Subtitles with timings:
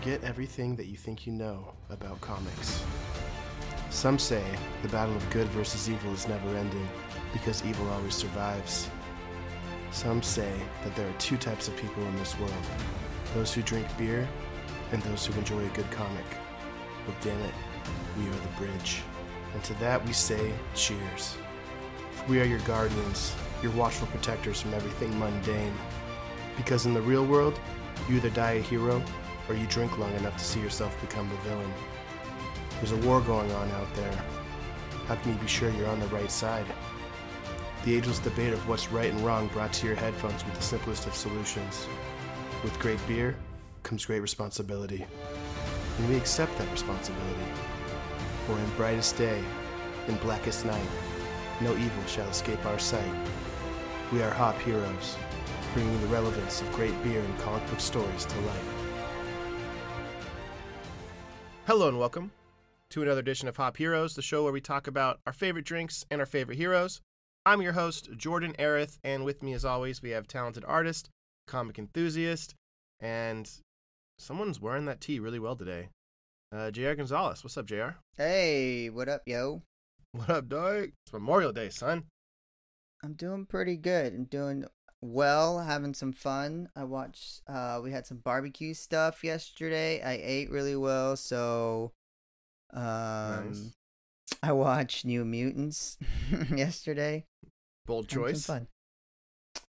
[0.00, 2.82] Forget everything that you think you know about comics.
[3.90, 4.42] Some say
[4.80, 6.88] the battle of good versus evil is never ending
[7.34, 8.88] because evil always survives.
[9.90, 12.66] Some say that there are two types of people in this world
[13.34, 14.26] those who drink beer
[14.90, 16.24] and those who enjoy a good comic.
[17.06, 17.54] Well, damn it,
[18.16, 19.02] we are the bridge.
[19.52, 21.36] And to that we say cheers.
[22.26, 25.74] We are your guardians, your watchful protectors from everything mundane.
[26.56, 27.60] Because in the real world,
[28.08, 29.04] you either die a hero
[29.50, 31.72] or you drink long enough to see yourself become the villain.
[32.76, 34.24] There's a war going on out there.
[35.08, 36.64] How can you be sure you're on the right side?
[37.84, 41.08] The ageless debate of what's right and wrong brought to your headphones with the simplest
[41.08, 41.88] of solutions.
[42.62, 43.34] With great beer
[43.82, 45.04] comes great responsibility.
[45.98, 47.50] And we accept that responsibility.
[48.46, 49.42] For in brightest day,
[50.06, 50.88] in blackest night,
[51.60, 53.14] no evil shall escape our sight.
[54.12, 55.16] We are Hop Heroes,
[55.74, 58.79] bringing the relevance of great beer and comic book stories to light.
[61.66, 62.32] Hello and welcome
[62.90, 66.04] to another edition of Hop Heroes, the show where we talk about our favorite drinks
[66.10, 67.00] and our favorite heroes.
[67.46, 71.08] I'm your host, Jordan Arith, and with me, as always, we have talented artist,
[71.46, 72.54] comic enthusiast,
[72.98, 73.48] and
[74.18, 75.88] someone's wearing that tee really well today.
[76.52, 77.44] Uh, JR Gonzalez.
[77.44, 77.90] What's up, JR?
[78.16, 79.62] Hey, what up, yo?
[80.12, 80.88] What up, dog?
[81.04, 82.04] It's Memorial Day, son.
[83.04, 84.12] I'm doing pretty good.
[84.12, 84.64] I'm doing
[85.02, 86.68] well, having some fun.
[86.76, 90.02] I watched uh we had some barbecue stuff yesterday.
[90.02, 91.92] I ate really well, so
[92.72, 93.72] um Nice.
[94.42, 95.98] I watched New Mutants
[96.54, 97.24] yesterday.
[97.86, 98.46] Bold choice.
[98.46, 98.68] fun.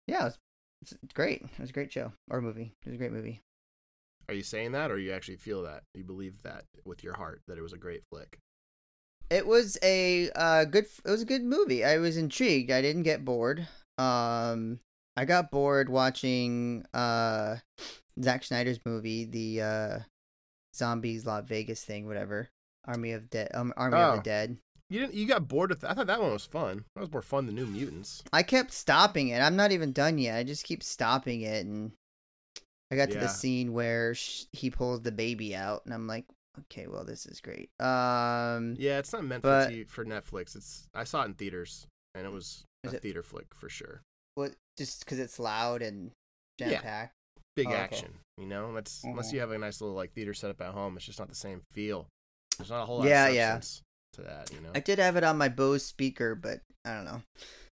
[0.07, 0.37] Yeah, it was,
[0.81, 1.41] it's great.
[1.43, 2.73] It was a great show or movie.
[2.83, 3.41] It was a great movie.
[4.27, 5.83] Are you saying that, or you actually feel that?
[5.95, 8.37] You believe that with your heart that it was a great flick?
[9.29, 11.85] It was a uh good it was a good movie.
[11.85, 12.71] I was intrigued.
[12.71, 13.67] I didn't get bored.
[13.97, 14.79] Um
[15.19, 17.57] I got bored watching uh
[18.21, 19.99] Zack Snyder's movie, the uh
[20.73, 22.49] Zombies Las Vegas thing, whatever.
[22.85, 24.15] Army of Dead um, Army of Oh.
[24.17, 24.57] the Dead.
[24.89, 25.13] You didn't.
[25.15, 25.83] You got bored with.
[25.83, 26.85] I thought that one was fun.
[26.95, 28.23] That was more fun than New Mutants.
[28.31, 29.39] I kept stopping it.
[29.41, 30.37] I'm not even done yet.
[30.37, 31.91] I just keep stopping it and
[32.91, 36.25] I got to the scene where sh- he pulls the baby out and I'm like,
[36.61, 37.69] okay, well this is great.
[37.79, 40.55] Um Yeah, it's not meant But- for t- for Netflix.
[40.55, 40.87] It's.
[40.95, 44.01] I saw it in theaters, and it was a it- theater flick for sure.
[44.35, 46.11] What just cuz it's loud and
[46.57, 46.81] jam Yeah.
[46.81, 47.15] packed.
[47.55, 47.79] Big Oh, okay.
[47.79, 48.19] action.
[48.37, 49.33] You know, that's unless Mhm.
[49.33, 50.95] you have a nice little like theater setup at home.
[50.97, 52.07] It's just not the same feel.
[52.57, 53.61] There's not a whole lot Yeah, of yeah.
[54.13, 54.51] to that.
[54.53, 54.71] You know.
[54.73, 57.21] I did have it on my Bose speaker, but I don't know.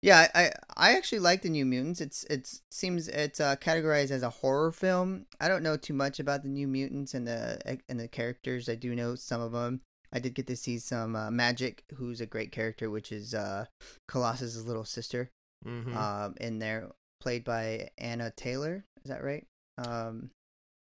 [0.02, 2.02] Yeah, I I, actually like the New Mutants.
[2.02, 5.28] It's it's seems it's uh, categorized as a horror film.
[5.40, 8.68] I don't know too much about the New Mutants and the and the characters.
[8.68, 9.82] I do know some of them.
[10.12, 13.66] I did get to see some uh, Magik, who's a great character, which is uh,
[14.10, 15.30] Colossus's little sister,
[15.64, 16.90] hmm um, in there,
[17.22, 18.84] played by Anna Taylor.
[19.04, 19.46] Is that right?
[19.78, 20.30] Um,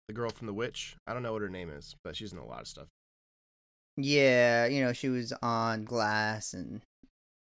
[0.09, 0.97] the girl from The Witch.
[1.07, 2.89] I don't know what her name is, but she's in a lot of stuff.
[3.97, 6.81] Yeah, you know, she was on Glass and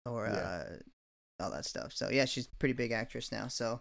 [0.07, 0.33] or Yeah.
[0.35, 0.77] uh
[1.41, 1.93] all that stuff.
[1.93, 3.49] So yeah, she's a pretty big actress now.
[3.49, 3.81] So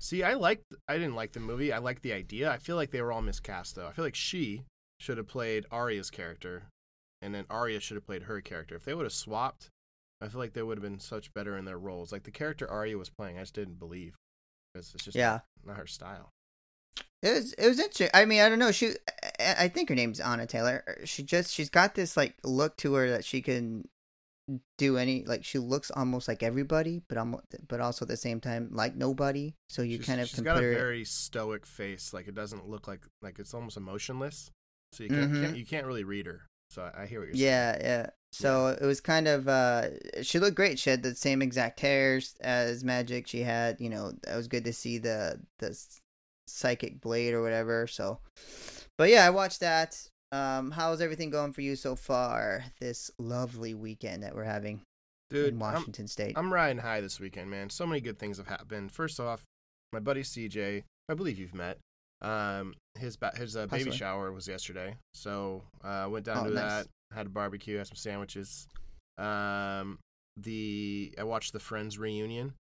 [0.00, 0.64] See, I liked.
[0.88, 1.72] I didn't like the movie.
[1.72, 2.50] I liked the idea.
[2.50, 3.86] I feel like they were all miscast though.
[3.88, 4.62] I feel like she
[5.00, 6.64] should have played Arya's character,
[7.20, 8.76] and then Arya should have played her character.
[8.76, 9.68] If they would have swapped,
[10.20, 12.10] I feel like they would have been such better in their roles.
[12.12, 14.14] Like the character Arya was playing, I just didn't believe.
[14.74, 15.40] Because it's just Yeah.
[15.64, 16.30] not her style.
[17.22, 18.10] it was it was interesting.
[18.14, 18.72] I mean, I don't know.
[18.72, 18.92] She,
[19.40, 20.84] I think her name's Anna Taylor.
[21.04, 23.88] She just she's got this like look to her that she can
[24.78, 28.40] do any like she looks almost like everybody, but almost but also at the same
[28.40, 29.54] time like nobody.
[29.68, 32.12] So you she's, kind of she's got a very stoic face.
[32.12, 34.50] Like it doesn't look like like it's almost emotionless.
[34.92, 35.42] So you can't, Mhm.
[35.42, 36.46] can't you can't really read her.
[36.70, 37.46] So I, I hear what you're saying.
[37.46, 38.06] Yeah, yeah.
[38.32, 39.88] So it was kind of uh
[40.22, 40.78] she looked great.
[40.78, 43.26] She had the same exact hairs as Magik.
[43.26, 45.78] She had, you know, it was good to see the the
[46.46, 47.86] psychic blade or whatever.
[47.86, 48.20] So
[48.96, 50.00] But yeah, I watched that.
[50.32, 54.82] Um how's everything going for you so far this lovely weekend that we're having
[55.30, 55.54] dude.
[55.54, 56.34] in I'm- Washington state?
[56.36, 57.70] I'm riding high this weekend, man.
[57.70, 58.92] So many good things have happened.
[58.92, 59.42] First off,
[59.92, 61.78] my buddy CJ, I believe you've met.
[62.20, 66.48] Um, his ba- his uh, baby shower was yesterday, so I uh, went down Oh,
[66.48, 66.72] to nice.
[66.72, 66.86] that.
[67.14, 68.66] Had a barbecue, had some sandwiches.
[69.16, 69.98] Um,
[70.36, 72.54] the I watched the Friends reunion.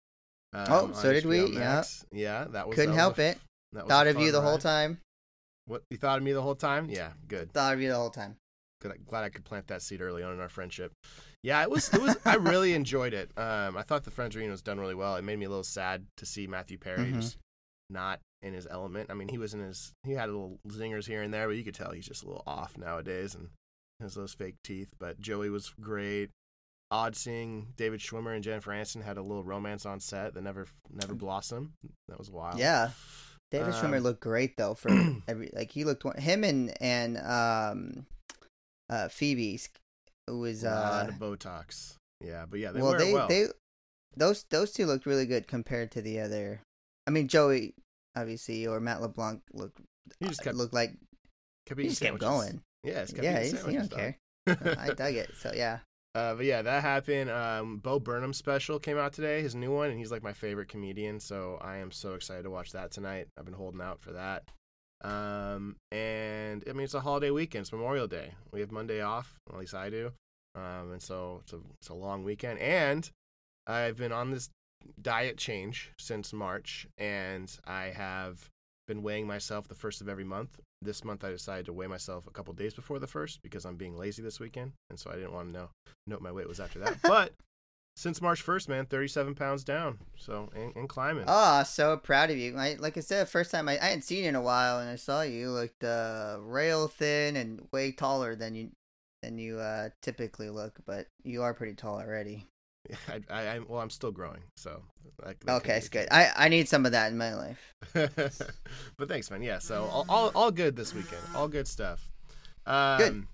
[0.53, 1.59] Um, Oh, so did we, HBO yeah.
[1.59, 2.05] Max.
[2.11, 2.45] yeah.
[2.49, 3.35] That was Couldn't that was help a it.
[3.35, 3.41] f-
[3.73, 4.99] that was a Thought of you the whole time.
[5.65, 6.89] What you thought of me the whole time?
[6.89, 7.51] Yeah, good.
[7.51, 8.37] Thought of you the whole time.
[8.81, 9.05] Good.
[9.05, 10.91] Glad I could plant that seed early on in our friendship.
[11.43, 11.91] Yeah, it was.
[11.93, 12.15] It was.
[12.23, 13.31] I really enjoyed it.
[13.37, 15.15] Um, I thought the Friends reunion was done really well.
[15.15, 17.15] It made me a little sad to see Matthew Perry Mhm.
[17.15, 17.37] just
[17.89, 19.09] not in his element.
[19.09, 19.91] I mean, he was in his.
[20.03, 22.27] He had a little zingers here and there, but you could tell he's just a
[22.27, 23.49] little off nowadays and
[23.99, 24.89] has those fake teeth.
[24.99, 26.29] But Joey was great.
[26.91, 30.67] Odd seeing David Schwimmer and Jennifer Aniston had a little romance on set that never
[30.91, 31.71] never blossomed.
[32.07, 32.59] That was wild.
[32.59, 32.91] Yeah.
[33.51, 34.89] David Schwimmer Um, looked great though for
[35.27, 38.05] every like he looked him and and um
[38.89, 39.69] uh Phoebe's
[40.27, 41.95] was a lot uh of Botox.
[42.23, 43.27] Yeah, but yeah, they well they well.
[43.27, 43.47] they
[44.15, 46.61] those those two looked really good compared to the other.
[47.07, 47.73] I mean Joey
[48.15, 49.79] obviously or Matt LeBlanc looked
[50.19, 50.91] he just uh, kept, looked like
[51.65, 52.51] kept he just kept sandwiches.
[52.51, 52.61] going.
[52.85, 54.17] Yeah, it's Yeah, he's, he don't care.
[54.47, 55.31] I dug it.
[55.35, 55.79] So yeah.
[56.13, 57.29] Uh, but yeah, that happened.
[57.29, 60.69] Um, Bo Burnham special came out today, his new one, and he's like my favorite
[60.69, 61.19] comedian.
[61.19, 63.27] So I am so excited to watch that tonight.
[63.37, 64.43] I've been holding out for that.
[65.03, 67.63] Um, and I mean, it's a holiday weekend.
[67.63, 68.31] It's Memorial Day.
[68.53, 70.13] We have Monday off, at least I do.
[70.55, 72.59] Um, and so it's a it's a long weekend.
[72.59, 73.09] And
[73.67, 74.49] I've been on this
[75.01, 78.49] diet change since March, and I have
[78.87, 80.59] been weighing myself the first of every month.
[80.85, 83.75] This month, I decided to weigh myself a couple days before the first because I'm
[83.75, 85.69] being lazy this weekend, and so I didn't want to know
[86.05, 87.01] know what my weight was after that.
[87.03, 87.33] but
[87.95, 91.23] since March 1st, man, 37 pounds down, so and, and climbing.
[91.27, 92.57] Oh, so proud of you.
[92.57, 94.89] I, like I said, first time I, I hadn't seen you in a while, and
[94.89, 98.71] I saw you, you looked uh, rail thin and way taller than you
[99.23, 100.77] than you uh, typically look.
[100.85, 102.45] But you are pretty tall already.
[103.07, 104.81] I, I, I well, I'm still growing, so
[105.23, 106.07] that, that Okay, it's good.
[106.11, 107.73] I, I need some of that in my life.
[108.97, 109.41] but thanks, man.
[109.41, 111.21] Yeah, so all, all all good this weekend.
[111.35, 112.09] All good stuff.
[112.65, 113.27] Um, Good.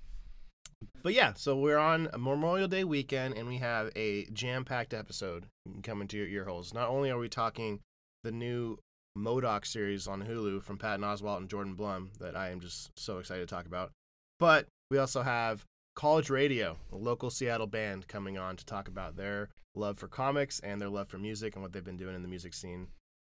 [1.03, 5.45] But yeah, so we're on a Memorial Day weekend, and we have a jam-packed episode
[5.83, 6.73] coming to your ear holes.
[6.73, 7.79] Not only are we talking
[8.23, 8.77] the new
[9.17, 13.19] MODOK series on Hulu from Patton Oswalt and Jordan Blum that I am just so
[13.19, 13.91] excited to talk about,
[14.39, 15.63] but we also have
[15.95, 20.59] College Radio, a local Seattle band, coming on to talk about their love for comics
[20.61, 22.87] and their love for music and what they've been doing in the music scene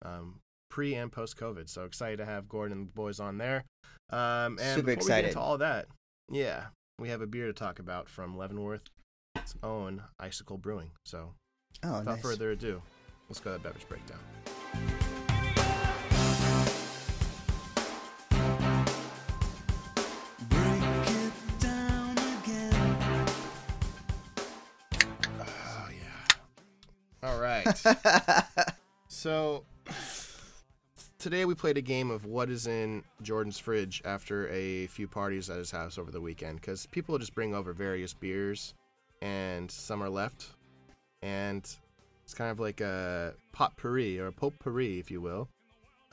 [0.04, 1.68] um, pre and post COVID.
[1.68, 3.64] So excited to have Gordon and the boys on there.
[4.10, 5.28] Um, and Super before we get excited.
[5.28, 5.86] into all that,
[6.30, 6.64] yeah,
[6.98, 10.90] we have a beer to talk about from Leavenworth's own Icicle Brewing.
[11.04, 11.34] So
[11.84, 12.22] Oh, without nice.
[12.22, 12.80] further ado,
[13.28, 14.18] let's go to that beverage breakdown.
[27.64, 28.66] Right.
[29.08, 29.64] So
[31.18, 35.48] today we played a game of what is in Jordan's fridge after a few parties
[35.48, 38.74] at his house over the weekend because people just bring over various beers
[39.22, 40.48] and some are left
[41.22, 41.76] and
[42.24, 45.48] it's kind of like a potpourri or a potpourri if you will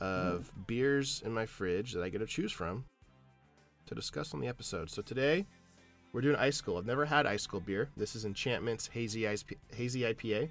[0.00, 0.66] of mm.
[0.66, 2.84] beers in my fridge that I get to choose from
[3.86, 4.88] to discuss on the episode.
[4.88, 5.46] So today
[6.12, 6.78] we're doing Icicle.
[6.78, 7.90] I've never had Icicle beer.
[7.96, 9.44] This is Enchantment's Hazy, Ice,
[9.74, 10.50] Hazy IPA.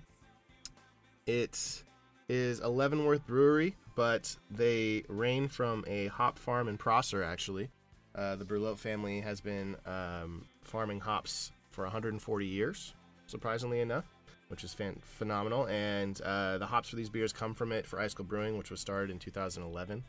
[1.26, 1.84] It
[2.30, 7.70] is a Leavenworth brewery, but they reign from a hop farm in Prosser, actually.
[8.16, 12.94] Uh, the Brulot family has been um, farming hops for 140 years,
[13.26, 14.06] surprisingly enough,
[14.50, 15.66] which is fan- phenomenal.
[15.68, 18.80] And uh, the hops for these beers come from it for Icicle Brewing, which was
[18.80, 20.04] started in 2011.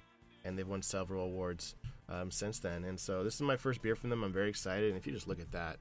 [0.45, 1.75] And they've won several awards
[2.11, 2.85] um, since then.
[2.85, 4.23] And so this is my first beer from them.
[4.23, 4.91] I'm very excited.
[4.91, 5.79] And if you just look at that,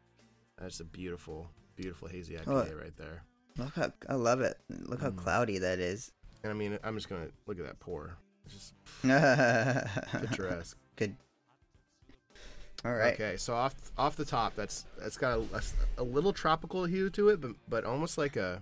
[0.58, 2.76] that's a beautiful, beautiful hazy IPA Oh.
[2.80, 3.24] right there.
[3.58, 4.58] Look how I love it.
[4.70, 5.18] Look how Mm.
[5.18, 6.12] cloudy that is.
[6.44, 8.18] And I mean, I'm just gonna look at that pour.
[8.46, 8.74] It's just
[10.98, 11.16] Good.
[12.84, 13.14] All right.
[13.14, 15.62] Okay, so off off the top, that's that's got a, a,
[16.00, 18.62] a little tropical hue to it, but but almost like a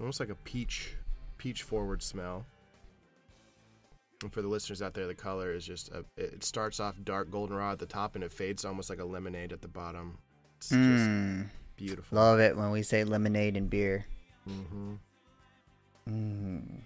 [0.00, 0.94] almost like a peach
[1.38, 2.44] peach forward smell.
[4.22, 7.30] And for the listeners out there, the color is just a, it starts off dark
[7.30, 10.18] goldenrod at the top and it fades almost like a lemonade at the bottom.
[10.56, 12.16] It's just Mm, beautiful.
[12.16, 14.06] love it when we say lemonade and beer.
[14.46, 14.94] hmm
[16.08, 16.82] Mm.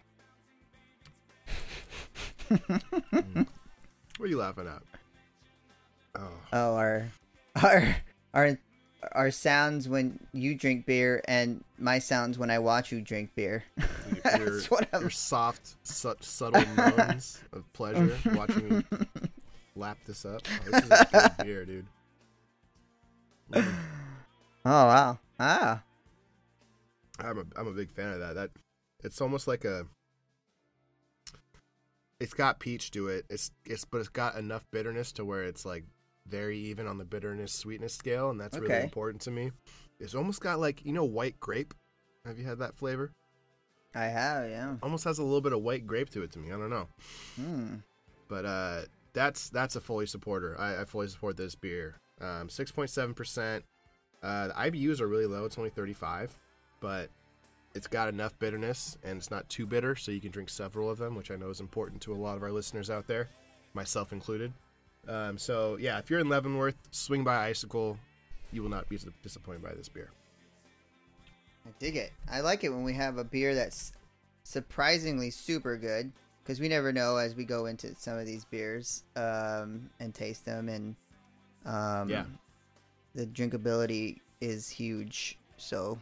[4.18, 4.82] What are you laughing at?
[6.20, 7.08] Oh, Oh, our
[7.62, 7.96] our
[8.34, 8.58] our
[9.12, 13.64] our sounds when you drink beer and my sounds when I watch you drink beer.
[13.78, 13.86] your,
[14.24, 15.00] That's what I'm.
[15.02, 18.84] your soft, such subtle moans of pleasure watching you
[19.76, 20.42] lap this up.
[20.66, 21.86] Oh, this is a good beer, dude.
[23.52, 23.74] Mm.
[24.64, 25.18] Oh wow!
[25.38, 25.82] Ah,
[27.18, 28.34] I'm a I'm a big fan of that.
[28.34, 28.50] That
[29.02, 29.86] it's almost like a.
[32.18, 33.24] It's got peach to it.
[33.30, 35.84] It's it's but it's got enough bitterness to where it's like
[36.26, 39.52] very even on the bitterness sweetness scale, and that's really important to me.
[39.98, 41.72] It's almost got like you know white grape.
[42.26, 43.12] Have you had that flavor?
[43.94, 44.74] I have, yeah.
[44.82, 46.52] Almost has a little bit of white grape to it to me.
[46.52, 46.86] I don't know.
[47.36, 47.74] Hmm.
[48.28, 50.54] but uh, that's that's a fully supporter.
[50.60, 51.96] I, I fully support this beer.
[52.20, 53.64] Um, six point seven percent.
[54.22, 55.44] Uh, the IBUs are really low.
[55.44, 56.36] It's only thirty five,
[56.80, 57.08] but
[57.74, 60.98] it's got enough bitterness and it's not too bitter, so you can drink several of
[60.98, 63.28] them, which I know is important to a lot of our listeners out there,
[63.74, 64.52] myself included.
[65.08, 67.98] Um, so yeah, if you're in Leavenworth, swing by Icicle.
[68.52, 70.10] You will not be disappointed by this beer.
[71.64, 72.12] I dig it.
[72.28, 73.92] I like it when we have a beer that's
[74.42, 76.10] surprisingly super good
[76.42, 80.44] because we never know as we go into some of these beers um, and taste
[80.44, 80.96] them, and
[81.64, 82.24] um, Yeah.
[83.14, 85.38] The drinkability is huge.
[85.56, 85.98] So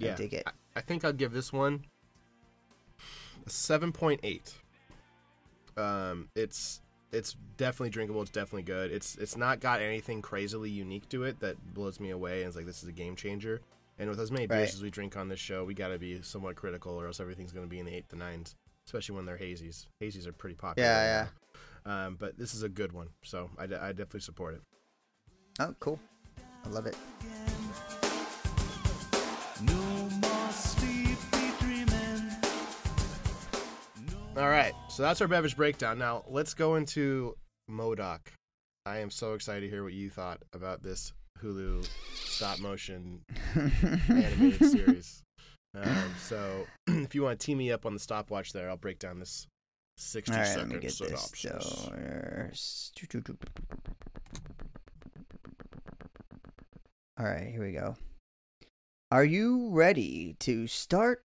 [0.00, 0.44] I Yeah, dig it.
[0.46, 1.84] I, I think I'll give this one
[3.46, 4.54] a seven point eight.
[5.76, 6.80] Um, it's
[7.12, 8.22] it's definitely drinkable.
[8.22, 8.90] It's definitely good.
[8.90, 12.56] It's it's not got anything crazily unique to it that blows me away and it's
[12.56, 13.60] like this is a game changer.
[13.98, 14.74] And with as many beers Right.
[14.74, 17.52] as we drink on this show, we got to be somewhat critical, or else everything's
[17.52, 18.56] going to be in the eight to nines,
[18.88, 19.86] especially when they're hazies.
[20.02, 20.88] Hazies are pretty popular.
[20.88, 21.28] Yeah,
[21.86, 22.06] yeah.
[22.06, 24.62] Um, but this is a good one, so I, I definitely support it.
[25.60, 26.00] Oh, cool!
[26.64, 26.96] I love it.
[29.62, 31.34] No more sleepy.
[34.36, 35.96] All right, so that's our beverage breakdown.
[35.96, 37.36] Now let's go into
[37.70, 38.18] MODOK.
[38.84, 43.20] I am so excited to hear what you thought about this Hulu stop motion
[44.08, 45.22] animated series.
[45.76, 48.98] Um, so if you want to tee me up on the stopwatch there, I'll break
[48.98, 49.46] down this
[49.98, 51.92] sixty All right, second let me get this.
[57.16, 57.96] All right, here we go.
[59.12, 61.22] Are you ready to start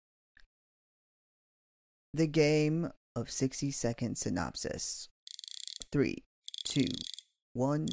[2.13, 5.09] the game of 60 second synopsis?
[5.91, 6.23] Three,
[6.63, 6.85] two,
[7.53, 7.87] one.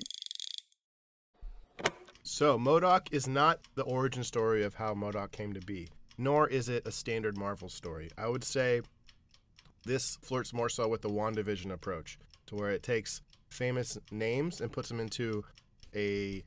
[2.23, 5.89] So MODOK is not the origin story of how MODOK came to be,
[6.19, 8.11] nor is it a standard Marvel story.
[8.19, 8.83] I would say
[9.87, 14.71] this flirts more so with the WandaVision approach, to where it takes famous names and
[14.71, 15.43] puts them into
[15.95, 16.45] a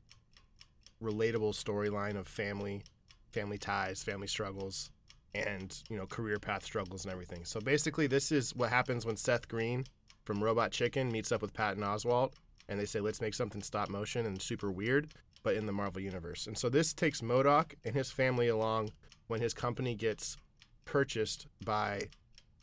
[1.02, 2.82] relatable storyline of family,
[3.30, 4.90] family ties, family struggles,
[5.34, 7.44] and you know career path struggles and everything.
[7.44, 9.84] So basically, this is what happens when Seth Green
[10.24, 12.32] from Robot Chicken meets up with Patton Oswalt,
[12.68, 16.02] and they say, "Let's make something stop motion and super weird." But in the Marvel
[16.02, 18.90] universe, and so this takes MODOK and his family along
[19.26, 20.36] when his company gets
[20.84, 22.08] purchased by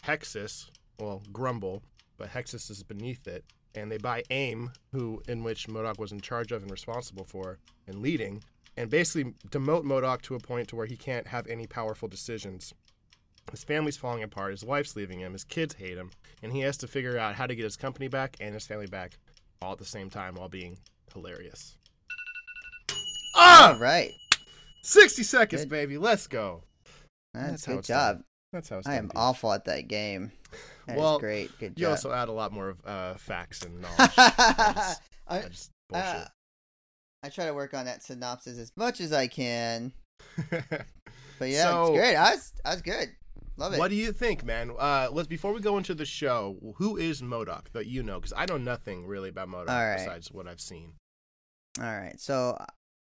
[0.04, 1.82] Hexus, well, GRUMBL,
[2.18, 3.46] but Hexus is beneath it,
[3.80, 7.58] and they buy AIM, who in which MODOK was in charge of and responsible for
[7.88, 8.44] and leading,
[8.76, 12.74] and basically demote MODOK to a point to where he can't have any powerful decisions.
[13.52, 16.12] His family's falling apart, his wife's leaving him, his kids hate him,
[16.44, 18.88] and he has to figure out how to get his company back and his family
[18.88, 19.18] back
[19.62, 20.78] all at the same time while being
[21.14, 21.78] hilarious.
[23.36, 24.12] All right.
[24.84, 25.70] 60 seconds, Good.
[25.70, 25.98] baby.
[25.98, 26.64] Let's go.
[27.34, 28.16] That's, That's how good it's job.
[28.16, 28.24] done.
[28.54, 30.32] That's how it's I am awful at that game.
[30.88, 31.52] That Well, great.
[31.60, 33.98] Good You also add a lot more of uh, facts and knowledge.
[34.18, 35.42] I just, I, I
[36.02, 36.06] bullshit.
[36.22, 36.26] uh,
[37.24, 39.92] I try to work on that synopsis as much as I can.
[41.40, 42.16] But yeah, So- it's great.
[42.16, 43.10] I was, I was good.
[43.58, 43.80] Love it.
[43.80, 44.72] what do you think, man?
[44.78, 46.58] Uh, let's before we go into the show.
[46.78, 48.20] Who is MODOK that you know?
[48.20, 49.98] Because I know nothing really about MODOK right.
[49.98, 50.94] besides what I've seen.
[51.80, 52.20] All right.
[52.20, 52.58] So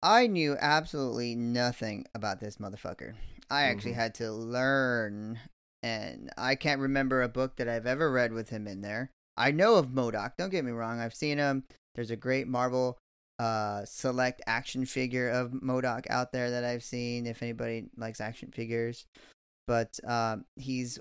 [0.03, 3.15] I knew absolutely nothing about this motherfucker.
[3.51, 3.97] I actually Mhm.
[3.97, 5.39] had to learn,
[5.83, 9.11] and I can't remember a book that I've ever read with him in there.
[9.37, 10.33] I know of MODOK.
[10.37, 11.01] Don't get me wrong.
[11.01, 11.65] I've seen him.
[11.95, 12.99] There's a great Marvel
[13.39, 18.51] uh select action figure of MODOK out there that I've seen if anybody likes action
[18.51, 19.07] figures.
[19.67, 20.99] But um he's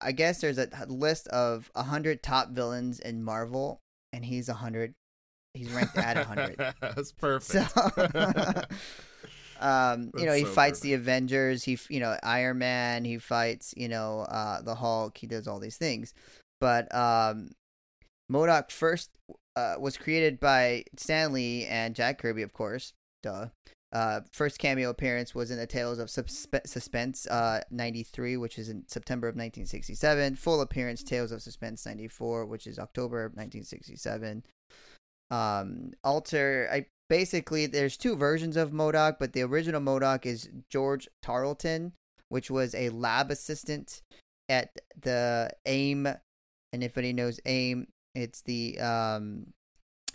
[0.00, 3.80] I guess there's a list of 100 top villains in Marvel
[4.12, 4.94] and he's 100
[5.56, 6.56] he's ranked at 100.
[6.80, 7.70] That's perfect.
[7.72, 7.90] So,
[9.60, 11.64] um, you know, he so fights the Avengers.
[11.64, 13.04] He, you know, Iron Man.
[13.04, 15.18] He fights, you know, uh, the Hulk.
[15.18, 16.14] He does all these things.
[16.60, 17.50] But um,
[18.30, 19.10] MODOK first
[19.56, 22.92] uh, was created by Stan Lee and Jack Kirby, of course.
[23.22, 23.48] Duh.
[23.92, 28.68] Uh, first cameo appearance was in the Tales of Suspe- Suspense uh, 93, which is
[28.68, 30.36] in September of 1967.
[30.36, 34.42] Full appearance, Tales of Suspense 94, which is October of 1967
[35.30, 41.08] um alter i basically there's two versions of modok but the original modok is george
[41.22, 41.92] tarleton
[42.28, 44.02] which was a lab assistant
[44.48, 44.70] at
[45.00, 49.46] the aim and if anybody knows aim it's the um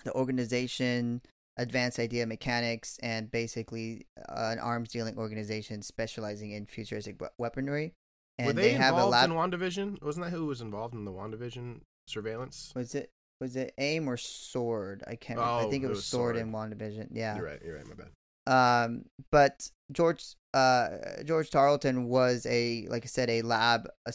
[0.04, 1.22] the organization
[1.58, 7.94] advanced idea mechanics and basically uh, an arms dealing organization specializing in futuristic weaponry
[8.38, 10.02] and Were they, have a lab in WandaVision?
[10.02, 12.72] Wasn't that who was involved in the WandaVision surveillance?
[12.76, 15.62] was it was it aim or sword i can't remember.
[15.62, 16.48] i Oh, think it it was, was sword, Sword.
[16.48, 17.62] in wandavision yeah You're right.
[17.66, 17.86] You're right.
[17.88, 18.08] My bad.
[18.48, 20.90] Um, but George, uh,
[21.26, 24.14] George Tarleton was a, like I said, a lab, a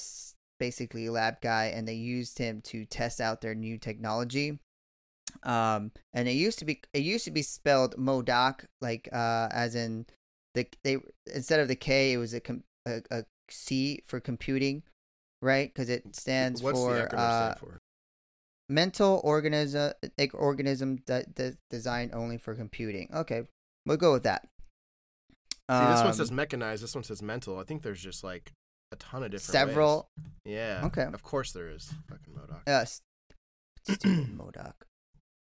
[0.59, 4.59] basically a lab guy, and they used him to test out their new technology.
[5.45, 9.75] Um, and it used to be, it used to be spelled Modoc, like, uh, as
[9.77, 10.07] in
[10.55, 10.99] the they
[11.33, 14.83] instead of the K, it was a com- a, a C for computing,
[15.41, 15.73] right?
[15.73, 17.79] Because it stands What's for uh, for?
[18.69, 19.93] Mental organism
[20.35, 23.09] organism that de- designed only for computing.
[23.15, 23.43] Okay,
[23.85, 24.43] we'll go with that.
[25.69, 26.83] See, this one Um, says mechanized.
[26.83, 27.59] This one says mental.
[27.59, 28.53] I think there's just like
[28.93, 30.09] a ton of different Several.
[30.19, 30.27] ways.
[30.45, 30.83] Yeah.
[30.87, 31.03] Okay.
[31.03, 31.93] Of course there is.
[32.09, 32.63] Fucking MODOK.
[32.69, 33.01] Uh, s-
[33.89, 34.73] stupid MODOK.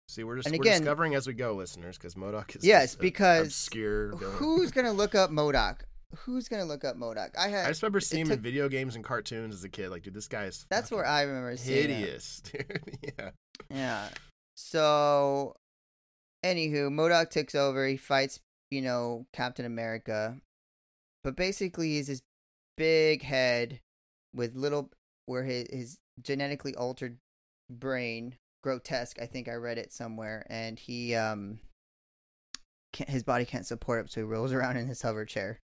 [0.09, 2.95] See, we're just and we're again- discovering as we go, listeners, because MODOK is Yes,
[2.95, 4.15] because obscure.
[4.17, 4.37] villain.
[4.37, 5.79] Who's gonna look up MODOK?
[6.21, 7.31] Who's gonna look up MODOK?
[7.39, 7.67] I had.
[7.67, 9.91] I just remember seeing him in video games and cartoons as a kid.
[9.91, 10.67] Like, dude, this guy is.
[10.71, 11.97] That's where I remember seeing him.
[11.97, 12.99] hideous, dude.
[13.03, 13.31] yeah.
[13.71, 14.09] Yeah.
[14.57, 15.57] So,
[16.45, 17.87] anywho, MODOK takes over.
[17.87, 18.41] He fights,
[18.71, 20.37] you know, Captain America,
[21.23, 22.23] but basically he's this
[22.77, 23.81] big head
[24.35, 24.91] with little,
[25.27, 27.19] where his his genetically altered
[27.71, 29.21] brain, grotesque.
[29.21, 31.59] I think I read it somewhere, and he um,
[32.93, 35.61] can't, his body can't support it, so he rolls around in his hover chair.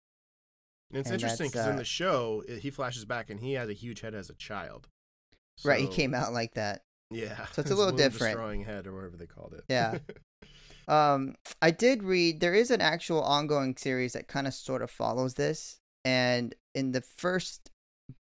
[0.91, 3.53] And it's And interesting because in uh, the show, i- he flashes back and he
[3.53, 4.88] has a huge head as a child.
[5.63, 6.84] right, he came out like that.
[7.12, 7.46] Yeah.
[7.53, 8.34] So it's a little different.
[8.36, 9.63] Destroying head or whatever they called it.
[9.69, 10.00] Yeah.
[10.88, 14.89] Um, I did read there is an actual ongoing series that kind of sort of
[14.89, 17.69] follows this, and in the first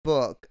[0.03, 0.47] book,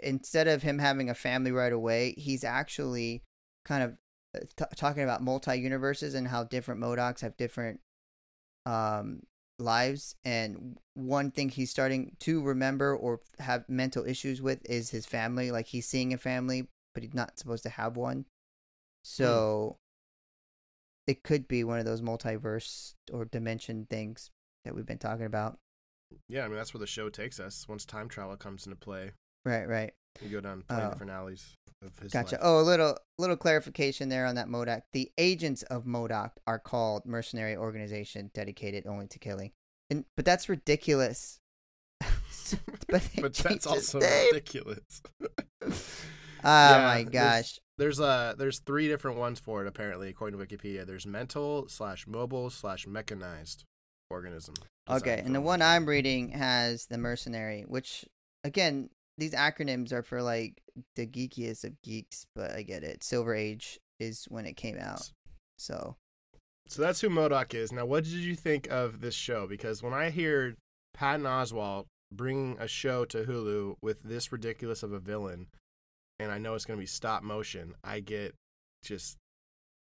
[0.00, 3.22] instead of him having a family right away, he's actually
[3.64, 3.96] kind of
[4.36, 7.80] uh, t- talking about multi universes and how different MODOKs have different
[8.66, 9.20] um
[9.58, 15.06] lives and one thing he's starting to remember or have mental issues with is his
[15.06, 15.50] family.
[15.50, 18.26] Like he's seeing a family but he's not supposed to have one.
[19.02, 19.78] So
[21.06, 21.10] hmm.
[21.10, 24.30] it could be one of those multiverse or dimension things
[24.64, 25.58] that we've been talking about.
[26.28, 27.66] Yeah, I mean that's where the show takes us.
[27.68, 29.12] Once time travel comes into play,
[29.44, 29.94] right right.
[30.20, 30.86] You go down plenty Oh.
[30.86, 32.36] Uh, different alleys of his Gotcha.
[32.36, 32.40] life.
[32.44, 34.82] Oh, a little little clarification there on that MODOK.
[34.92, 39.52] The agents of MODOK are called mercenary organization dedicated only to killing.
[39.90, 41.40] And but that's ridiculous.
[42.00, 44.28] but but that's also name.
[44.32, 45.02] ridiculous.
[46.44, 47.58] Oh Yeah, my there's- gosh.
[47.78, 50.84] There's uh there's three different ones for it apparently according to Wikipedia.
[50.86, 53.64] There's mental slash mobile slash mechanized
[54.10, 54.54] organism.
[54.90, 55.62] Okay, and the one.
[55.62, 58.04] I'm reading has the mercenary, which
[58.44, 60.61] again, these acronyms are for like
[60.96, 63.04] the geekiest of geeks, but I get it.
[63.04, 65.10] Silver Age is when it came out.
[65.58, 65.96] So,
[66.66, 67.72] So that's who MODOK is.
[67.72, 69.46] Now, what did you think of this show?
[69.46, 70.54] Because when I hear
[70.94, 75.48] Patton Oswalt bringing a show to Hulu with this ridiculous of a villain,
[76.18, 78.34] and I know it's going to be stop motion, I get
[78.82, 79.16] just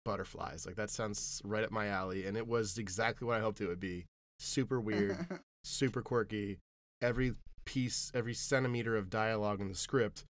[0.06, 0.66] butterflies.
[0.66, 3.68] Like that sounds right up my alley, and it was exactly what I hoped it
[3.68, 4.06] would be.
[4.40, 5.18] Super weird,
[5.64, 6.60] super quirky.
[7.02, 7.34] Every
[7.66, 10.24] piece, every centimeter of dialogue in the script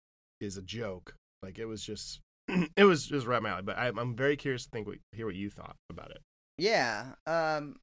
[0.43, 1.15] is a joke.
[1.41, 2.19] Like it was just,
[2.77, 3.63] it was just right my alley.
[3.63, 6.21] But I, I'm very curious to think what, hear what you thought about it.
[6.57, 7.77] yeah, um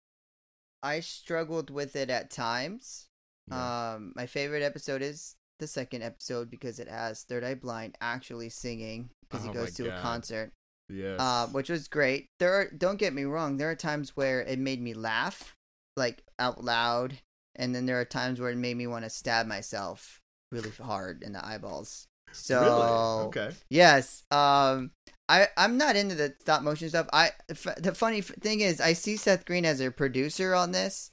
[0.82, 3.06] I struggled with it at times.
[3.50, 3.92] Yeah.
[3.94, 8.48] Um, my favorite episode is the second episode because it has Third Eye Blind actually
[8.48, 9.98] singing because Oh he goes to God.
[9.98, 10.52] a concert,
[10.88, 11.20] Yes.
[11.20, 12.28] uh, which was great.
[12.38, 15.54] There are don't get me wrong, there are times where it made me laugh
[15.96, 17.18] like out loud,
[17.56, 20.20] and then there are times where it made me want to stab myself
[20.50, 22.06] really hard in the eyeballs.
[22.32, 23.28] So really?
[23.28, 23.50] Okay.
[23.68, 24.24] Yes.
[24.30, 24.90] Um,
[25.28, 27.08] I I'm not into the stop motion stuff.
[27.12, 30.72] I f- the funny f- thing is, I see Seth Green as a producer on
[30.72, 31.10] this,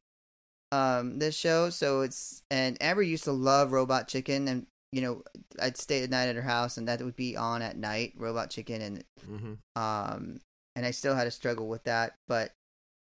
[0.72, 1.70] um, this show.
[1.70, 5.24] So it's and Amber used to love Robot Chicken, and you know,
[5.62, 8.50] I'd stay at night at her house, and that would be on at night, Robot
[8.50, 10.40] Chicken, and hmm um,
[10.76, 12.16] and I still had a struggle with that.
[12.28, 12.54] But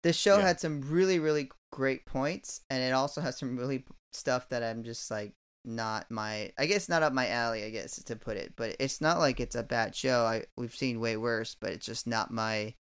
[0.03, 0.47] this show Yeah.
[0.47, 4.83] had some really really great points, and it also has some really stuff that I'm
[4.83, 5.33] just like
[5.65, 8.53] not my I guess not up my alley, I guess to put it.
[8.55, 10.25] But it's not like it's a bad show.
[10.25, 12.73] I we've seen way worse, but it's just not my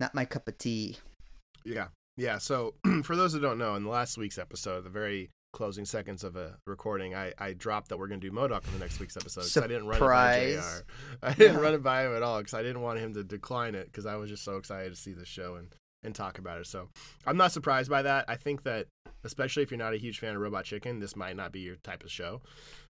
[0.00, 0.96] not my cup of tea.
[1.64, 1.88] Yeah.
[2.16, 2.38] Yeah.
[2.38, 6.24] So for those who don't know, in the last week's episode, the very closing seconds
[6.24, 8.98] of a recording, I, I dropped that we're going to do MODOK in the next
[8.98, 9.42] week's episode.
[9.42, 10.52] 'cause I didn't run it by.
[10.56, 10.84] JR.
[11.22, 11.60] I didn't Yeah.
[11.62, 14.04] run it by him at all because I didn't want him to decline it because
[14.04, 15.68] I was just so excited to see the show and,
[16.04, 16.66] and talk about it.
[16.66, 16.88] So
[17.26, 18.24] I'm not surprised by that.
[18.28, 18.86] I think that,
[19.24, 21.76] especially if you're not a huge fan of Robot Chicken, this might not be your
[21.76, 22.40] type of show.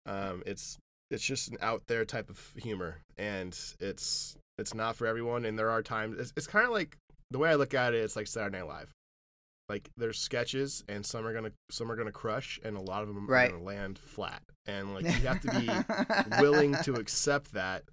[0.06, 0.78] Um, it's
[1.12, 5.46] it's just an out there type of humor, and it's it's not for everyone.
[5.46, 6.98] And there are times it's, it's kind of like
[7.32, 7.98] the way I look at it.
[8.04, 8.92] It's like Saturday Night Live.
[9.70, 13.08] Like there's sketches, and some are gonna some are gonna crush, and a lot of
[13.10, 13.50] them Right.
[13.50, 14.42] are gonna land flat.
[14.66, 17.84] And like you have to be willing to accept that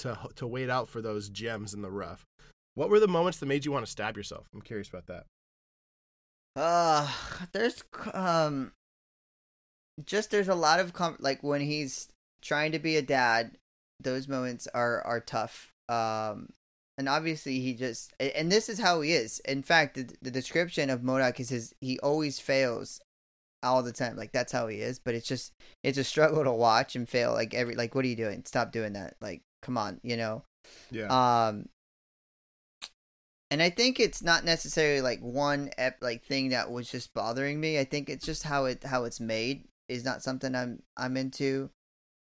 [0.00, 2.24] to to wait out for those gems in the rough.
[2.74, 4.48] What were the moments that made you want to stab yourself?
[4.52, 5.26] I'm curious about that.
[6.56, 7.08] Uh,
[7.52, 7.82] there's
[8.12, 8.72] um,
[10.04, 12.08] just there's a lot of com- like when he's
[12.42, 13.56] trying to be a dad,
[14.00, 15.72] those moments are are tough.
[15.88, 16.48] Um,
[16.96, 19.40] and obviously he just and this is how he is.
[19.40, 23.00] In fact, the, the description of MODOK is his he always fails
[23.62, 24.16] all the time.
[24.16, 24.98] Like that's how he is.
[24.98, 27.32] But it's just it's a struggle to watch and fail.
[27.32, 28.42] Like every like what are you doing?
[28.44, 29.16] Stop doing that.
[29.20, 30.44] Like come on, you know.
[30.90, 31.08] Yeah.
[31.08, 31.66] Um,
[33.54, 37.60] and I think it's not necessarily like one ep- like thing that was just bothering
[37.60, 37.78] me.
[37.78, 39.68] I think it's just how it how it's made.
[39.88, 41.70] is not something I'm I'm into.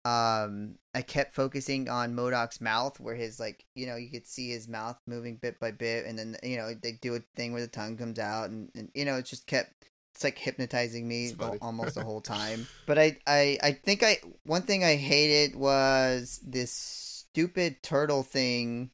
[0.05, 4.51] Um, I kept focusing on MODOK's mouth, where his like you know you could see
[4.51, 7.61] his mouth moving bit by bit, and then you know they do a thing where
[7.63, 9.73] the tongue comes out, and, and you know it just kept
[10.13, 12.67] it's like hypnotizing me the- almost the whole time.
[12.85, 18.91] But I I I think I one thing I hated was this stupid turtle thing.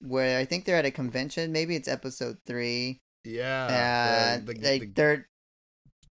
[0.00, 4.70] Where I think they're at a convention, maybe it's episode three, Yeah, and the, the,
[4.70, 5.28] like the they're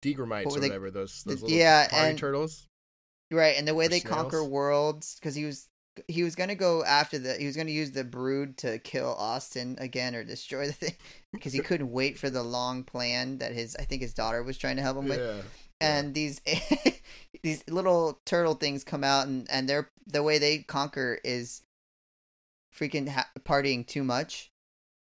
[0.02, 0.92] Degramites what or they- whatever.
[0.92, 2.68] Those, those the- yeah, and- turtles.
[3.32, 5.68] Right, and the way they conquer worlds, because he was
[6.08, 9.76] he was gonna go after the he was gonna use the brood to kill Austin
[9.80, 10.96] again or destroy the thing
[11.34, 14.58] because he couldn't wait for the long plan that his I think his daughter was
[14.58, 15.42] trying to help him with, Yeah,
[15.82, 16.42] and these
[17.44, 21.63] these little turtle things come out and and they're the way they conquer is
[22.78, 24.50] freaking ha- partying too much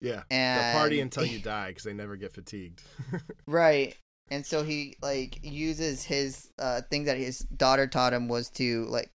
[0.01, 0.23] yeah.
[0.31, 2.83] and party until you die because they never get fatigued.
[3.47, 3.97] Right.
[4.31, 8.87] And so he like uses his uh thing that his daughter taught him was to
[8.87, 9.11] like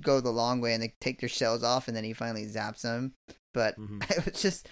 [0.00, 2.82] go the long way and they take their shells off and then he finally zaps
[2.82, 3.12] them.
[3.54, 4.08] But Mhm.
[4.16, 4.68] it was just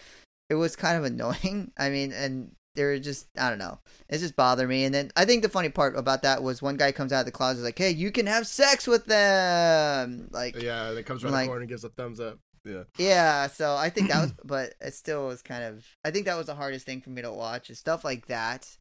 [0.48, 1.72] it was kind of annoying.
[1.76, 3.80] I mean, and they were just I don't know.
[4.08, 4.84] It just bothered me.
[4.84, 7.26] And then I think the funny part about that was one guy comes out of
[7.26, 11.32] the closet like, "Hey, you can have sex with them." Like yeah, it comes around
[11.32, 12.38] Like- the corner and gives a thumbs up.
[12.66, 12.82] Yeah.
[12.98, 15.86] yeah, so I think that was, but it still was kind of.
[16.04, 18.76] I think that was the hardest thing for me to watch is stuff like that,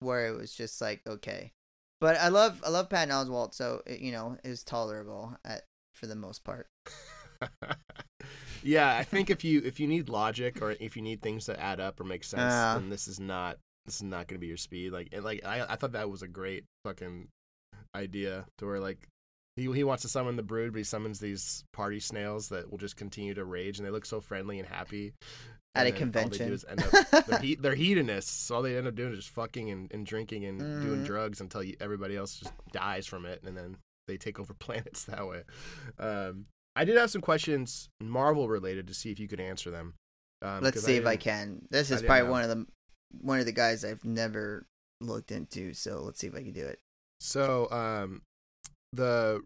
[0.00, 1.52] where it was just like okay,
[2.00, 5.62] but I love I love Patton Oswalt, so it, you know it was tolerable at
[5.94, 6.68] for the most part.
[8.62, 11.60] yeah, I think if you if you need logic or if you need things to
[11.60, 12.74] add up or make sense, Yeah.
[12.74, 14.92] then this is not this is not going to be your speed.
[14.92, 17.28] Like and like I I thought that was a great fucking
[17.96, 19.08] idea to where like
[19.58, 22.78] he he wants to summon the brood, but he summons these party snails that will
[22.78, 25.12] just continue to rage, and they look so friendly and happy.
[25.74, 26.52] At a And then all they do convention.
[26.52, 28.32] is end up- they're, he, they're hedonists.
[28.32, 31.06] So all they end up doing is just fucking and, and drinking and doing Mhm.
[31.06, 33.76] drugs until you, everybody else just dies from it, and then
[34.08, 35.42] they take over planets that way.
[35.98, 39.94] Um, I did have some questions Marvel related to see if you could answer them.
[40.42, 41.62] Um, Let's see if I can.
[41.70, 42.30] This is probably know.
[42.30, 42.66] one of the
[43.20, 44.66] one of the guys I've never
[45.00, 46.78] looked into, so let's see if I can do it.
[47.20, 48.22] So um,
[48.92, 49.40] the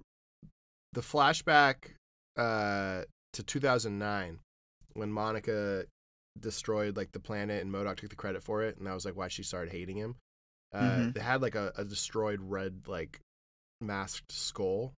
[0.92, 1.92] the flashback
[2.36, 3.02] uh,
[3.32, 4.38] to 2009
[4.94, 5.84] when Monica
[6.38, 9.16] destroyed like the planet and MODOK took the credit for it, and that was like
[9.16, 10.16] why she started hating him.
[10.72, 11.14] Uh, Mhm.
[11.14, 13.20] They had like a, a destroyed red like
[13.80, 14.92] masked skull.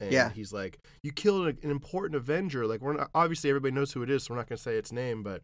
[0.00, 0.30] And Yeah.
[0.30, 2.66] he's like, "You killed an important Avenger.
[2.66, 4.90] Like, we're not obviously everybody knows who it is, so we're not gonna say its
[4.92, 5.42] name, but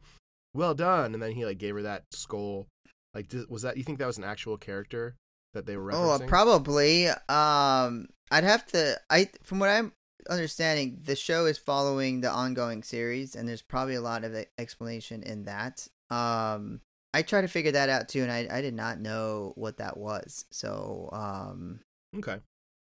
[0.55, 2.67] well done." And then he like gave her that skull.
[3.15, 5.15] Like, did, was that you think that was an actual character
[5.55, 6.25] that they were Oh, referencing?
[6.25, 7.09] uh, probably.
[7.09, 8.99] Um, I'd have to.
[9.11, 9.93] I from what I'm
[10.29, 15.23] understanding, the show is following the ongoing series, and there's probably a lot of explanation
[15.23, 15.87] in that.
[16.11, 16.81] Um,
[17.15, 19.97] I tried to figure that out too, and I I did not know what that
[19.97, 20.45] was.
[20.51, 21.81] So, um,
[22.17, 22.39] Okay.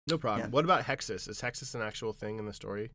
[0.09, 0.49] No problem.
[0.49, 0.51] Yeah.
[0.51, 1.29] What about Hexus?
[1.29, 2.91] Is Hexus an actual thing in the story?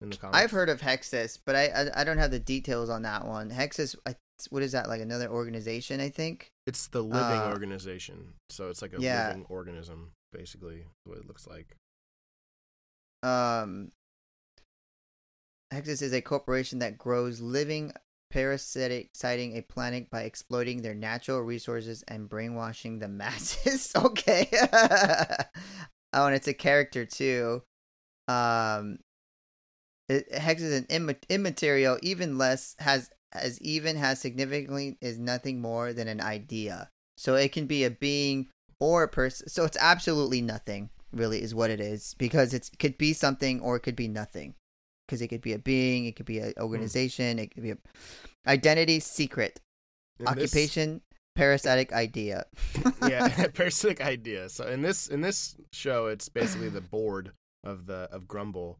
[0.00, 0.38] In the comics?
[0.38, 3.50] I've heard of Hexus, but I, I I don't have the details on that one.
[3.50, 4.14] Hexus, I,
[4.50, 4.88] what is that?
[4.88, 6.50] Like another organization, I think.
[6.66, 8.34] It's the living Uh, organization.
[8.50, 9.28] So it's like a yeah.
[9.28, 11.76] living organism, basically, what it looks like.
[13.22, 13.92] Um,
[15.72, 17.92] Hexus is a corporation that grows living
[18.30, 23.92] parasitic citing a planet by exploiting their natural resources and brainwashing the masses.
[23.96, 24.48] okay.
[26.12, 27.62] oh, and it's a character too.
[28.28, 28.98] Um,
[30.08, 33.10] it, Hex is an imma- immaterial, even less has
[33.42, 36.88] as even has significantly is nothing more than an idea.
[37.16, 38.48] So it can be a being
[38.80, 39.48] or a person.
[39.48, 43.76] So it's absolutely nothing, really, is what it is, because it could be something or
[43.76, 44.54] it could be nothing.
[45.06, 46.62] Because it could be a being, it could be an hmm.
[46.62, 47.78] organization, it could be a
[48.46, 49.60] identity, secret,
[50.18, 51.00] In this- occupation,
[51.34, 52.46] parasitic idea.
[53.02, 54.48] yeah, parasitic idea.
[54.48, 57.32] So in this in this show, it's basically the board
[57.64, 58.76] of the of GRUMBL.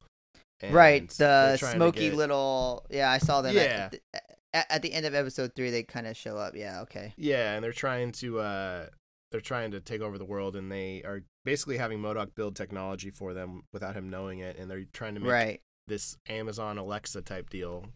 [0.61, 2.85] and right, the smoky get- little.
[2.91, 3.55] Yeah, I saw them.
[3.55, 3.91] Yeah.
[4.13, 6.55] At, at, at the end of episode three, they kind of show up.
[6.57, 7.13] Yeah, okay.
[7.17, 8.87] Yeah, and they're trying to uh
[9.33, 13.11] they're trying to take over the world, and they are basically having MODOK build technology
[13.11, 15.61] for them without him knowing it, and they're trying to make Right.
[15.89, 17.87] this Amazon Alexa type deal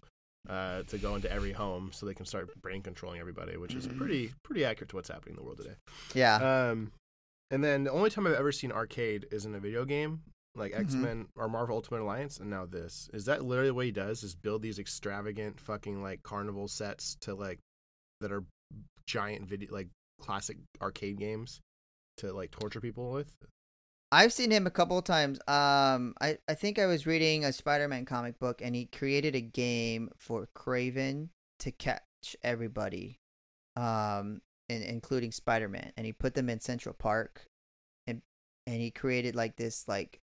[0.48, 3.86] uh, to go into every home so they can start brain controlling everybody, which is
[3.86, 5.76] pretty pretty accurate to what's happening in the world today.
[6.14, 6.36] Yeah.
[6.70, 6.90] Um,
[7.52, 10.22] and then the only time I've ever seen arcade is in a video game,
[10.54, 10.72] like.
[10.74, 13.08] X Men or Marvel Ultimate Alliance, and now this.
[13.12, 14.22] Is that literally what he does?
[14.22, 17.58] Is build these extravagant fucking like carnival sets to like
[18.20, 18.44] that are
[19.06, 19.88] giant video like
[20.20, 21.60] classic arcade games
[22.18, 23.34] to like torture people with?
[24.12, 25.38] I've seen him a couple of times.
[25.46, 29.40] Um, I, I think I was reading a Spider-Man comic book, and he created a
[29.40, 31.28] game for Kraven
[31.60, 32.02] to catch
[32.42, 33.20] everybody,
[33.76, 37.46] um, in, including Spider-Man, and he put them in Central Park,
[38.08, 38.20] and
[38.66, 40.18] and he created like this like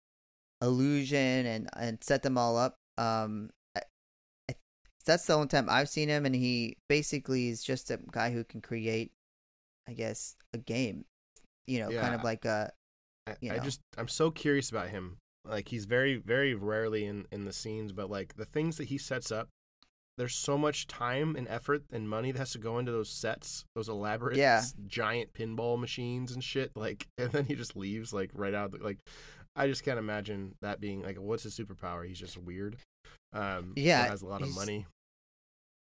[0.62, 2.76] illusion and and set them all up.
[2.98, 3.82] Um, I,
[4.50, 4.56] I,
[5.06, 8.44] that's the only time I've seen him, and he basically is just a guy who
[8.44, 9.12] can create,
[9.88, 11.06] I guess, a game.
[11.68, 12.72] You know, kind of like a
[13.28, 13.64] I, you I know.
[13.64, 15.18] just I'm so curious about him.
[15.46, 18.98] Like he's very very rarely in in the scenes, but like the things that he
[18.98, 19.50] sets up,
[20.18, 23.66] there's so much time and effort and money that has to go into those sets,
[23.76, 24.64] those elaborate Yeah.
[24.88, 26.72] giant pinball machines and shit.
[26.76, 28.72] Like, and then he just leaves like right out.
[28.72, 28.98] The, like,
[29.58, 32.08] I just can't imagine that being like, what's his superpower?
[32.08, 32.78] He's just weird.
[33.34, 34.86] Um, Yeah, has a lot of money.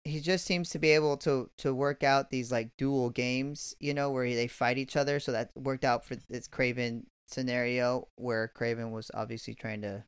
[0.04, 3.94] he just seems to be able to to work out these like dual games, you
[3.94, 5.18] know, where they fight each other.
[5.20, 10.04] So that worked out for this Kraven scenario where Kraven was obviously trying to,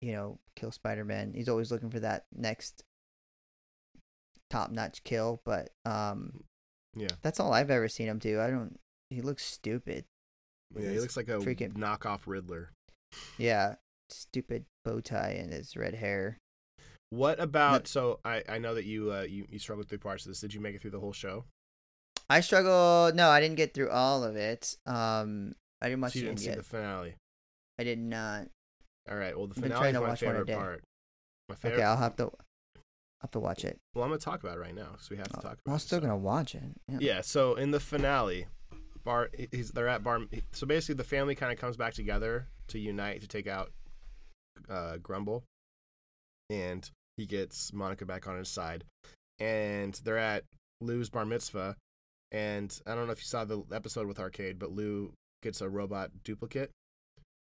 [0.00, 1.32] you know, kill Spider Man.
[1.34, 2.82] He's always looking for that next
[4.50, 6.44] top notch kill, but um,
[6.94, 8.40] Yeah, that's all I've ever seen him do.
[8.40, 8.78] I don't.
[9.10, 10.04] He looks stupid.
[10.76, 10.90] Yeah.
[10.90, 12.70] He looks like a freaking- knockoff Riddler.
[13.38, 13.76] Yeah,
[14.10, 16.38] stupid bow tie and his red hair.
[17.10, 17.86] What about?
[17.86, 20.40] So I I know that you uh you you struggled through parts of this.
[20.40, 21.44] Did you make it through the whole show?
[22.28, 23.12] I struggle.
[23.14, 24.76] No, I didn't get through all of it.
[24.86, 26.56] Um, I didn't watch So you the didn't see yet.
[26.56, 27.14] the finale.
[27.78, 28.48] I did not.
[29.10, 29.36] All right.
[29.36, 30.84] Well, the finale is my watch one a favorite part.
[31.50, 31.76] My favorite.
[31.78, 32.24] Okay, I'll have to.
[32.24, 32.32] I'll
[33.20, 33.78] have to watch it.
[33.94, 35.58] Well, I'm gonna talk about it right now because we have to talk about.
[35.66, 36.06] I'm it, still so.
[36.06, 36.62] gonna watch it.
[36.88, 36.98] Yeah.
[37.00, 37.20] Yeah.
[37.20, 38.46] So in the finale,
[39.04, 40.20] Bar he's they're at Bar.
[40.52, 43.70] So basically, the family kind of comes back together to unite to take out
[44.68, 45.42] uh, GRUMBL,
[46.50, 48.84] and he gets Monica back on his side,
[49.38, 50.44] and they're at
[50.80, 51.76] Lou's bar mitzvah,
[52.32, 55.12] and I don't know if you saw the episode with Arcade, but Lou
[55.42, 56.70] gets a robot duplicate.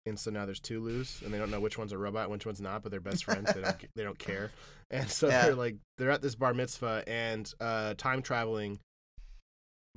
[0.08, 2.46] And so now there's two Lou's, and they don't know which one's a robot, which
[2.46, 3.52] one's not, but they're best friends.
[3.54, 4.52] they don't they don't care,
[4.92, 5.46] and so Yeah.
[5.48, 8.78] they're like they're at this bar mitzvah, and uh, time traveling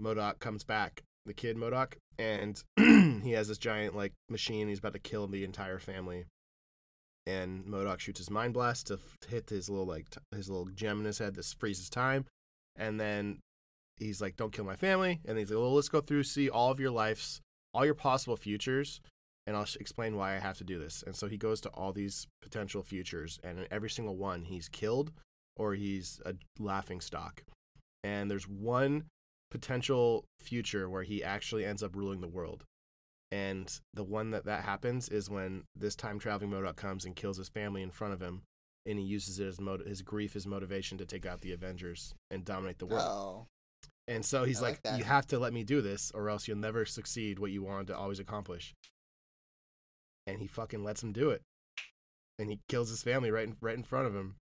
[0.01, 2.62] MODOK comes back, the kid MODOK, and
[3.23, 4.69] he has this giant like machine.
[4.69, 6.25] He's about to kill the entire family,
[7.27, 10.67] and MODOK shoots his mind blast to f- hit his little like t- his little
[10.67, 11.37] gem in his head.
[11.37, 12.25] This freezes time,
[12.75, 13.38] and then
[13.97, 16.71] he's like, "Don't kill my family." And he's like, "Well, let's go through, see all
[16.71, 17.41] of your lives,
[17.73, 19.01] all your possible futures."
[19.47, 21.03] And I'll sh- explain why I have to do this.
[21.07, 24.69] And so he goes to all these potential futures, and in every single one, he's
[24.69, 25.12] killed
[25.57, 27.43] or he's a laughing stock.
[28.05, 29.05] And there's one
[29.51, 32.65] potential future where he actually ends up ruling the world.
[33.31, 37.37] And the one that that happens is when this time traveling MODOK comes and kills
[37.37, 38.43] his family in front of him,
[38.87, 42.15] and he uses it as mot- his grief as motivation to take out the Avengers
[42.31, 43.03] and dominate the world.
[43.03, 43.47] Oh.
[44.07, 46.49] And so he's I like, like "You have to let me do this, or else
[46.49, 48.75] you'll never succeed what you wanted to always accomplish."
[50.27, 51.43] And he fucking lets him do it,
[52.39, 54.37] and he kills his family right in right in front of him,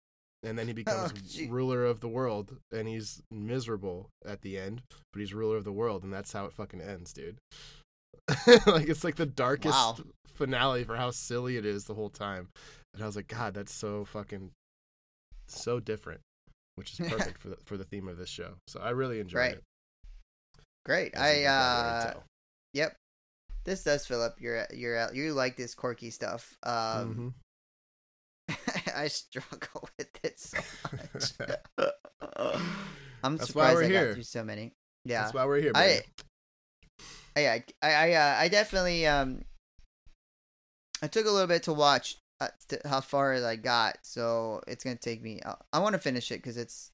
[0.44, 4.82] and then he becomes Oh, ruler of the world, and he's miserable at the end,
[5.12, 7.38] but he's ruler of the world, and that's how it fucking ends, dude.
[8.68, 9.98] like it's like the darkest Wow.
[10.28, 12.50] finale for how silly it is the whole time,
[12.94, 14.52] and I was like, God, that's so fucking
[15.48, 16.22] so different,
[16.76, 18.54] which is perfect for the for the theme of this show.
[18.68, 19.54] So I really enjoyed Right.
[19.56, 19.64] it.
[20.86, 21.14] Great.
[21.16, 22.20] as I you can probably already uh.
[22.74, 22.96] Yep.
[23.66, 26.56] This does fill up your your you like this quirky stuff.
[26.64, 27.34] Um.
[28.96, 30.60] I struggle with it so
[30.92, 31.34] much.
[33.24, 34.06] I'm That's surprised we're I here.
[34.08, 34.74] got through so many.
[35.06, 35.22] Yeah.
[35.24, 35.72] That's why we're here.
[35.76, 36.06] I- baby.
[37.38, 39.44] yeah, I I uh, I definitely um
[41.02, 44.62] I took a little bit to watch uh, to how far as I got, so
[44.68, 45.40] it's gonna take me.
[45.46, 46.92] I, I want to finish it because it's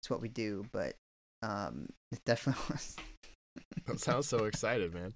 [0.00, 0.94] it's what we do, but
[1.42, 2.96] um it definitely was.
[3.86, 5.12] That sounds so excited, man.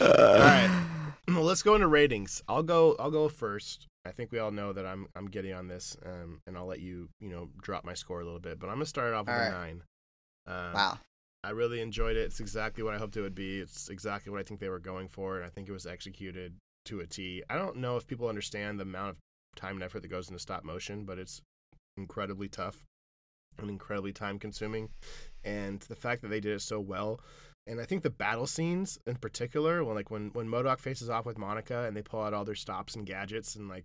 [0.00, 0.82] All right.
[1.28, 2.40] Well, let's go into ratings.
[2.48, 2.94] I'll go.
[3.00, 3.88] I'll go first.
[4.06, 6.80] I think we all know that I'm I'm getting on this, um, and I'll let
[6.80, 8.58] you you know drop my score a little bit.
[8.58, 9.82] But I'm gonna start it off with All a nine.
[10.46, 10.98] Um, Wow.
[11.44, 12.22] I really enjoyed it.
[12.22, 13.60] It's exactly what I hoped it would be.
[13.60, 16.56] It's exactly what I think they were going for, and I think it was executed
[16.86, 17.42] to a T.
[17.48, 19.16] I don't know if people understand the amount of
[19.54, 21.40] time and effort that goes into stop motion, but it's
[21.96, 22.84] incredibly tough
[23.58, 24.88] and incredibly time consuming.
[25.44, 27.20] And the fact that they did it so well,
[27.66, 31.26] and I think the battle scenes in particular, when like when when MODOK faces off
[31.26, 33.84] with Monica and they pull out all their stops and gadgets, and like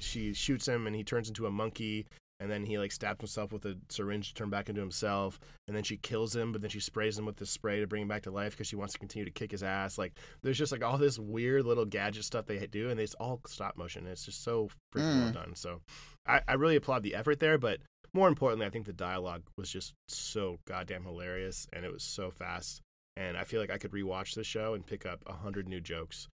[0.00, 2.06] she shoots him and he turns into a monkey,
[2.38, 5.76] and then he like stabs himself with a syringe to turn back into himself, and
[5.76, 8.08] then she kills him, but then she sprays him with the spray to bring him
[8.08, 9.96] back to life because she wants to continue to kick his ass.
[9.96, 13.40] Like there's just like all this weird little gadget stuff they do, and it's all
[13.46, 14.02] stop motion.
[14.04, 15.32] and It's just so freaking well Mm.
[15.34, 15.54] done.
[15.54, 15.80] So
[16.26, 17.80] I, I really applaud the effort there, but
[18.12, 22.30] more importantly, I think the dialogue was just so goddamn hilarious, and it was so
[22.30, 22.80] fast.
[23.16, 25.80] And I feel like I could rewatch the show and pick up a hundred new
[25.80, 26.28] jokes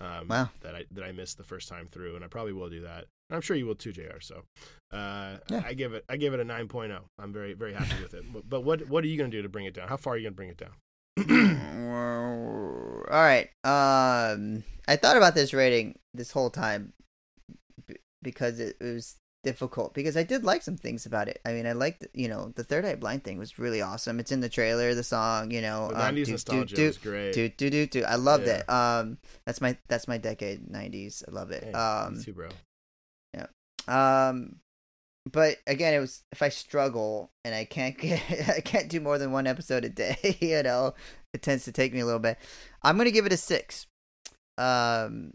[0.00, 0.50] um, Wow.
[0.62, 3.04] that I that I missed the first time through, and I probably will do that.
[3.30, 4.20] And I'm sure you will too, Jr.
[4.20, 4.42] So
[4.92, 5.62] uh, Yeah.
[5.64, 6.98] I give it I give it a 9.0.
[7.18, 8.24] I'm very very happy with it.
[8.32, 9.88] But, but what what are you gonna do to bring it down?
[9.88, 10.74] How far are you gonna bring it down?
[13.10, 13.48] All right.
[13.64, 16.92] Um, I thought about this rating this whole time
[17.86, 21.40] b- because it, it was difficult because I did like some things about it.
[21.44, 24.18] I mean, I liked you know the Third Eye Blind thing was really awesome.
[24.18, 25.50] It's in the trailer, the song.
[25.50, 27.32] You know, The um, 90s do, nostalgia do, was great.
[27.34, 28.04] do do do do.
[28.04, 28.58] I loved Yeah.
[28.60, 28.68] it.
[28.70, 31.22] Um, that's my that's my decade, '90s.
[31.28, 31.62] I love it.
[31.64, 32.48] Hey, um, too, bro.
[33.86, 34.56] um,
[35.30, 39.18] but again, it was if I struggle and I can't get I can't do more
[39.18, 40.94] than one episode a day, you know,
[41.32, 42.38] it tends to take me a little bit.
[42.82, 43.86] I'm gonna give it a six.
[44.58, 45.32] Um,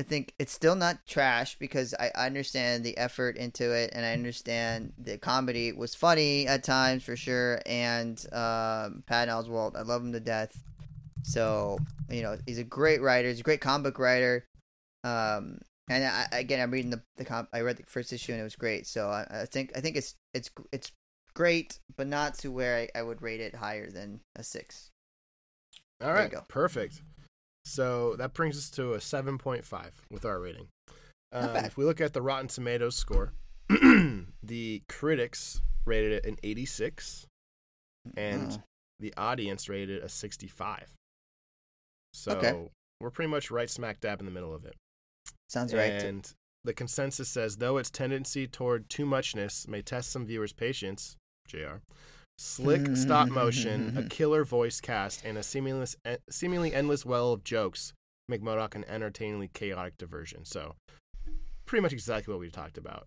[0.00, 4.12] I think it's still not trash because I understand the effort into it and I
[4.12, 7.60] understand the comedy was funny at times for sure.
[7.64, 10.58] And um, Patton Oswalt, I love him to death.
[11.22, 11.78] So
[12.10, 13.28] you know he's a great writer.
[13.28, 14.44] He's a great comic book writer.
[15.04, 17.48] Um, and I, again, I'm reading the the comp.
[17.52, 18.86] I read the first issue and it was great.
[18.86, 20.92] So I, I think I think it's it's it's
[21.34, 24.90] great, but not to where I, I would rate it higher than a six.
[26.02, 27.00] All right, perfect.
[27.64, 30.68] So that brings us to a 7.5 with our rating.
[31.32, 33.32] Um, if we look at the Rotten Tomatoes score,
[34.42, 37.26] the critics rated it an 86,
[38.16, 38.62] and Oh.
[39.00, 40.92] the audience rated it a 65.
[42.12, 42.70] So Okay.
[43.00, 44.76] we're pretty much right smack dab in the middle of it.
[45.48, 45.90] sounds right.
[45.90, 46.30] And
[46.64, 51.16] the consensus says, though its tendency toward too muchness may test some viewers' patience,
[51.48, 51.78] JR,
[52.38, 55.86] slick stop motion, a killer voice cast, and a seemingly,
[56.30, 57.92] seemingly endless well of jokes
[58.28, 60.44] make MODOK an entertainingly chaotic diversion.
[60.44, 60.74] So,
[61.66, 63.06] pretty much exactly what we talked about.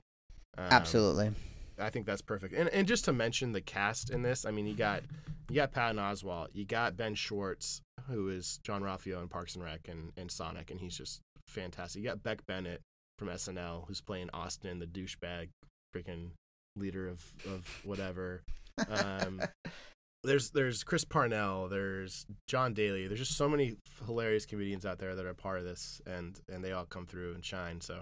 [0.57, 1.31] Um, Absolutely.
[1.79, 2.53] I think that's perfect.
[2.53, 5.03] And and just to mention the cast in this, I mean, you got
[5.49, 9.87] you got Patton Oswalt, you got Ben Schwartz, who is Jean-Ralphio in Parks and Rec
[9.87, 12.01] and, and Sonic, and he's just fantastic.
[12.01, 12.81] You got Beck Bennett
[13.17, 15.49] from SNL, who's playing Austin, the douchebag,
[15.95, 16.31] freaking
[16.75, 18.41] leader of of whatever.
[18.89, 19.41] Um,
[20.23, 23.07] there's there's Chris Parnell, there's Jon Daly.
[23.07, 26.63] There's just so many hilarious comedians out there that are part of this, and and
[26.63, 27.81] they all come through and shine.
[27.81, 28.01] So,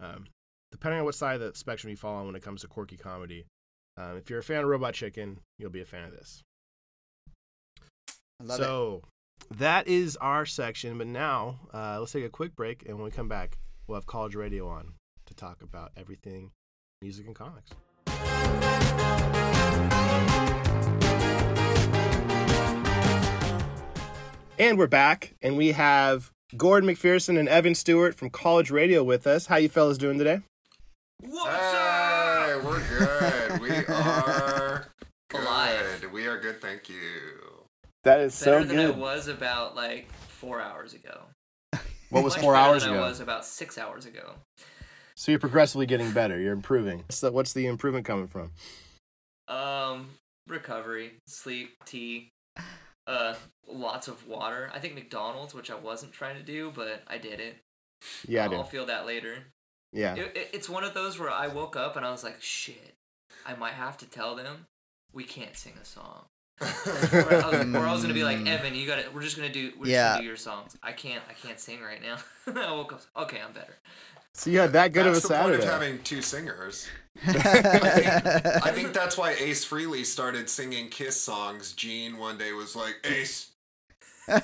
[0.00, 0.26] um,
[0.72, 2.96] depending on what side of the spectrum you fall on when it comes to quirky
[2.96, 3.46] comedy,
[3.96, 6.42] um, if you're a fan of Robot Chicken, you'll be a fan of this.
[8.40, 8.62] I love it.
[8.62, 9.02] so
[9.56, 10.98] that is our section.
[10.98, 14.06] But now uh, let's take a quick break, and when we come back, we'll have
[14.06, 14.94] College Radio on
[15.26, 16.50] to talk about everything
[17.02, 17.70] music and comics.
[24.58, 29.26] And we're back, and we have Gordon McPherson and Evan Stewart from College Radio with
[29.26, 29.46] us.
[29.46, 30.42] How you fellas doing today?
[31.20, 32.64] What's hey, up?
[32.64, 33.60] we're good.
[33.60, 34.86] We are
[35.34, 36.06] Alive.
[36.12, 36.60] We are good.
[36.60, 36.96] Thank you.
[38.04, 41.22] That is Better than I was about like four hours ago.
[42.10, 43.04] What was Much four hours than ago?
[43.04, 44.32] I was about six hours ago.
[45.14, 46.40] So you're progressively getting better.
[46.40, 46.98] You're improving.
[46.98, 48.50] What's the, what's the improvement coming from?
[49.50, 50.06] Um,
[50.46, 52.30] recovery, sleep, tea,
[53.06, 53.34] uh,
[53.66, 54.70] lots of water.
[54.72, 57.56] I think McDonald's, which I wasn't trying to do, but I did it.
[58.26, 59.34] Yeah, I I'll feel that later.
[59.92, 60.14] Yeah.
[60.14, 62.94] It, it, it's one of those where I woke up and I was like, shit,
[63.44, 64.66] I might have to tell them
[65.12, 66.24] we can't sing a song.
[66.60, 69.04] or, I was, or I was gonna be like, Evan, you gotta.
[69.12, 69.72] We're just gonna do.
[69.78, 70.08] We're just Yeah.
[70.10, 70.76] gonna do your songs.
[70.82, 71.22] I can't.
[71.28, 72.18] I can't sing right now.
[72.54, 73.02] I woke up.
[73.16, 73.74] Okay, I'm better.
[74.34, 75.64] So you had that good that's of the a point Saturday.
[75.64, 76.86] of having two singers.
[77.26, 81.72] I think that's why Ace Frehley started singing Kiss songs.
[81.72, 83.50] Gene one day was like, Ace,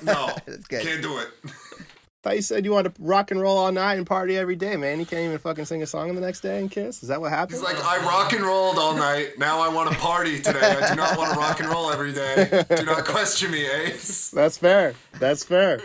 [0.03, 1.29] no, That's can't do it.
[2.23, 4.75] thought you said you wanted to rock and roll all night and party every day,
[4.75, 4.99] man.
[4.99, 7.01] You can't even fucking sing a song the next day and kiss.
[7.01, 7.57] Is that what happened?
[7.57, 9.37] He's like, I rock and rolled all night.
[9.37, 10.59] Now I want to party today.
[10.59, 12.63] I do not want to rock and roll every day.
[12.75, 14.29] Do not question me, Ace.
[14.31, 14.93] That's fair.
[15.19, 15.79] That's fair.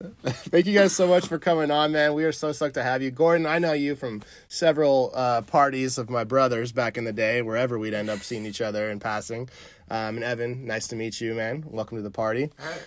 [0.22, 2.14] Thank you guys so much for coming on, man.
[2.14, 3.10] We are so stoked to have you.
[3.10, 7.42] Gordon, I know you from several uh, parties of my brothers back in the day,
[7.42, 9.48] wherever we'd end up seeing each other in passing.
[9.90, 11.64] Um, and Evan, nice to meet you, man.
[11.66, 12.50] Welcome to the party.
[12.60, 12.78] Hey,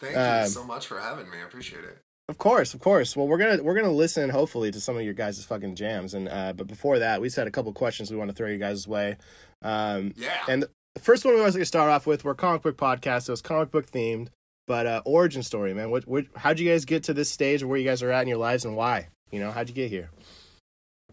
[0.00, 1.38] thank Um, you so much for having me.
[1.38, 1.98] I appreciate it.
[2.28, 3.16] Of course, of course.
[3.16, 6.28] Well, we're gonna we're gonna listen hopefully to some of your guys' fucking jams, and
[6.28, 8.58] uh, but before that, we just had a couple questions we want to throw you
[8.58, 9.16] guys' way.
[9.62, 10.36] Um, Yeah.
[10.48, 10.64] and
[10.94, 13.32] the first one we always like to start off with, we're comic book podcast, so
[13.32, 14.28] it's comic book themed,
[14.68, 15.90] but uh, origin story, man.
[15.90, 18.22] What, what how'd you guys get to this stage, or where you guys are at
[18.22, 19.08] in your lives, and why?
[19.32, 20.10] You know, how'd you get here?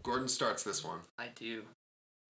[0.02, 1.00] Gordon starts this one.
[1.18, 1.62] I do.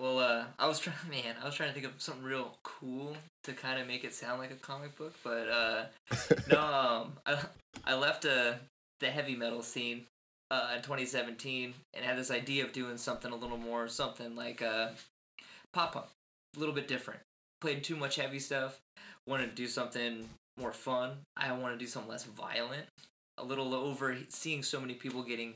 [0.01, 3.17] Well, uh, I was trying, man, I was trying to think of something real cool
[3.45, 5.85] to kind of make it sound like a comic book, but uh,
[6.51, 7.39] no, um, I,
[7.85, 8.55] I left uh,
[9.01, 10.07] the heavy metal scene
[10.51, 14.63] uh, in 2017 and had this idea of doing something a little more, something like
[14.63, 14.89] uh,
[15.73, 16.07] pop punk,
[16.57, 17.21] a little bit different.
[17.61, 18.79] Played too much heavy stuff.
[19.27, 21.19] Wanted to do something more fun.
[21.37, 22.87] I want to do something less violent.
[23.39, 25.55] A little over seeing so many people getting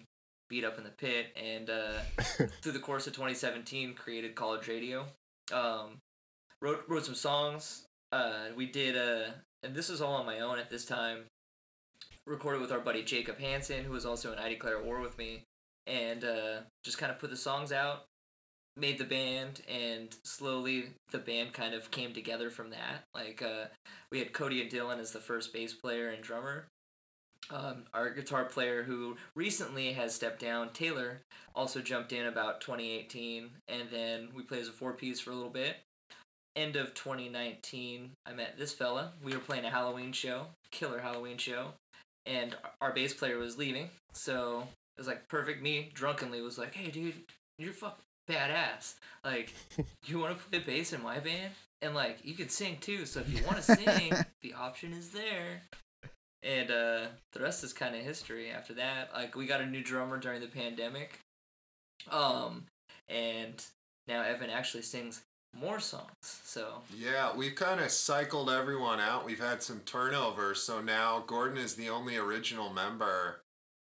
[0.48, 1.98] beat up in the pit, and uh,
[2.62, 5.07] through the course of 2017, created college radio.
[5.53, 5.98] Um,
[6.61, 7.84] wrote wrote some songs.
[8.12, 9.30] Uh, we did uh,
[9.62, 11.24] and this was all on my own at this time.
[12.26, 15.42] recorded with our buddy Jacob Hansen, who was also in I Declare War with me,
[15.86, 18.05] and uh, just kind of put the songs out,
[18.81, 23.05] made the band, and slowly the band kind of came together from that.
[23.14, 23.66] Like uh,
[24.11, 26.66] we had Cody and Dylan as the first bass player and drummer.
[27.51, 31.22] Um, our guitar player, who recently has stepped down, Taylor,
[31.55, 35.35] also jumped in about 2018, and then we played as a four piece for a
[35.35, 35.76] little bit.
[36.55, 39.12] End of 2019, I met this fella.
[39.22, 41.72] We were playing a Halloween show, killer Halloween show,
[42.24, 45.62] and our bass player was leaving, so it was like perfect.
[45.62, 47.14] Me drunkenly was like, "Hey, dude,
[47.59, 48.95] you're fucking badass.
[49.24, 49.53] Like,
[50.07, 51.53] you want to play bass in my band,
[51.83, 53.07] and like you can sing too.
[53.07, 54.12] So if you want to sing,
[54.43, 55.62] the option is there."
[56.43, 58.51] And uh, the rest is kind of history.
[58.51, 61.20] After that, like we got a new drummer during the pandemic,
[62.11, 62.64] um,
[63.09, 63.62] and
[64.09, 65.22] now Evan actually sings
[65.55, 66.07] more songs.
[66.22, 69.26] So Yeah, we've kind of cycled everyone out.
[69.26, 73.41] We've had some turnover, so now Gordon is the only original member.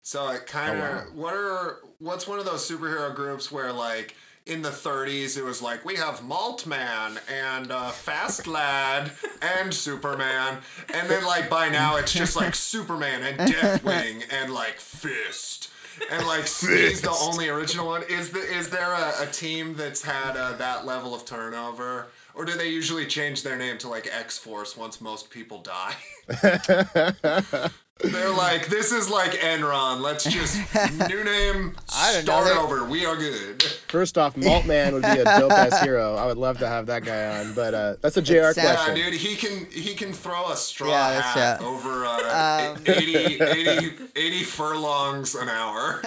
[0.03, 1.05] So it kind of Oh, wow.
[1.13, 4.15] what are what's one of those superhero groups where like
[4.49, 10.59] in the 30s it was like we have Maltman and uh, Fast Lad and Superman,
[10.93, 15.69] and then like by now it's just like Superman and Deathwing and like Fist.
[16.11, 18.03] And like he's the only original one.
[18.03, 22.45] Is the is there a, a team that's had uh, that level of turnover, or
[22.45, 25.95] do they usually change their name to like X Force once most people die?
[28.01, 29.99] They're like, this is like Enron.
[29.99, 30.55] Let's just
[31.09, 32.41] new name, I don't know.
[32.41, 32.85] start They're- over.
[32.85, 33.61] We are good.
[33.89, 36.15] First off, Maltman would be a dope ass hero.
[36.15, 38.93] I would love to have that guy on, but uh, that's a JR sounds- Yeah,
[38.93, 41.67] dude, he can he can throw a straw Yeah, hat yeah.
[41.67, 46.01] over uh, Um, 80, 80, 80 furlongs an hour.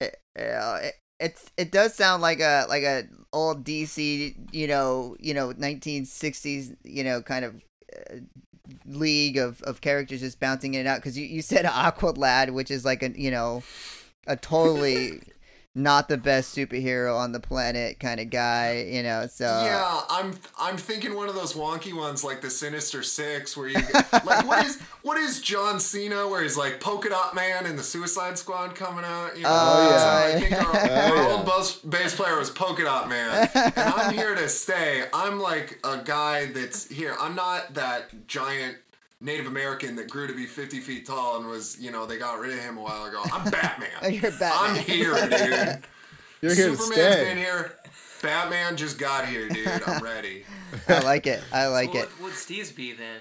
[0.00, 5.16] It- yeah, it, it's it does sound like a like a old DC, you know,
[5.18, 7.64] you know, 1960s, you know, kind of
[8.10, 8.16] uh,
[8.86, 10.96] league of of characters just bouncing in and out.
[10.96, 13.62] Because you you said Aqua Lad, which is like a you know,
[14.26, 15.20] a totally
[15.76, 19.26] not the best superhero on the planet kind of guy, you know.
[19.26, 23.68] So yeah, I'm I'm thinking one of those wonky ones like the Sinister Six, where
[23.68, 23.78] you
[24.24, 27.82] like what is what is John Cena, where he's like Polka Dot Man and the
[27.82, 29.36] Suicide Squad coming out.
[29.36, 30.36] You know, Oh, So yeah.
[30.36, 31.32] I think our, Oh, our yeah.
[31.36, 35.04] old bass, bass player was Polka Dot Man, and I'm here to stay.
[35.12, 37.14] I'm like a guy that's here.
[37.20, 38.78] I'm not that giant.
[39.20, 42.38] Native American that grew to be 50 feet tall and was, you know, they got
[42.38, 43.22] rid of him a while ago.
[43.32, 43.88] I'm Batman.
[44.12, 44.52] You're Batman.
[44.52, 45.78] I'm here, dude.
[46.42, 47.24] You're here to Superman's stay.
[47.24, 47.72] been here.
[48.22, 49.68] Batman just got here, dude.
[49.86, 50.44] I'm ready.
[50.88, 51.42] I like it.
[51.52, 52.08] I like so it.
[52.10, 53.20] what would Steve's be then?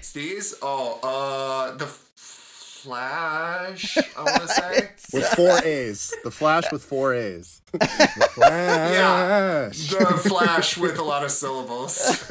[0.00, 0.54] Steez?
[0.62, 3.96] Oh, uh, the Flash.
[3.96, 6.12] I want to say With four A's.
[6.22, 7.62] The Flash with four A's.
[7.72, 9.88] The Flash.
[9.88, 12.26] the Flash with a lot of syllables.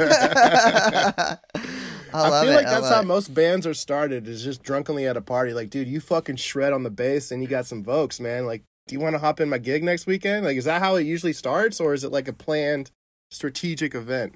[2.13, 2.55] I I, feel it.
[2.55, 3.05] like I that's how it.
[3.05, 5.53] most bands are started is just drunkenly at a party.
[5.53, 8.45] Like, dude, you fucking shred on the bass and you got some Vokes, man.
[8.45, 10.45] Like, do you want to hop in my gig next weekend?
[10.45, 12.91] Like, is that how it usually starts or is it like a planned
[13.31, 14.35] strategic event?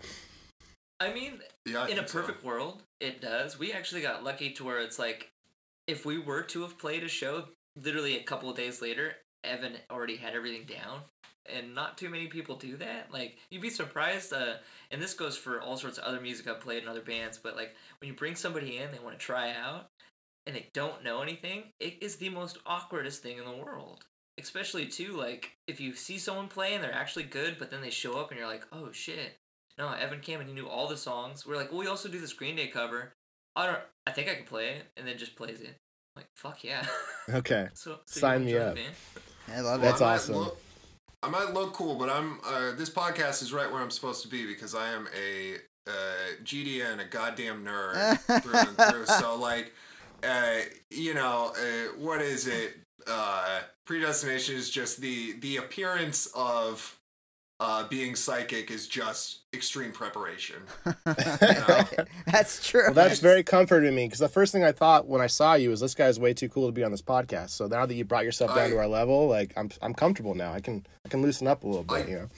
[1.00, 2.20] I mean, Yeah, I in a think so.
[2.22, 3.60] perfect world, it does.
[3.60, 5.30] We actually got lucky to where it's like,
[5.86, 9.74] if we were to have played a show, literally a couple of days later, Evan
[9.90, 11.02] already had everything down,
[11.46, 13.12] and not too many people do that.
[13.12, 14.34] Like you'd be surprised.
[14.34, 14.56] Uh,
[14.92, 17.38] and this goes for all sorts of other music I've played in other bands.
[17.38, 19.88] But like when you bring somebody in, they want to try out,
[20.46, 21.64] and they don't know anything.
[21.80, 24.04] It is the most awkwardest thing in the world.
[24.40, 27.90] Especially too, like if you see someone play and they're actually good, but then they
[27.90, 29.36] show up and you're like, oh shit,
[29.80, 31.46] no, Evan came and he knew all the songs.
[31.46, 33.14] We're like, well, we also do this Green Day cover.
[33.56, 33.80] I don't.
[34.06, 35.76] I think I can play it, and then just plays it.
[36.16, 36.86] I'm like, fuck yeah.
[37.30, 37.68] Okay.
[37.74, 38.76] so, so Sign me up.
[38.76, 38.94] band?
[39.54, 40.04] I love That's it.
[40.04, 40.36] I awesome.
[40.36, 40.62] Look,
[41.24, 42.40] I might look cool, but I'm.
[42.46, 45.56] Uh, this podcast is right where I'm supposed to be because I am a
[45.88, 45.92] uh,
[46.44, 49.06] GD and a goddamn nerd through and through.
[49.06, 49.74] So like,
[50.24, 50.58] uh,
[50.90, 52.78] you know, uh, what is it?
[53.06, 56.97] Uh, predestination is just the the appearance of
[57.60, 60.58] uh, being psychic is just extreme preparation.
[61.06, 62.84] That's true.
[62.86, 65.56] Well, that's very comforting to me because the first thing I thought when I saw
[65.56, 67.50] you was this guy's way too cool to be on this podcast.
[67.52, 70.36] So now that you brought yourself down I- to our level, like I'm, I'm comfortable
[70.36, 70.54] now.
[70.54, 72.06] I can, I can loosen up a little bit.
[72.06, 72.30] I- you know.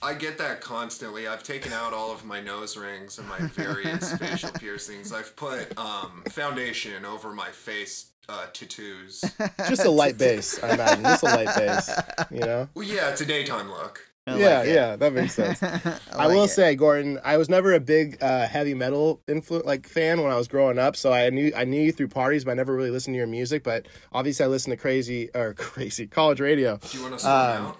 [0.00, 1.26] I get that constantly.
[1.26, 5.12] I've taken out all of my nose rings and my various facial piercings.
[5.12, 9.24] I've put um, foundation over my face uh, tattoos.
[9.68, 11.02] Just a light base, I imagine.
[11.02, 11.90] Just a light base,
[12.30, 12.68] You know.
[12.74, 14.07] Well, yeah, it's a daytime look.
[14.28, 15.62] I yeah, like yeah, that makes sense.
[15.62, 16.48] I, like will it.
[16.48, 20.36] say, Gordon, I was never a big uh, heavy metal influ- like fan when I
[20.36, 20.96] was growing up.
[20.96, 23.26] So I knew I knew you through parties, but I never really listened to your
[23.26, 23.62] music.
[23.64, 27.30] But obviously, I listened to crazy or crazy college radio, Do you want to slow
[27.32, 27.76] Um, down?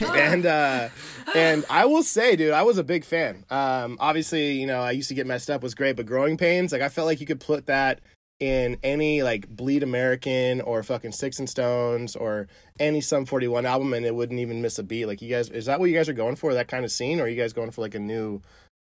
[0.16, 0.88] and uh,
[1.34, 3.44] and I will say, dude, I was a big fan.
[3.50, 6.70] Um, obviously, you know, I used to get messed up was great, but Growing Pains,
[6.70, 8.00] like I felt like you could put that
[8.40, 12.46] in any like Bleed American or fucking Sticks and Stones or
[12.78, 15.06] any Sum 41 album and it wouldn't even miss a beat.
[15.06, 17.20] Like you guys is that what you guys are going for that kind of scene
[17.20, 18.40] or are you guys going for like a new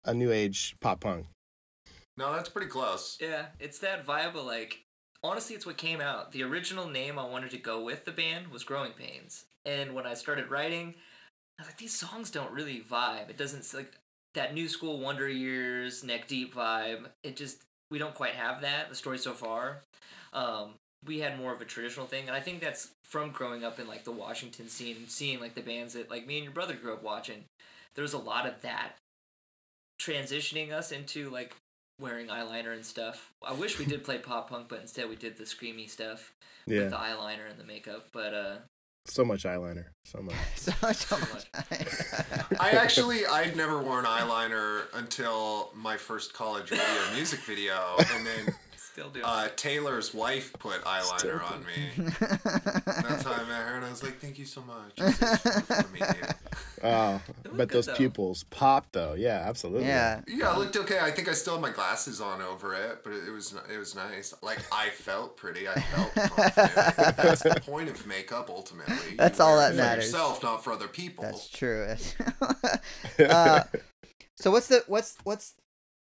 [0.05, 1.27] a new age pop punk?
[2.17, 3.17] No, that's pretty close.
[3.21, 4.83] Yeah, it's that vibe of like
[5.23, 6.31] honestly it's what came out.
[6.31, 9.45] The original name I wanted to go with the band was Growing Pains.
[9.65, 10.95] And when I started writing,
[11.59, 13.29] I was like, these songs don't really vibe.
[13.29, 13.93] It doesn't like
[14.33, 17.07] that new school Wonder Years, neck deep vibe.
[17.23, 19.81] It just we don't quite have that, the story so far.
[20.33, 20.71] Um,
[21.05, 23.87] we had more of a traditional thing, and I think that's from growing up in
[23.87, 26.73] like the Washington scene and seeing like the bands that like me and your brother
[26.73, 27.43] grew up watching.
[27.95, 28.93] There's a lot of that
[30.01, 31.55] transitioning us into like
[31.99, 33.31] wearing eyeliner and stuff.
[33.45, 36.31] I wish we did play pop punk, but instead we did the screamy stuff
[36.65, 36.81] Yeah.
[36.81, 38.07] with the eyeliner and the makeup.
[38.13, 38.55] But uh,
[39.09, 39.85] So much eyeliner.
[40.03, 40.35] So much.
[40.55, 41.45] so, so much.
[42.59, 46.83] I actually I'd never worn eyeliner until my first college radio
[47.15, 48.55] music video, and then
[48.97, 49.21] still do.
[49.23, 52.09] uh, Taylor's wife put eyeliner on me.
[53.07, 55.35] That's how I met her, and I was like, "Thank you so much." It's so
[55.61, 56.27] fun to meet you.
[56.83, 57.95] Oh, look but those though.
[57.95, 59.15] pupils popped though.
[59.15, 59.87] Yeah, absolutely.
[59.87, 60.21] yeah.
[60.27, 60.99] Yeah, it looked okay.
[60.99, 63.95] I think I still had my glasses on over it, but it was it was
[63.95, 64.35] nice.
[64.43, 65.67] Like I felt pretty.
[65.67, 67.17] I felt confident.
[67.17, 68.93] That's the point of makeup, ultimately.
[69.11, 70.05] You That's all that it for matters.
[70.05, 71.23] yourself, not for other people.
[71.23, 71.95] That's true.
[73.27, 73.63] uh,
[74.35, 75.55] so what's the what's what's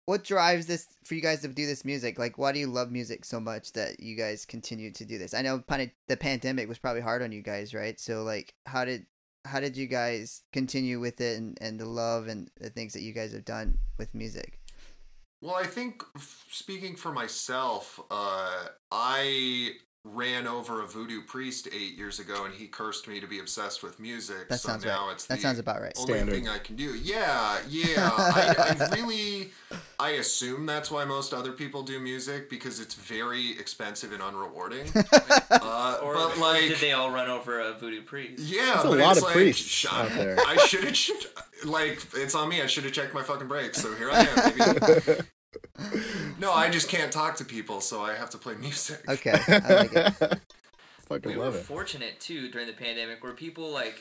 [0.07, 2.18] what drives this for you guys to do this music?
[2.18, 5.34] Like, why do you love music so much that you guys continue to do this?
[5.34, 5.62] I know
[6.09, 7.98] the pandemic was probably hard on you guys, right?
[8.00, 9.07] So like, how did
[9.44, 13.02] how did you guys continue with it and, and the love and the things that
[13.02, 14.61] you guys have done with music?
[15.40, 19.72] Well, I think speaking for myself, uh, I
[20.12, 23.82] ran over a voodoo priest eight years ago, and he cursed me to be obsessed
[23.82, 24.48] with music.
[24.48, 25.12] That so sounds now right.
[25.14, 25.92] it's That the sounds about right.
[25.98, 26.34] only Standard.
[26.34, 26.94] thing I can do.
[26.94, 28.11] Yeah, yeah.
[28.16, 29.50] I, I really,
[29.98, 34.94] I assume that's why most other people do music because it's very expensive and unrewarding.
[35.50, 38.42] uh, or but like, did they all run over a voodoo priest?
[38.42, 40.36] yeah, That's a but lot it's of like, priests sh- out there.
[40.46, 40.96] I should have,
[41.64, 42.62] like, it's on me.
[42.62, 43.82] I should have checked my fucking brakes.
[43.82, 45.16] So here I am.
[45.90, 46.02] Baby.
[46.38, 49.09] no, I just can't talk to people, so I have to play music.
[49.09, 50.12] Okay, I like it.
[51.07, 51.52] Fucking we were it.
[51.64, 54.00] fortunate too during the pandemic where people like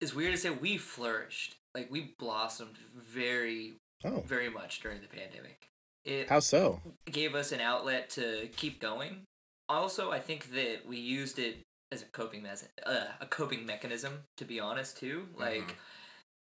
[0.00, 5.08] it's weird to say we flourished like we blossomed very Oh, very much during the
[5.08, 5.66] pandemic
[6.04, 6.80] it how so?
[7.10, 9.22] gave us an outlet to keep going
[9.68, 11.56] also i think that we used it
[11.90, 15.74] as a coping mes- uh, a coping mechanism to be honest too like Mhm.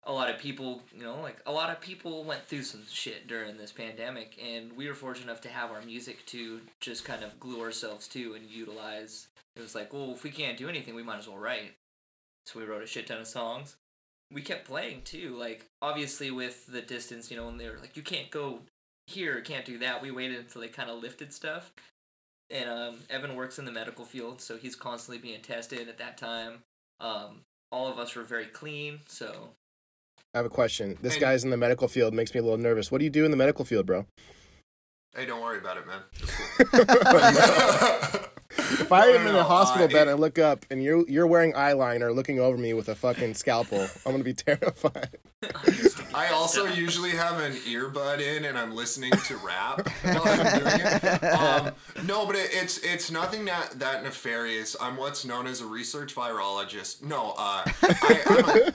[0.08, 3.28] A lot of people you know like a lot of people went through some shit
[3.28, 7.22] during this pandemic and we were fortunate enough to have our music to just kind
[7.22, 9.28] of glue ourselves to and utilize.
[9.54, 11.74] It was like well if we can't do anything we might as well write.
[12.46, 13.76] So we wrote a shit ton of songs.
[14.32, 17.96] We kept playing too like obviously with the distance you know when they were like
[17.96, 18.60] you can't go
[19.06, 20.02] here can't do that.
[20.02, 21.70] We waited until they kind of lifted stuff.
[22.50, 26.16] And um, evan works in the medical field so he's constantly being tested at that
[26.16, 26.62] time.
[26.98, 29.50] Um, all of us were very clean so
[30.34, 30.96] I have a question.
[31.02, 32.90] This And- guy's in the medical field makes me a little nervous.
[32.92, 34.06] What do you do in the medical field, bro?
[35.16, 36.02] Hey, don't worry about it, man.
[38.70, 41.26] If I am in a hospital uh, bed and I look up and you're you're
[41.26, 45.10] wearing eyeliner looking over me with a fucking scalpel, I'm gonna be terrified.
[46.14, 50.80] I also usually have an earbud in and I'm listening to rap while I'm doing
[50.80, 51.24] it.
[51.24, 51.70] Um,
[52.06, 54.76] no, but it, it's it's nothing that that nefarious.
[54.80, 57.02] I'm what's known as a research virologist.
[57.04, 58.72] No, uh, I, I'm a,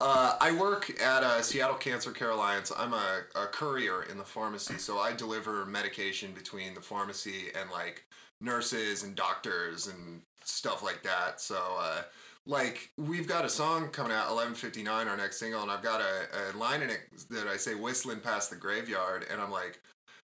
[0.00, 2.72] uh, I work at uh, Seattle Cancer Care Alliance.
[2.76, 7.70] I'm a, a courier in the pharmacy, so I deliver medication between the pharmacy and
[7.70, 8.04] like
[8.40, 11.40] nurses and doctors and stuff like that.
[11.40, 11.62] So.
[11.78, 12.02] Uh,
[12.46, 16.56] like we've got a song coming out 1159 our next single and i've got a,
[16.56, 19.80] a line in it that i say whistling past the graveyard and i'm like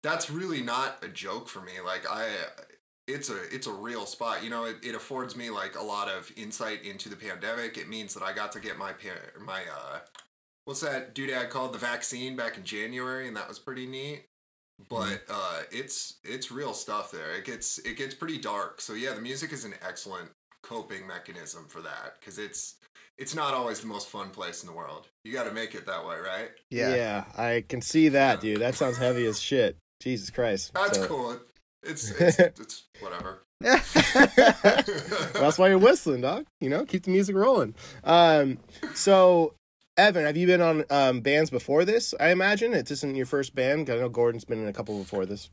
[0.02, 2.28] that's really not a joke for me like i
[3.10, 6.08] it's a it's a real spot you know it, it affords me like a lot
[6.08, 7.78] of insight into the pandemic.
[7.78, 10.00] It means that i got to get my pa- my uh
[10.66, 11.74] what's that dude doodad called?
[11.74, 14.26] The vaccine back in january and that was pretty neat.
[14.90, 17.36] But uh it's it's real stuff there.
[17.36, 18.80] It gets it gets pretty dark.
[18.82, 20.30] So yeah the music is an excellent
[20.62, 22.76] coping mechanism for that because it's
[23.18, 25.08] it's not always the most fun place in the world.
[25.26, 26.52] You got to make it that way right?
[26.70, 27.26] Yeah.
[27.38, 28.62] I can see that, dude.
[28.62, 29.76] That sounds heavy as shit.
[30.00, 30.72] Jesus Christ.
[30.74, 31.40] that's So- cool
[31.84, 36.46] it's it's, it's whatever That's why you're whistling, dog.
[36.62, 37.76] You know, keep the music rolling.
[38.04, 38.60] Um,
[38.94, 39.56] so
[39.98, 42.14] Evan, have you been on um, bands before this?
[42.20, 43.90] I imagine it isn't your first band.
[43.90, 45.50] I know Gordon's been in a couple before this.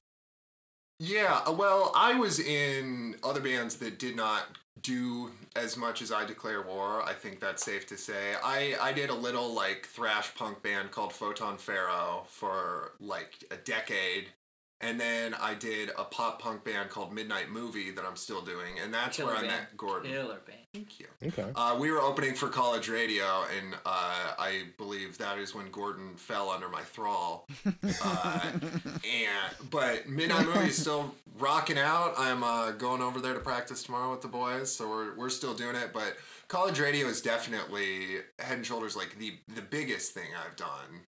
[0.98, 4.44] Yeah, uh, well, I was in other bands that did not
[4.82, 7.02] do as much as I Declare War.
[7.02, 8.34] I think that's safe to say.
[8.42, 13.56] I, I did a little like thrash punk band called Photon Pharaoh for like a
[13.56, 14.28] decade.
[14.80, 18.78] And then I did a pop punk band called Midnight Movie that I'm still doing,
[18.82, 19.52] and that's Killer where I band.
[19.52, 20.10] met Gordon.
[20.12, 20.58] Killer band.
[20.74, 21.06] Thank you.
[21.24, 21.50] Okay.
[21.54, 26.16] Uh, we were opening for college radio, and uh, I believe that is when Gordon
[26.16, 27.46] fell under my thrall.
[28.04, 32.14] Uh, and but Midnight Movie is still rocking out.
[32.18, 35.54] I'm uh, going over there to practice tomorrow with the boys, so we're we're still
[35.54, 35.92] doing it.
[35.92, 36.16] But
[36.48, 41.06] college radio is definitely head and shoulders like the the biggest thing I've done.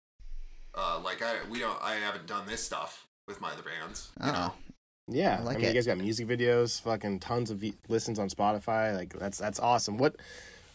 [0.75, 4.11] Uh, like I we don't I haven't done this stuff with my other bands.
[4.21, 4.33] You oh.
[4.33, 4.53] know.
[4.53, 4.55] Oh,
[5.09, 5.69] Yeah, I I, mean, it.
[5.69, 8.95] you guys got music videos, fucking tons of v- listens on Spotify.
[8.97, 9.99] Like that's that's awesome.
[9.99, 10.17] What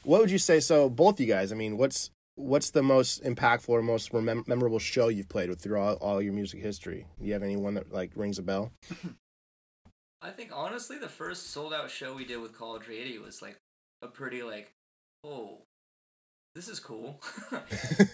[0.04, 0.60] what would you say?
[0.60, 4.80] So both you guys, I mean, what's what's the most impactful or most remem- memorable
[4.80, 7.06] show you've played with through all, all your music history?
[7.20, 8.72] Do you have anyone that like rings a bell?
[10.22, 13.58] I think honestly, the first sold out show we did with College Radio was like
[14.02, 14.72] a pretty like,
[15.26, 15.58] oh,
[16.56, 17.20] this is cool.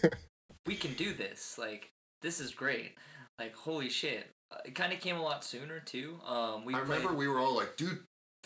[0.66, 1.56] we can do this.
[1.56, 1.90] Like
[2.22, 2.94] this is great.
[3.40, 4.26] Like holy shit.
[4.52, 6.20] Uh, It kind of came a lot sooner too.
[6.26, 8.00] Um, we I played- remember we were all like, dude,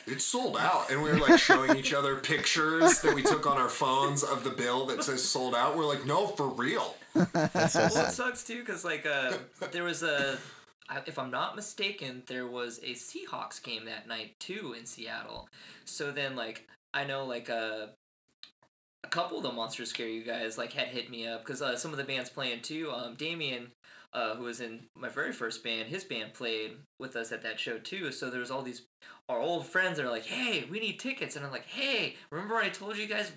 [0.07, 0.91] it's sold out.
[0.91, 4.45] And we were like showing each other pictures that we took on our phones of
[4.45, 5.77] the bill that says sold out.
[5.77, 6.95] We're like, no, for real.
[7.15, 7.47] So well,
[8.07, 9.35] it sucks too because like uh,
[9.73, 10.39] there was a
[11.07, 15.49] if I'm not mistaken, there was a Seahawks game that night too in Seattle.
[15.85, 17.87] So then like I know like uh,
[19.05, 21.77] a couple of the Monster Scare you guys like had hit me up because uh,
[21.77, 22.91] some of the bands playing too.
[22.93, 23.69] Um, Damien,
[24.15, 27.59] uh, who was in my very first band, his band played with us at that
[27.59, 28.13] show too.
[28.13, 28.83] So there was all these
[29.29, 32.57] our old friends that are like, "Hey, we need tickets," and I'm like, "Hey, remember
[32.57, 33.33] I told you guys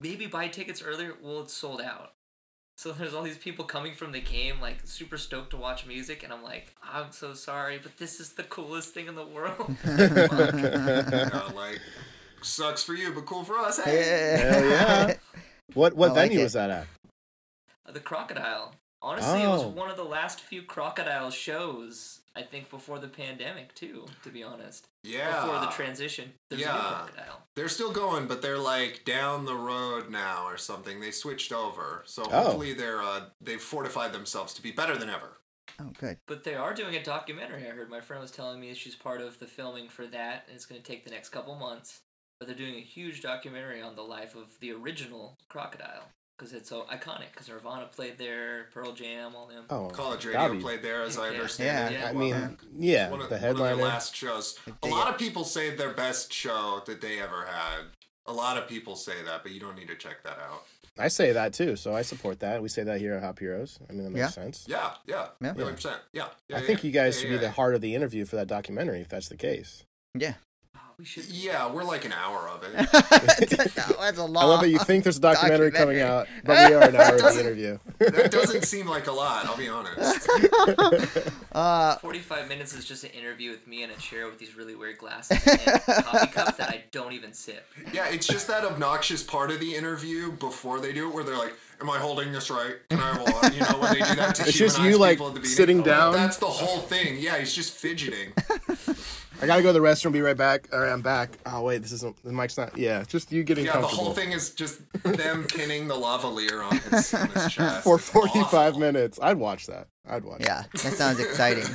[0.00, 1.14] maybe buy tickets earlier?
[1.20, 2.12] Well, it's sold out."
[2.78, 6.22] So there's all these people coming from the game, like super stoked to watch music,
[6.22, 9.74] and I'm like, I'm so sorry, but this is the coolest thing in the world.
[9.86, 11.80] You know, like,
[12.42, 13.82] sucks for you, but cool for us.
[13.82, 14.00] Hey.
[14.00, 14.36] yeah.
[14.36, 15.14] Hell yeah.
[15.74, 16.44] What what I venue it.
[16.44, 16.86] was that at?
[17.92, 18.72] the Crocodile.
[19.06, 19.68] Honestly, it was Oh.
[19.68, 24.42] one of the last few Crocodile shows, I think, before the pandemic, too, to be
[24.42, 24.88] honest.
[25.04, 25.42] Yeah.
[25.44, 26.34] Before the transition.
[26.50, 27.42] There's a new Crocodile.
[27.54, 30.98] They're still going, but they're like down the road now or something.
[31.00, 32.02] They switched over.
[32.06, 32.30] So Oh.
[32.30, 35.38] hopefully they're uh, they've fortified themselves to be better than ever.
[35.78, 36.18] Oh, good.
[36.26, 37.64] But they are doing a documentary.
[37.66, 40.56] I heard my friend was telling me she's part of the filming for that, and
[40.56, 42.00] it's going to take the next couple months.
[42.40, 46.68] But they're doing a huge documentary on the life of the original Crocodile because it's
[46.68, 47.30] so iconic.
[47.32, 49.64] Because Nirvana played there, Pearl Jam, all them.
[49.70, 51.32] Oh, College that'd radio be- played there, as I Yeah.
[51.34, 52.00] understand Yeah.
[52.00, 52.04] it.
[52.08, 54.58] I Well, mean, yeah, one of, the one of their last shows.
[54.82, 57.84] A lot of people say their best show that they ever had.
[58.26, 60.64] A lot of people say that, but you don't need to check that out.
[60.98, 62.62] I say that too, so I support that.
[62.62, 63.78] We say that here at Hop Heroes.
[63.88, 64.28] I mean, that makes Yeah.
[64.30, 64.64] sense.
[64.66, 65.52] Yeah, yeah, Yeah.
[65.52, 66.00] million percent.
[66.12, 67.94] Yeah, yeah I yeah, think you guys yeah, should yeah, be the heart of the
[67.94, 69.84] interview for that documentary, if that's the case.
[70.14, 70.34] Yeah.
[70.98, 71.26] We should.
[71.26, 72.72] Yeah, we're like an hour of it.
[73.98, 74.44] That's a long.
[74.44, 77.16] I love that you think there's a documentary, coming out, but we are an hour
[77.16, 77.78] of the interview.
[77.98, 79.44] that doesn't seem like a lot.
[79.44, 80.28] I'll be honest.
[81.52, 84.74] Uh, 45 minutes is just an interview with me in a chair with these really
[84.74, 87.66] weird glasses and coffee cups that I don't even sip.
[87.94, 91.38] Yeah, it's just that obnoxious part of the interview before they do it where they're
[91.38, 92.76] like, "Am I holding this right?
[92.90, 93.20] Can I have
[93.52, 93.54] a?
[93.54, 95.44] You know, when they do that to It's just humanize you, like, people at the
[95.46, 96.12] sitting Oh, down.
[96.12, 97.18] That's the whole thing.
[97.18, 98.32] Yeah, he's just fidgeting.
[99.42, 100.12] I gotta go to the restroom.
[100.12, 100.66] Be right back.
[100.72, 101.30] All right, I'm back.
[101.44, 102.76] Oh wait, this isn't the mic's not.
[102.78, 106.78] Yeah, just you getting Yeah, the whole thing is just them pinning the lavalier on
[106.78, 107.84] his, on his chest.
[107.84, 108.80] for 45 awful.
[108.80, 109.18] minutes.
[109.20, 109.88] I'd watch that.
[110.08, 110.40] I'd watch.
[110.40, 111.66] yeah, that sounds exciting.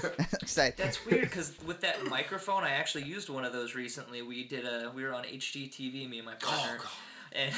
[0.42, 0.74] exciting.
[0.84, 4.24] That's weird because with that microphone, I actually used one of those recently.
[4.24, 6.92] We did a we were on HGTV, me and my partner, oh, God.
[7.36, 7.54] and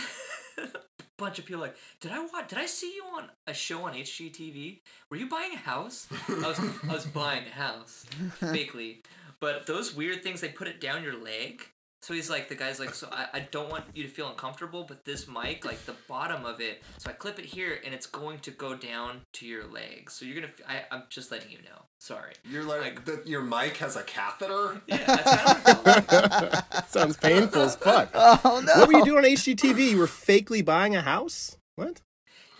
[0.75, 0.77] a
[1.17, 2.49] bunch of people like, did I watch?
[2.49, 4.79] Did I see you on a show on HGTV?
[5.09, 6.07] Were you buying a house?
[6.27, 8.05] I was I was buying a house,
[8.41, 8.97] fakely.
[9.39, 11.61] But those weird things, they put it down your leg.
[12.03, 14.83] So he's like, the guy's like, so I, I don't want you to feel uncomfortable,
[14.85, 18.07] but this mic, like the bottom of it, so I clip it here and it's
[18.07, 20.11] going to go down to your leg.
[20.11, 20.51] So you're gonna,
[20.91, 21.83] I'm just letting you know.
[21.99, 22.33] Sorry.
[22.43, 24.81] You're like, the, your mic has a catheter.
[24.87, 25.23] Yeah, that's
[25.63, 26.87] kind of what it felt like.
[26.89, 28.09] Sounds painful as fuck.
[28.13, 28.79] Oh no!
[28.81, 29.91] What were you doing on HGTV?
[29.91, 31.55] You were fakely buying a house?
[31.77, 32.01] What?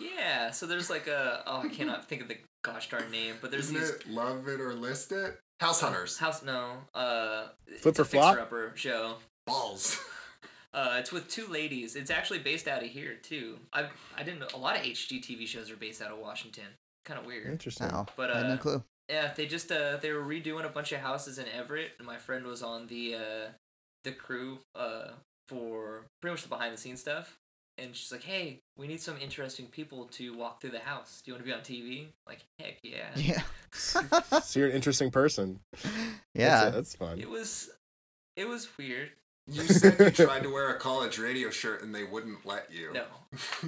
[0.00, 3.50] Yeah, so there's like a, oh, I cannot think of the gosh darn name, but
[3.50, 5.38] there's Isn't these it Love It or List It?
[5.60, 6.16] House Hunters.
[6.18, 7.48] house, no, uh,
[7.80, 8.34] Flip it's or flop?
[8.36, 9.16] fixer-upper show.
[9.46, 10.00] Balls.
[10.74, 11.94] Uh, it's with two ladies.
[11.94, 13.58] It's actually based out of here too.
[13.72, 13.86] I
[14.16, 16.64] I didn't know a lot of HGTV shows are based out of Washington.
[17.04, 17.46] Kind of weird.
[17.46, 17.90] Interesting.
[17.92, 18.82] Oh, But, I had no uh, clue.
[19.08, 22.16] Yeah, they just uh they were redoing a bunch of houses in Everett, and my
[22.16, 23.48] friend was on the uh
[24.02, 25.10] the crew uh
[25.46, 27.38] for pretty much the behind the scenes stuff.
[27.78, 31.22] And she's like, "Hey, we need some interesting people to walk through the house.
[31.24, 33.10] Do you want to be on TV?" Like, heck yeah.
[33.14, 33.42] Yeah.
[34.42, 35.60] So you're an interesting person.
[36.34, 36.64] yeah.
[36.64, 37.20] That's, that's fun.
[37.20, 37.70] It was
[38.36, 39.10] it was weird.
[39.46, 42.92] You said you tried to wear a college radio shirt and they wouldn't let you.
[42.92, 43.04] No.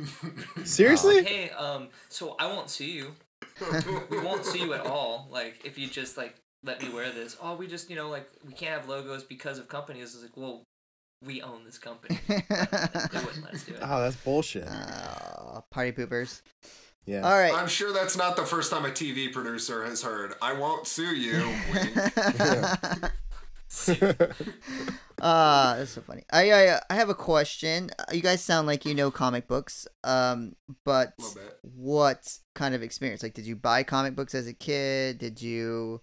[0.65, 1.23] Seriously?
[1.23, 3.15] Hey, um, so I won't see you.
[4.11, 5.29] We won't see you at all.
[5.31, 7.37] Like, if you just like let me wear this.
[7.41, 10.15] Oh, we just you know like we can't have logos because of companies.
[10.15, 10.65] It's like, well,
[11.25, 12.19] we own this company.
[12.29, 13.81] they wouldn't let us do it.
[13.83, 14.69] Oh, that's bullshit.
[14.69, 16.43] Oh, party poopers.
[17.07, 17.21] Yeah.
[17.21, 17.55] All right.
[17.55, 21.15] I'm sure that's not the first time a TV producer has heard, I won't sue
[21.15, 21.49] you.
[25.21, 26.23] Ah, that's so funny.
[26.33, 27.91] I, I I have a question.
[27.99, 29.87] Uh, You guys sound like you know comic books.
[30.05, 30.55] Um,
[30.85, 31.59] but A little bit.
[31.63, 33.23] what kind of experience?
[33.23, 35.19] Like, did you buy comic books as a kid?
[35.19, 36.01] Did you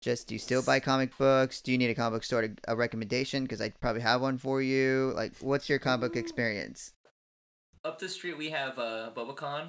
[0.00, 1.60] just do you still buy comic books?
[1.60, 3.42] Do you need a comic book store to, a recommendation?
[3.44, 5.12] Because I probably have one for you.
[5.14, 6.92] Like, what's your comic book experience?
[7.84, 9.68] Up the street we have uh, BobaKhan,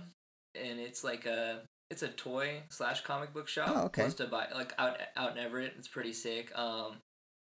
[0.55, 3.71] and it's like a it's a toy slash comic book shop.
[3.73, 4.03] Oh, okay.
[4.03, 5.73] Close to buy like out out in Everett.
[5.77, 6.51] It's pretty sick.
[6.57, 6.97] Um,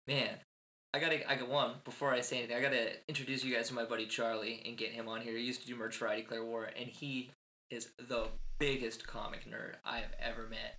[0.07, 0.31] man,
[0.93, 2.57] I gotta I got one before I say anything.
[2.57, 5.37] I gotta introduce you guys to my buddy Charlie and get him on here.
[5.37, 7.31] He used to do merch for ID Declare War, and he
[7.71, 8.29] is the
[8.59, 10.79] biggest comic nerd I have ever met.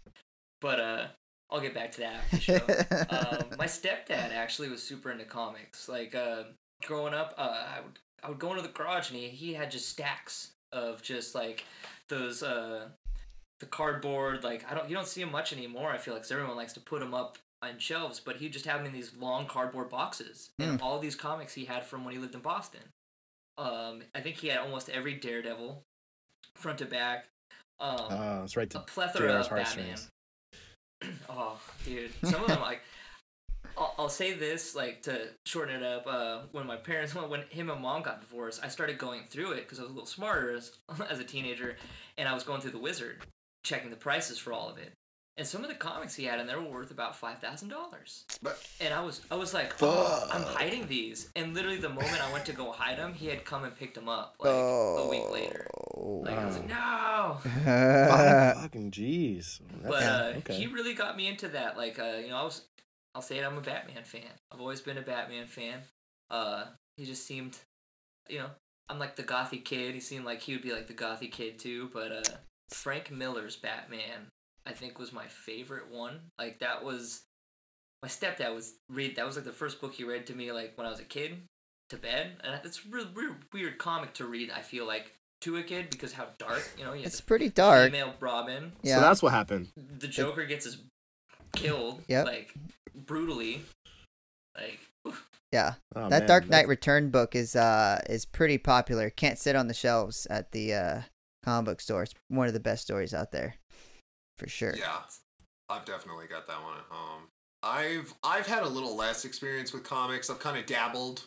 [0.62, 1.08] But uh,
[1.50, 2.56] I'll get back to that after the show.
[3.10, 5.88] um, my stepdad actually was super into comics.
[5.88, 6.44] Like uh,
[6.84, 9.72] growing up, uh, I would I would go into the garage and he, he had
[9.72, 11.64] just stacks of just like
[12.10, 12.90] those uh
[13.60, 15.92] the cardboard like I don't you don't see him much anymore.
[15.92, 18.66] I feel like 'cause everyone likes to put them up on shelves, but he just
[18.66, 22.14] had them in these long cardboard boxes and all these comics he had from when
[22.14, 22.82] he lived in Boston.
[23.58, 25.82] Um, I think he had almost every Daredevil,
[26.56, 27.26] front to back.
[27.80, 29.98] Um, Oh, it's right a plethora of Batman.
[31.30, 32.82] oh, dude, some of them like.
[33.78, 36.08] I'll, I'll say this like to shorten it up.
[36.08, 39.52] Uh, when my parents, when, when him and mom got divorced, I started going through
[39.52, 40.72] it because I was a little smarter as,
[41.10, 41.76] as a teenager,
[42.18, 43.24] and I was going through the Wizard,
[43.64, 44.94] checking the prices for all of it.
[45.38, 48.26] And some of the comics he had in there were worth about five thousand dollars.
[48.82, 51.30] And I was, I was like, oh, I'm hiding these.
[51.36, 53.94] And literally, the moment I went to go hide them, he had come and picked
[53.94, 55.68] them up like a week later.
[55.96, 56.24] Oh.
[56.26, 57.38] Like I was like, no.
[57.44, 59.60] Five fucking jeez.
[59.84, 60.56] But uh, okay.
[60.56, 61.78] he really got me into that.
[61.78, 62.64] Like, uh, you know, I was,
[63.14, 64.22] I'll say it, I'm a Batman fan.
[64.52, 65.82] I've always been a Batman fan.
[66.32, 67.58] Uh, he just seemed,
[68.28, 68.50] you know,
[68.90, 69.94] I'm like the gothy kid.
[69.94, 71.90] He seemed like he would be like the gothy kid too.
[71.94, 72.36] But uh,
[72.70, 74.28] Frank Miller's Batman,
[74.66, 76.20] I think, was my favorite one.
[76.40, 77.22] Like that was,
[78.04, 79.16] my stepdad was read.
[79.16, 81.04] That was like the first book he read to me, like when I was a
[81.06, 81.38] kid,
[81.90, 82.32] to bed.
[82.44, 84.52] And it's a real, real weird comic to read.
[84.52, 87.92] I feel like to a kid because how dark, you know, you It's pretty dark.
[87.92, 88.96] female Robin Yeah.
[88.96, 89.70] So that's what happened.
[89.76, 90.78] the Joker gets his
[91.56, 92.26] killed Yep.
[92.26, 92.54] like
[92.96, 93.62] brutally.
[94.56, 95.30] Like oof.
[95.52, 95.76] yeah.
[95.96, 99.10] Oh, that man, Dark Knight that's- Return book is uh is pretty popular.
[99.12, 101.02] Can't sit on the shelves at the uh
[101.48, 102.04] comic book store.
[102.04, 103.56] It's one of the best stories out there.
[104.38, 104.76] For sure.
[104.78, 105.00] yeah,
[105.70, 107.24] I've definitely got that one at home.
[107.64, 110.30] I've I've had a little less experience with comics.
[110.30, 111.24] I've kind of dabbled,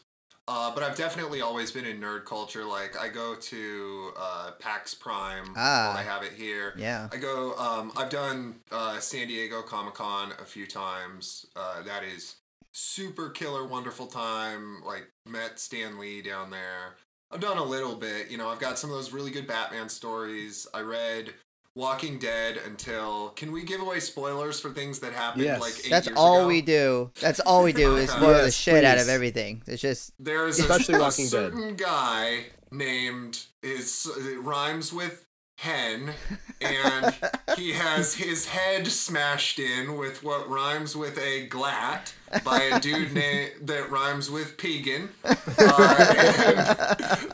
[0.47, 2.64] uh, but I've definitely always been in nerd culture.
[2.64, 5.97] Like I go to uh, PAX Prime Ah.
[5.99, 6.73] I have it here.
[6.77, 7.09] Yeah.
[7.12, 7.55] I go.
[7.57, 11.47] Um, I've done uh, San Diego Comic Con a few times.
[11.57, 12.37] Uh, that is
[12.73, 14.83] super killer, wonderful time.
[14.87, 16.95] Like met Stan Lee down there.
[17.31, 18.31] I've done a little bit.
[18.31, 20.66] You know, I've got some of those really good Batman stories.
[20.74, 21.33] I read
[21.76, 23.31] Walking Dead until.
[23.31, 25.61] Can we give away spoilers for things that happened Yes.
[25.61, 26.49] like eight That's years all ago?
[26.49, 27.11] we do.
[27.20, 28.18] That's all we do is Okay.
[28.18, 29.62] spoil the Yes, shit out of everything.
[29.66, 31.31] It's just There's Especially a, a Walking Dead.
[31.31, 35.24] certain guy named is it rhymes with
[35.61, 36.15] hen,
[36.63, 37.15] and
[37.57, 43.13] he has his head smashed in with what rhymes with a glat by a dude
[43.13, 45.11] named that rhymes with pagan.
[45.23, 45.35] Uh,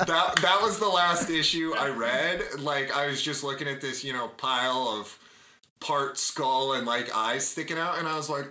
[0.06, 2.42] that that was the last issue I read.
[2.58, 5.16] Like I was just looking at this, you know, pile of
[5.78, 8.46] part skull and like eyes sticking out, and I was like.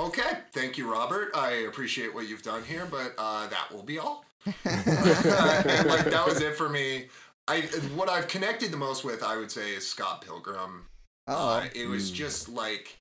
[0.00, 1.32] Okay, thank you, Robert.
[1.34, 4.24] I appreciate what you've done here, but uh, that will be all.
[4.64, 7.06] and like that was it for me.
[7.48, 7.62] I
[7.94, 10.86] what I've connected the most with, I would say, is Scott Pilgrim.
[11.26, 12.96] oh Uh, it was just like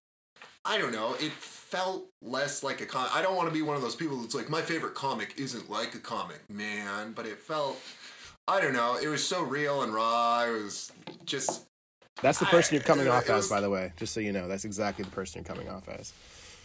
[0.66, 1.14] I don't know.
[1.20, 3.08] It felt less like a con.
[3.14, 5.70] I don't want to be one of those people that's like my favorite comic isn't
[5.70, 7.14] like a comic, man.
[7.14, 7.78] But it felt.
[8.50, 8.98] I don't know.
[9.02, 10.44] It was so real and raw.
[10.46, 10.92] It was
[11.26, 11.66] just
[12.22, 13.92] That's the person you're coming I- off it as, was- by the way.
[13.98, 16.14] Just so you know, that's exactly the person you're coming off as.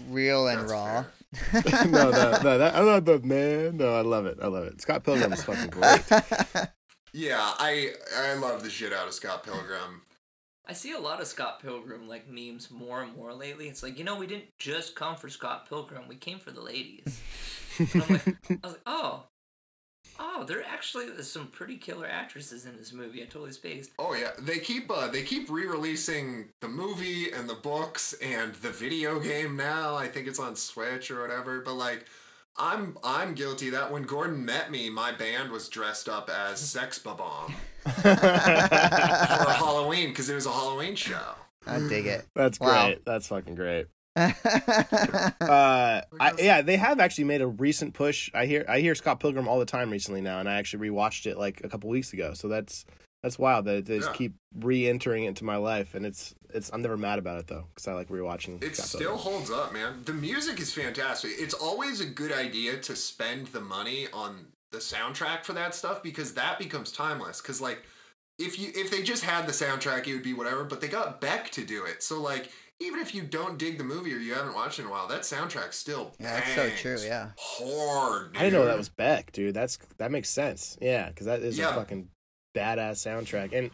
[0.09, 1.05] real and That's raw.
[1.87, 3.77] no, no, no, that, I'm not the man.
[3.79, 4.39] No, I love it.
[4.43, 4.81] I love it.
[4.81, 6.03] Scott Pilgrim is fucking great.
[7.13, 7.53] yeah.
[7.59, 10.03] I I love the shit out of Scott Pilgrim.
[10.67, 13.69] I see a lot of Scott Pilgrim like memes more and more lately.
[13.69, 16.63] It's like you know we didn't just come for Scott Pilgrim, we came for the
[16.63, 17.21] ladies.
[17.79, 19.25] And I'm like, I was like, oh,
[20.19, 23.23] oh, there actually is some pretty killer actresses in this movie.
[23.23, 23.91] I totally spaced.
[23.99, 28.71] Oh yeah, they keep uh, they keep re-releasing the movie and the books and the
[28.71, 29.95] video game now.
[29.97, 31.61] I think it's on Switch or whatever.
[31.61, 32.07] But like,
[32.57, 36.99] I'm I'm guilty that when Gordon met me, my band was dressed up as Sex
[36.99, 37.53] Bob-Omb
[37.85, 41.35] for Halloween because it was a Halloween show.
[41.67, 42.27] I dig it.
[42.35, 42.87] That's Wow.
[42.87, 43.05] great.
[43.05, 43.87] That's fucking great.
[44.17, 48.31] Uh, I, yeah, they have actually made a recent push.
[48.35, 51.27] I hear I hear Scott Pilgrim all the time recently now, and I actually rewatched
[51.27, 52.33] it like a couple weeks ago.
[52.35, 52.85] So that's
[53.23, 54.17] that's wild that they just Yeah.
[54.17, 57.89] keep re-entering into my life, and it's it's I'm never mad about it though because
[57.89, 58.63] I like rewatching.
[58.63, 60.03] It Scott still holds up, man.
[60.05, 61.33] The music is fantastic.
[61.39, 66.03] It's always a good idea to spend the money on the soundtrack for that stuff
[66.03, 67.41] because that becomes timeless.
[67.41, 67.83] Because like,
[68.39, 70.65] if you if they just had the soundtrack, it would be whatever.
[70.65, 72.51] But they got Beck to do it, so like,
[72.81, 75.07] even if you don't dig the movie or you haven't watched it in a while,
[75.09, 77.29] that soundtrack still Yeah, that's so true, yeah.
[77.39, 78.37] hard.
[78.37, 79.55] I didn't know that was Beck, dude.
[79.55, 80.77] That's that makes sense.
[80.83, 81.71] Yeah, because that is Yeah.
[81.71, 82.09] a fucking
[82.55, 83.53] badass soundtrack.
[83.57, 83.71] And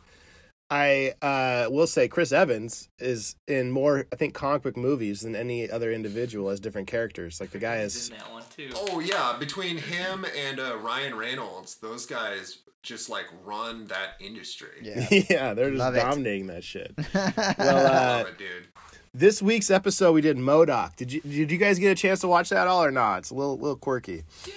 [0.71, 5.35] I uh, will say Chris Evans is in more, I think, comic book movies than
[5.35, 7.41] any other individual as different characters.
[7.41, 8.11] Like the guy is.
[8.11, 8.71] in that one too.
[8.75, 14.69] Oh yeah, between him and uh, Ryan Reynolds, those guys just like run that industry.
[14.83, 15.07] Yeah.
[15.11, 16.01] yeah, they're just Love it.
[16.01, 16.93] dominating that shit.
[17.15, 18.67] Well, uh, love it, dude.
[19.15, 20.97] this week's episode we did MODOK.
[20.97, 23.21] Did you did you guys get a chance to watch that at all or not?
[23.21, 24.25] It's a little little quirky.
[24.47, 24.53] Yeah,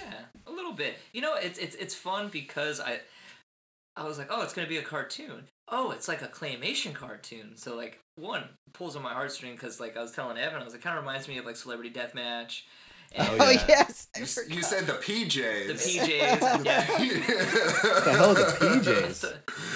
[0.46, 0.98] a little bit.
[1.14, 3.00] You know, it's it's it's fun because I
[3.96, 5.48] I was like, oh, it's gonna be a cartoon.
[5.68, 7.56] Oh, it's like a claymation cartoon.
[7.56, 10.74] So like one pulls on my heartstring because like I was telling Evan, I was
[10.74, 12.62] like, kind of reminds me of like Celebrity Deathmatch.
[13.14, 13.66] And, Oh, oh yeah.
[13.68, 14.08] yes,
[14.48, 15.68] You, you said the PJs.
[15.68, 16.86] The PJs, yeah.
[16.88, 19.20] What the hell are the PJs?
[19.22, 19.28] the-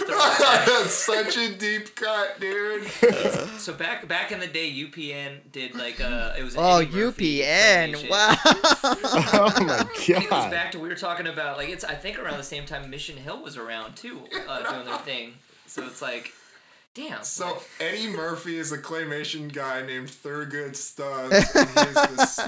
[0.05, 2.87] the- That's such a deep cut, dude.
[3.57, 6.53] so back back in the day, UPN did like uh, it was.
[6.55, 8.09] an Oh, UPN!
[8.09, 8.35] Wow.
[8.43, 12.17] oh my And it goes back to we were talking about like it's I think
[12.19, 15.33] around the same time Mission Hill was around too, uh, doing their thing.
[15.67, 16.31] So it's like,
[16.93, 17.23] damn.
[17.23, 22.39] So Eddie Murphy is a claymation guy named Thurgood Stubbs.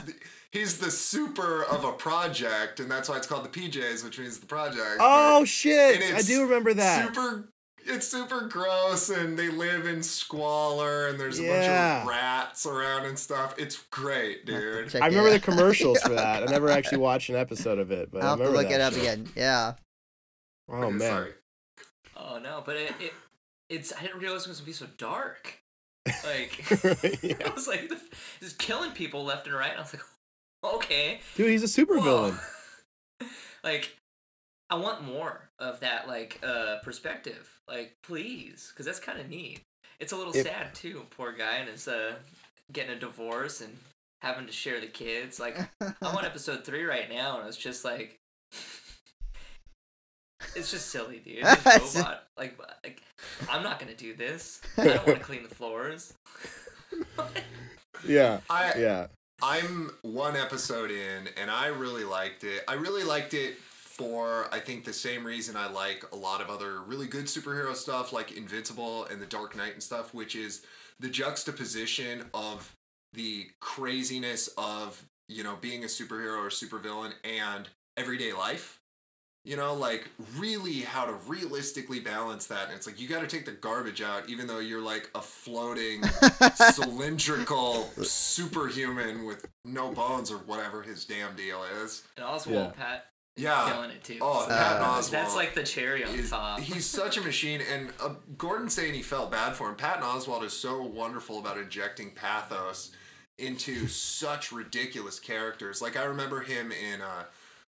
[0.54, 3.46] And he's, the, s- he's the super of a project, and that's why it's called
[3.46, 4.98] the PJs, which means the project.
[5.00, 6.16] Oh But- shit!
[6.16, 7.08] I do remember that.
[7.14, 7.50] Super.
[7.90, 13.06] It's super gross, and they live in squalor, and there's a bunch of rats around
[13.06, 13.56] and stuff.
[13.58, 14.94] It's great, dude.
[14.96, 16.44] I remember the commercials for that.
[16.44, 18.74] I never actually watched an episode of it, but I I'll have to look that
[18.76, 19.04] it up shit.
[19.04, 19.30] again.
[19.38, 19.74] Yeah.
[20.70, 21.32] Oh Okay, man, sorry.
[22.18, 23.14] Oh no, but it, it
[23.70, 25.60] it's I didn't realize it was gonna be so dark.
[26.26, 26.70] Like
[27.24, 27.36] Yeah.
[27.46, 28.02] I was like, the-
[28.42, 29.70] just killing people left and right.
[29.72, 30.04] And I was like,
[30.76, 32.04] okay, dude, he's a super whoa.
[32.04, 32.40] villain.
[33.64, 33.96] like,
[34.70, 37.60] I want more of that like uh perspective.
[37.68, 39.62] Like, please, because that's kind of neat.
[40.00, 41.04] It's a little If- sad too.
[41.12, 42.14] Poor guy and his uh
[42.72, 43.76] getting a divorce and
[44.22, 45.40] having to share the kids.
[45.40, 48.18] Like, I'm on episode three right now, and it's just like.
[50.56, 51.44] It's just silly, dude.
[51.64, 53.02] This robot, like, like,
[53.50, 54.62] I'm not gonna do this.
[54.78, 56.14] I don't want to clean the floors.
[58.06, 59.08] Yeah, I yeah.
[59.42, 62.64] I'm one episode in, and I really liked it.
[62.68, 66.50] I really liked it for I think the same reason I like a lot of
[66.50, 70.66] other really good superhero stuff, like Invincible and The Dark Knight and stuff, which is
[71.00, 72.76] the juxtaposition of
[73.14, 78.77] the craziness of you know being a superhero or supervillain and everyday life.
[79.48, 82.66] You know, like really how to realistically balance that.
[82.68, 85.22] And it's like you got to take the garbage out, even though you're like a
[85.22, 86.04] floating
[86.56, 92.04] cylindrical superhuman with no bones or whatever his damn deal is.
[92.18, 92.72] And Oswalt Yeah.
[92.76, 93.06] Pat
[93.38, 93.70] Yeah.
[93.72, 94.18] killing it too.
[94.22, 95.10] Oh, So Patton Uh, Oswalt.
[95.12, 96.60] that's like the cherry on is- top.
[96.60, 99.76] he's such a machine, and uh, Gordon saying he felt bad for him.
[99.76, 102.92] Patton Oswalt is so wonderful about injecting pathos
[103.38, 105.82] into such ridiculous characters.
[105.82, 107.26] Like I remember him in uh,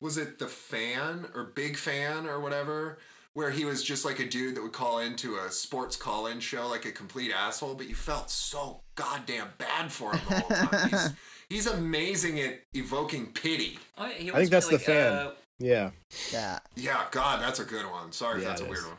[0.04, 2.98] was it the fan or Big Fan or whatever,
[3.34, 6.68] where he was just like a dude that would call into a sports call-in show
[6.68, 10.90] like a complete asshole, but you felt so goddamn bad for him the whole time.
[10.90, 11.10] He's,
[11.50, 13.80] he's amazing at evoking pity.
[13.98, 15.14] Oh, he I think that's the fan.
[15.14, 15.92] Uh, Yeah,
[16.34, 16.60] Yeah.
[16.76, 18.12] Yeah, God, that's a good one.
[18.12, 18.88] Sorry Yeah, if that's a it weird is.
[18.90, 18.98] one.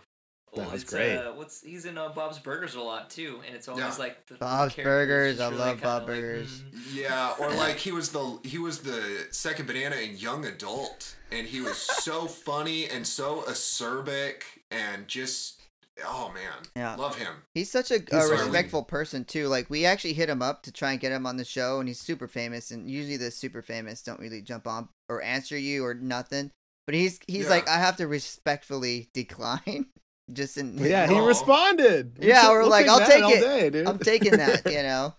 [0.56, 1.16] Well, That was great.
[1.16, 3.94] Uh, what's he's in uh, Bob's Burgers a lot too, and it's always Yeah.
[3.96, 6.62] like the Bob's character is Burgers, I really love kinda Bob like, Burgers.
[6.62, 6.80] mm.
[6.94, 11.46] Yeah, or like he was the he was the second banana in Young Adult, and
[11.46, 15.60] he was so funny and so acerbic and just
[16.06, 16.96] oh man, Yeah.
[16.96, 17.34] love him.
[17.54, 19.46] He's such a, a He's our respectful person too.
[19.48, 21.88] Like we actually hit him up to try and get him on the show, and
[21.88, 22.70] he's super famous.
[22.70, 26.50] And usually the super famous don't really jump on or answer you or nothing.
[26.86, 27.50] But he's he's Yeah.
[27.50, 29.86] like, I have to respectfully decline.
[30.32, 31.06] Just in yeah.
[31.06, 31.26] He Oh.
[31.26, 32.16] responded.
[32.20, 33.40] Yeah, We'll we're we'll like, I'll take it.
[33.40, 33.86] day, dude.
[33.86, 35.14] I'm taking that, you know.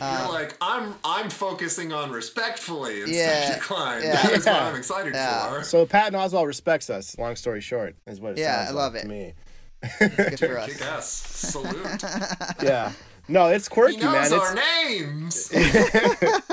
[0.00, 4.02] You're Uh, like I'm I'm focusing on respectfully instead Yeah, of decline.
[4.02, 4.22] yeah.
[4.22, 5.48] That is what I'm excited Yeah.
[5.58, 5.64] for.
[5.64, 7.18] So Patton Oswalt respects us.
[7.18, 9.06] Long story short, is what it Yeah, sounds I love like it.
[9.06, 9.34] to me.
[10.16, 10.72] good for us.
[10.72, 11.08] Kick ass.
[11.08, 12.02] Salute.
[12.62, 12.92] yeah.
[13.28, 14.40] No, it's quirky, he knows man.
[14.40, 16.48] our It's, names.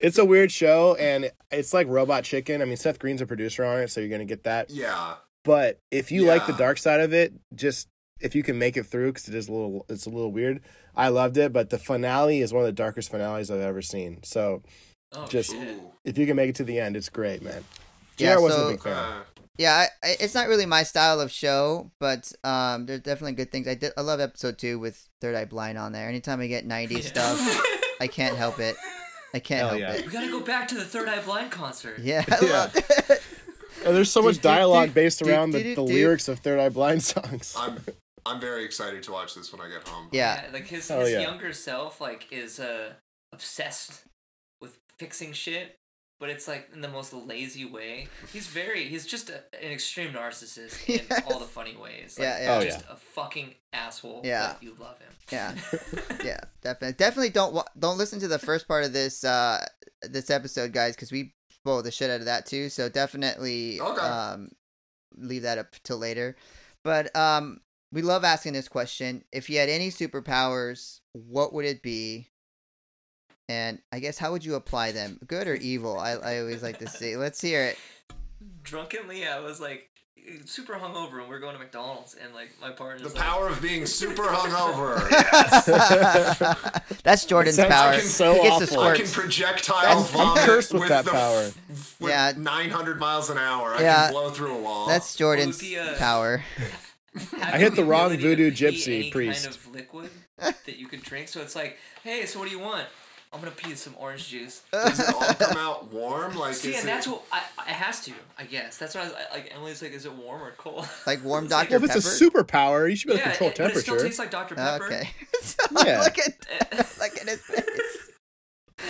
[0.00, 2.62] it's a weird show, and it's like Robot Chicken.
[2.62, 4.70] I mean, Seth Green's a producer on it, so you're gonna get that.
[4.70, 5.14] yeah.
[5.44, 7.88] But if you like the dark side of it, just
[8.20, 10.60] if you can make it through, because it is a little, it's a little weird.
[10.94, 14.22] I loved it, but the finale is one of the darkest finales I've ever seen.
[14.22, 14.62] So
[15.12, 15.76] Oh, Just- shit.
[16.04, 17.64] If you can make it to the end, it's great, man.
[18.16, 18.92] Yeah, JR wasn't so- a big fan.
[18.96, 19.22] Uh,
[19.58, 23.50] Yeah, I, I, it's not really my style of show, but um, there's definitely good
[23.50, 23.66] things.
[23.66, 23.92] I did.
[23.96, 26.08] I love episode two with Third Eye Blind on there.
[26.08, 27.00] Anytime I get '90s Yeah.
[27.00, 27.62] stuff,
[28.00, 28.76] I can't help it.
[29.34, 29.92] I can't Hell help yeah.
[29.94, 30.06] it.
[30.06, 31.98] We gotta go back to the Third Eye Blind concert.
[31.98, 32.70] Yeah, I
[33.10, 33.16] Yeah.
[33.80, 33.88] Love it.
[33.88, 36.68] And there's so much Do, do, dialogue based around the, the lyrics of Third Eye
[36.68, 37.54] Blind songs.
[37.58, 37.78] I'm
[38.26, 40.08] I'm very excited to watch this when I get home.
[40.12, 41.20] yeah, like his, Hell his yeah.
[41.20, 42.92] younger self like is uh
[43.32, 44.04] obsessed
[44.60, 45.76] with fixing shit
[46.18, 50.12] but it's like in the most lazy way he's very he's just a, an extreme
[50.12, 51.00] narcissist in
[51.32, 52.56] all the funny ways like, Yeah, yeah.
[52.58, 54.54] Oh, just a fucking asshole Yeah.
[54.54, 55.54] but you love him yeah,
[56.24, 56.40] yeah.
[56.62, 59.64] Definitely, definitely don't wa- don't listen to the first part of this uh
[60.02, 62.68] this episode, guys, because we spoiled the shit out of that too.
[62.68, 64.00] So definitely Okay.
[64.02, 64.50] um
[65.16, 66.36] leave that up till later.
[66.82, 67.60] But um,
[67.92, 69.24] we love asking this question.
[69.32, 72.28] If you had any superpowers, what would it be?
[73.48, 75.18] And I guess how would you apply them?
[75.26, 75.98] Good or evil?
[75.98, 77.16] I, I always like to see.
[77.16, 77.78] Let's hear it.
[78.62, 79.89] drunkenly i was like
[80.44, 83.60] super hungover and we're going to mcdonald's and like my partner's The like, power of
[83.60, 85.00] being super hungover.
[87.02, 87.98] That's Jordan's sounds power.
[88.00, 88.80] so he gets the awful.
[88.82, 91.50] I can projectile I'm vomit cursed with that the, power.
[92.00, 92.32] With Yeah.
[92.36, 93.74] 900 miles an hour.
[93.74, 94.02] I Yeah.
[94.04, 94.86] can blow through a wall.
[94.86, 96.42] That's Jordan's be a- power.
[97.42, 99.44] I hit the wrong voodoo gypsy any priest.
[99.44, 102.60] kind of liquid that you could drink so it's like hey so what do you
[102.60, 102.86] want
[103.32, 106.34] i'm gonna pee some orange juice Does it all come out warm?
[106.36, 108.12] Like See, is and it, that's what I, it has to.
[108.38, 109.52] I guess that's what I was like.
[109.54, 110.88] Emily's like, is it warm or cold?
[111.06, 111.80] Like warm It's like- Dr.
[111.80, 113.98] well, if it's a superpower, you should be able to control it, but it still
[114.00, 114.84] tastes like Dr Pepper.
[114.86, 115.10] Okay.
[115.86, 116.00] Yeah.
[116.02, 116.46] look at
[116.98, 118.10] look at his face.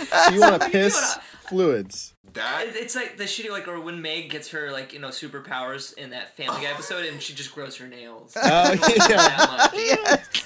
[0.09, 0.71] So you want to are you doing?
[0.71, 1.17] piss
[1.47, 2.13] fluids.
[2.33, 2.63] that?
[2.67, 6.11] It's like the shitty like or when Meg gets her like you know superpowers in
[6.11, 8.33] that Family Guy episode and she just grows her nails.
[8.35, 8.95] Oh, oh She
[9.87, 9.97] yeah.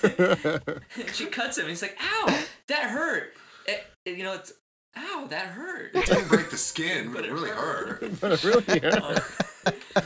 [0.07, 1.15] Yes.
[1.15, 1.67] she cuts him.
[1.67, 3.33] He's like, "Ow, that hurt."
[3.67, 4.53] It, it- you know, it's
[4.97, 7.99] "Ow, that hurt." It didn't break the skin, but But it it really hurt.
[8.01, 8.21] hurt.
[8.21, 8.81] But it really
[9.65, 10.01] Uh,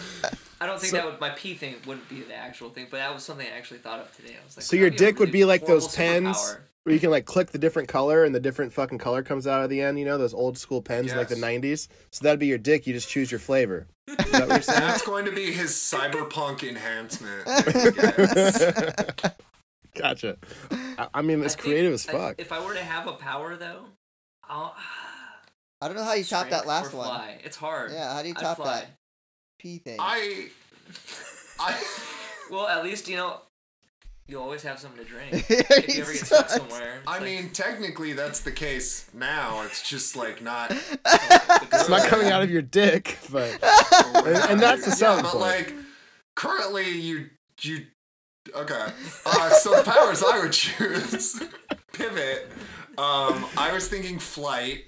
[0.62, 3.14] I don't think that would my pee thing wouldn't be the actual thing, but that
[3.14, 4.36] was something I actually thought of today.
[4.42, 6.60] I was like, So your that'd a dick would be like those pens superpower.
[6.84, 9.62] where you can like click the different color and the different fucking color comes out
[9.64, 11.88] at the end, you know, those old school pens in like the 90s.
[12.12, 13.88] So that'd be your dick, you just choose your flavor.
[14.08, 14.80] Is that what you're saying?
[14.82, 17.46] That's going to be his cyberpunk enhancement.
[19.96, 20.02] Yes.
[20.02, 20.38] gotcha.
[20.72, 22.36] I, I mean, it's I think- creative as I- fuck.
[22.40, 23.86] if I were to have a power though,
[24.48, 24.76] I'll
[25.82, 27.22] I don't know how you top that last or one.
[27.44, 27.92] It's hard.
[27.94, 28.88] Yeah, how do you top that
[29.60, 29.98] P thing?
[30.00, 30.48] I,
[31.60, 31.82] I,
[32.52, 33.42] Well, at least you know
[34.28, 35.32] you always have something to drink.
[35.50, 36.54] If you ever get stuck sucks.
[36.56, 37.00] somewhere.
[37.08, 39.62] I like- mean, technically that's the case now.
[39.64, 40.72] It's just like not.
[41.72, 43.58] It's not coming out of your dick, but
[44.26, 45.42] And- and that's the Yeah, but point.
[45.42, 45.74] like
[46.36, 47.30] currently you
[47.62, 47.86] you
[48.56, 48.88] okay.
[49.26, 51.42] Uh, so the powers I would choose
[51.94, 52.50] pivot.
[52.98, 54.86] Um, I was thinking flight.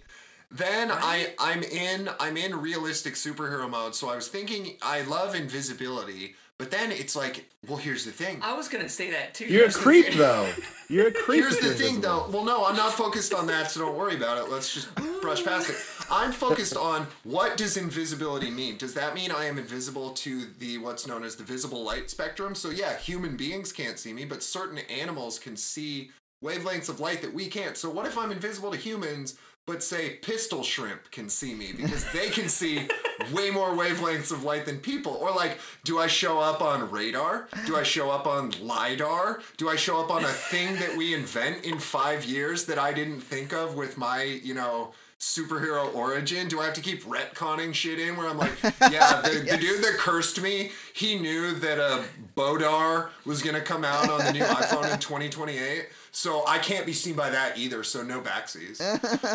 [0.51, 3.95] Then I I'm in I'm in realistic superhero mode.
[3.95, 8.37] So I was thinking I love invisibility, but then it's like, well, here's the thing.
[8.43, 9.45] I was gonna say that too.
[9.45, 10.17] you're a Here's the creep thing.
[10.19, 10.47] though.
[10.89, 11.41] You're a creep.
[11.41, 12.27] Here's the thing, though.
[12.31, 14.51] Well, no, I'm not focused on that, so don't worry about it.
[14.51, 14.93] Let's just
[15.23, 15.75] brush past it.
[16.11, 18.77] I'm focused on what does invisibility mean?
[18.77, 22.53] Does that mean I am invisible to the what's known as the visible light spectrum?
[22.53, 26.11] So yeah, human beings can't see me, but certain animals can see
[26.43, 27.75] wavelengths of light that we can't.
[27.75, 29.35] So what if I'm invisible to humans?
[29.67, 32.87] But say pistol shrimp can see me because they can see
[33.31, 35.13] way more wavelengths of light than people.
[35.13, 37.47] Or like, do I show up on radar?
[37.67, 39.41] Do I show up on lidar?
[39.57, 42.91] Do I show up on a thing that we invent in five years that I
[42.91, 46.47] didn't think of with my, you know, superhero origin?
[46.47, 48.51] Do I have to keep retconning shit in where I'm like,
[48.91, 52.03] yeah, the, the dude that cursed me, he knew that a
[52.35, 55.89] Bodar was gonna come out on the new iPhone in 2028.
[56.11, 57.83] So I can't be seen by that either.
[57.83, 58.79] So no backsies.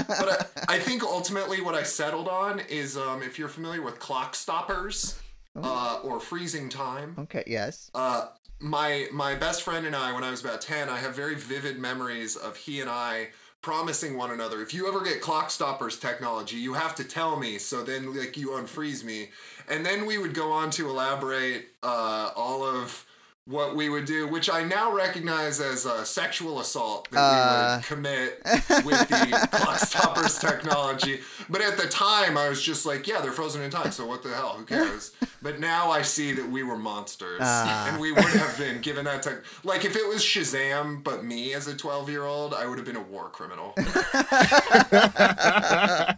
[0.09, 4.01] but I, I think ultimately what I settled on is um, if you're familiar with
[4.01, 5.21] clock stoppers
[5.63, 7.15] uh, or freezing time.
[7.17, 7.91] okay, yes.
[7.95, 8.27] Uh,
[8.59, 11.79] my my best friend and I, when I was about ten, I have very vivid
[11.79, 13.29] memories of he and I
[13.67, 17.59] promising one another, if you ever get clock stoppers technology, you have to tell me.
[17.59, 19.31] So then, like, you unfreeze me,
[19.69, 23.05] and then we would go on to elaborate uh, all of
[23.47, 27.77] what we would do, which I now recognize as a sexual assault that we Uh.
[27.77, 28.43] would commit
[28.85, 31.21] with the clock stoppers technology.
[31.49, 34.25] But at the time, I was just like, yeah, they're frozen in time, so what
[34.25, 34.57] the hell?
[34.59, 35.13] Who cares?
[35.43, 37.89] But now I see that we were monsters, Ah.
[37.89, 39.45] and we would have been given that tech.
[39.63, 43.01] Like if it was Shazam, but me as a twelve-year-old, I would have been a
[43.03, 43.75] war criminal.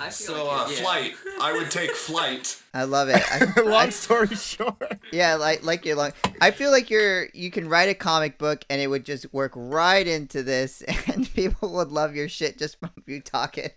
[0.00, 0.76] I So like uh, yeah.
[0.82, 2.62] flight, I would take flight.
[2.74, 3.22] I love it.
[3.30, 6.12] I, Long I, story short, Yeah, like like your long.
[6.40, 9.52] I feel like you're you can write a comic book and it would just work
[9.54, 13.70] right into this, and people would love your shit just from you talking.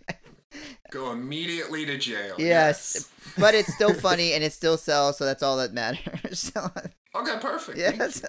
[0.90, 2.34] Go immediately to jail.
[2.38, 3.08] yes,
[3.38, 6.38] but it's still funny and it still sells, so that's all that matters.
[6.38, 6.70] so,
[7.14, 7.78] Okay, perfect.
[7.78, 8.22] Yes.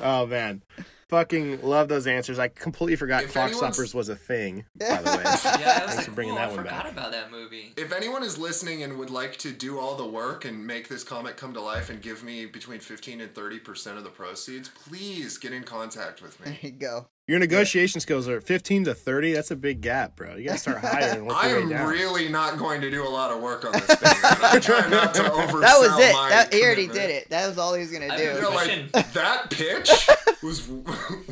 [0.00, 0.62] Oh man,
[1.08, 2.38] fucking love those answers.
[2.38, 4.64] I completely forgot If Fox anyone's- Suppers was a thing.
[4.78, 6.84] By the way, Yeah, I was Thanks like, for bringing "Whoa, that I one forgot
[6.84, 7.72] back." about that movie.
[7.76, 11.04] If anyone is listening and would like to do all the work and make this
[11.04, 15.38] comic come to life and give me between 15 and 30% of the proceeds, please
[15.38, 16.46] get in contact with me.
[16.62, 17.06] There you go.
[17.28, 19.32] Your negotiation skills are 15 to 30.
[19.34, 20.34] That's a big gap, bro.
[20.36, 21.88] You gotta start higher and work I am down.
[21.88, 23.98] really not going to do a lot of work on this thing.
[24.24, 26.12] I'm trying not to oversell That was it.
[26.12, 27.28] That, he already did it.
[27.30, 28.22] That was all he was gonna do.
[28.24, 30.08] You know, like that pitch
[30.42, 30.66] was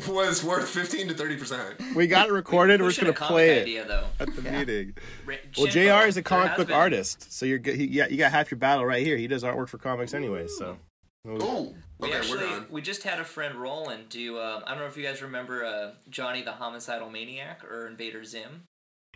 [0.07, 1.95] was worth 15 to 30%.
[1.95, 2.79] we got it recorded.
[2.81, 4.05] We're just gonna play comic it though.
[4.19, 4.59] at the Yeah.
[4.59, 4.93] meeting.
[5.25, 6.07] Ra- Well, Jr.
[6.07, 7.75] is a comic book been- artist, so you're good.
[7.75, 9.17] He, yeah, you got half your battle right here.
[9.17, 10.77] He does artwork for comics anyway, so.
[11.27, 12.65] Oh, We okay, actually we're done.
[12.69, 14.39] we just had a friend Roland do.
[14.39, 18.23] Um, I don't know if you guys remember uh, Johnny the Homicidal Maniac or Invader
[18.23, 18.63] Zim,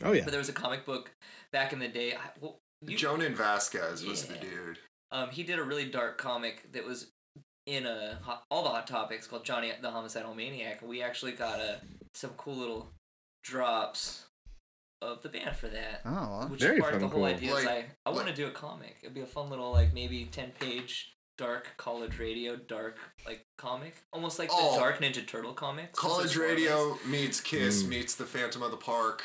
[0.03, 0.23] Oh yeah.
[0.23, 1.11] but there was a comic book
[1.53, 2.13] back in the day.
[2.13, 4.79] I, well, you, Jhonen Vasquez was the dude.
[5.11, 7.09] um, he did a really dark comic that was
[7.67, 8.17] in a
[8.49, 10.81] all the hot topics called Johnny the Homicidal Maniac.
[10.81, 11.75] and We actually got uh,
[12.15, 12.89] some cool little
[13.43, 14.25] drops
[15.03, 16.01] of the band for that.
[16.05, 16.47] Oh, well.
[16.49, 17.25] Which Very is part of the whole cool.
[17.25, 17.55] idea.
[17.55, 18.97] is Like- I, I want to do a comic.
[19.03, 23.95] It'd be a fun little like maybe ten page dark college radio dark like comic,
[24.13, 24.73] almost like Oh.
[24.73, 25.97] the Dark Ninja Turtle comics.
[25.97, 27.87] College as far as- Radio meets Kiss Mm.
[27.89, 29.23] meets the Phantom of the Park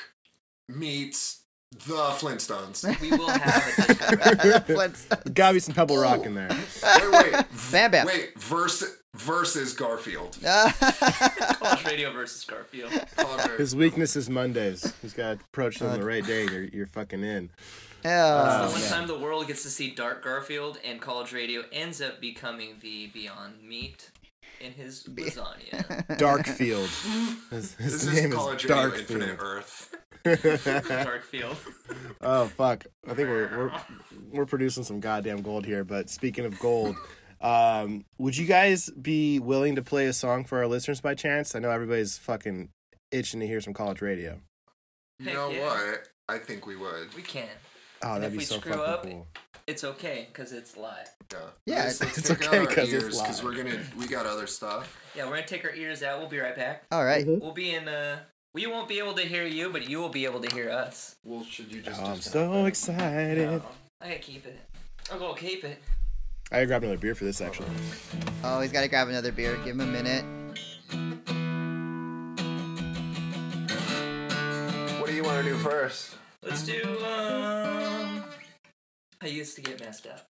[0.68, 1.42] meets
[1.72, 2.84] the Flintstones.
[3.00, 5.34] We will have a Flintstones.
[5.34, 6.48] Gotta be some Pebble Rock in there.
[6.48, 8.06] wait, wait, Bam Bam.
[8.06, 8.38] wait.
[8.38, 8.82] Verse
[9.16, 10.38] versus Garfield.
[10.44, 12.92] College Radio versus Garfield.
[13.16, 14.92] College His weakness is Mondays.
[15.02, 16.44] He's got to approach them uh, the right day.
[16.44, 17.50] You're, you're fucking in.
[18.04, 18.90] Uh, the oh, one man.
[18.90, 23.08] time the world gets to see Dark Garfield, and College Radio ends up becoming the
[23.08, 24.10] Beyond Meat
[24.60, 26.06] in his lasagna.
[26.18, 26.88] Darkfield.
[27.50, 29.40] His, his This name is is College Radio Infinite Darkfield.
[29.40, 29.96] Earth.
[30.24, 31.56] Darkfield.
[32.20, 32.84] oh fuck!
[33.08, 33.72] I think we're we're
[34.32, 35.84] we're producing some goddamn gold here.
[35.84, 36.96] But speaking of gold,
[37.40, 41.54] um, would you guys be willing to play a song for our listeners by chance?
[41.54, 42.70] I know everybody's fucking
[43.10, 44.40] itching to hear some college radio.
[45.18, 45.64] You know yeah.
[45.64, 46.08] what?
[46.28, 47.14] I think we would.
[47.14, 47.48] We can.
[48.02, 49.26] Oh, And that'd if be we so screw fucking up, cool.
[49.66, 51.08] It's okay because it's live.
[51.32, 51.38] Yeah.
[51.66, 54.24] Yeah, Let's, let's it's okay out our 'cause it's ears because we're gonna we got
[54.26, 54.96] other stuff.
[55.16, 56.20] Yeah, we're gonna take our ears out.
[56.20, 56.84] We'll be right back.
[56.92, 57.26] All right.
[57.26, 57.88] We'll be in.
[57.88, 58.18] Uh,
[58.54, 61.16] we won't be able to hear you, but you will be able to hear us.
[61.24, 62.00] Well, should you just?
[62.00, 63.38] Oh, I'm so excited.
[63.50, 63.62] No,
[64.00, 64.58] I gotta keep it.
[65.10, 65.82] I'll go keep it.
[66.52, 67.68] I gotta grab another beer for this actually.
[68.44, 69.56] Oh, he's got to grab another beer.
[69.64, 70.24] Give him a minute.
[75.00, 76.14] What do you want to do first?
[76.42, 76.82] Let's do.
[77.04, 78.22] Um,
[79.20, 80.28] I used to get messed up.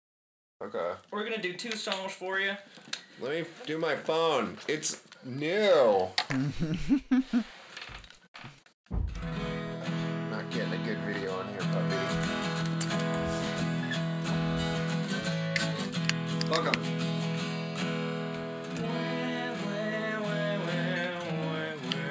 [0.63, 0.95] Okay.
[1.13, 2.57] We're gonna do two songs for you.
[3.21, 4.57] Let me do my phone.
[4.67, 6.09] It's new.
[8.91, 11.60] Not getting a good video on here,
[16.51, 16.83] Welcome.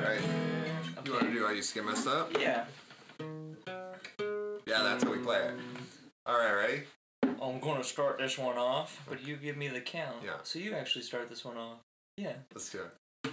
[0.02, 0.22] Right.
[1.04, 2.32] You want to do I used to get messed up?
[2.40, 2.64] Yeah.
[4.66, 5.56] Yeah, that's how we play it.
[6.26, 6.84] Alright, ready?
[7.42, 10.16] I'm gonna start this one off, but you give me the count.
[10.24, 10.38] Yeah.
[10.44, 11.80] So you actually start this one off.
[12.16, 12.36] Yeah.
[12.54, 13.32] Let's do it.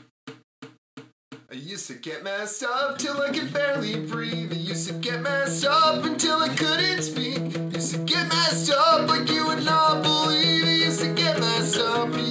[1.49, 4.53] I used to get messed up till I could barely breathe.
[4.53, 7.39] I used to get messed up until I couldn't speak.
[7.39, 10.56] I Used to get messed up like you would not believe.
[11.77, 12.26] Messed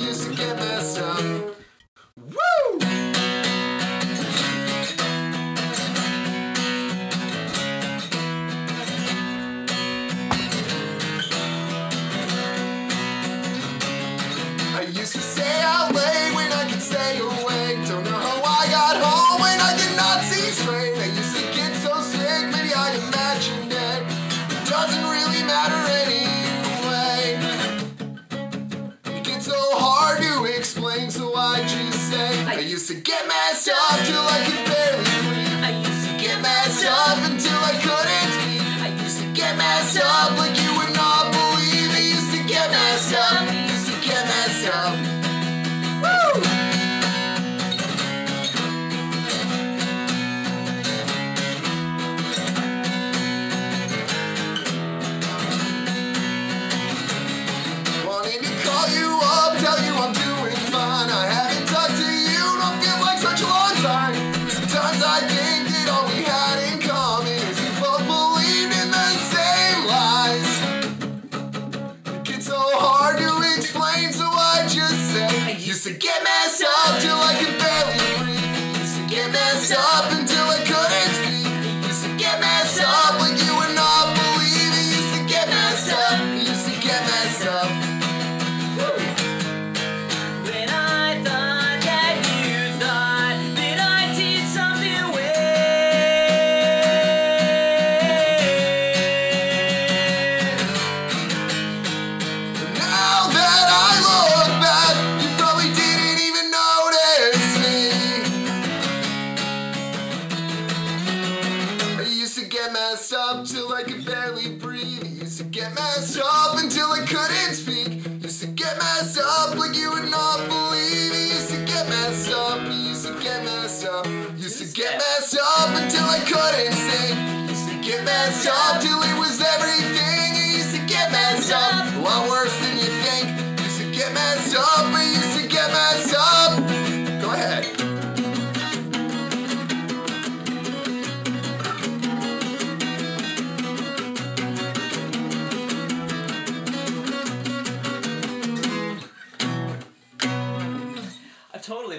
[126.46, 127.50] couldn't sing.
[127.50, 130.36] Used to get messed up till it was everything.
[130.58, 131.86] Used to get messed up.
[132.04, 132.55] What worse?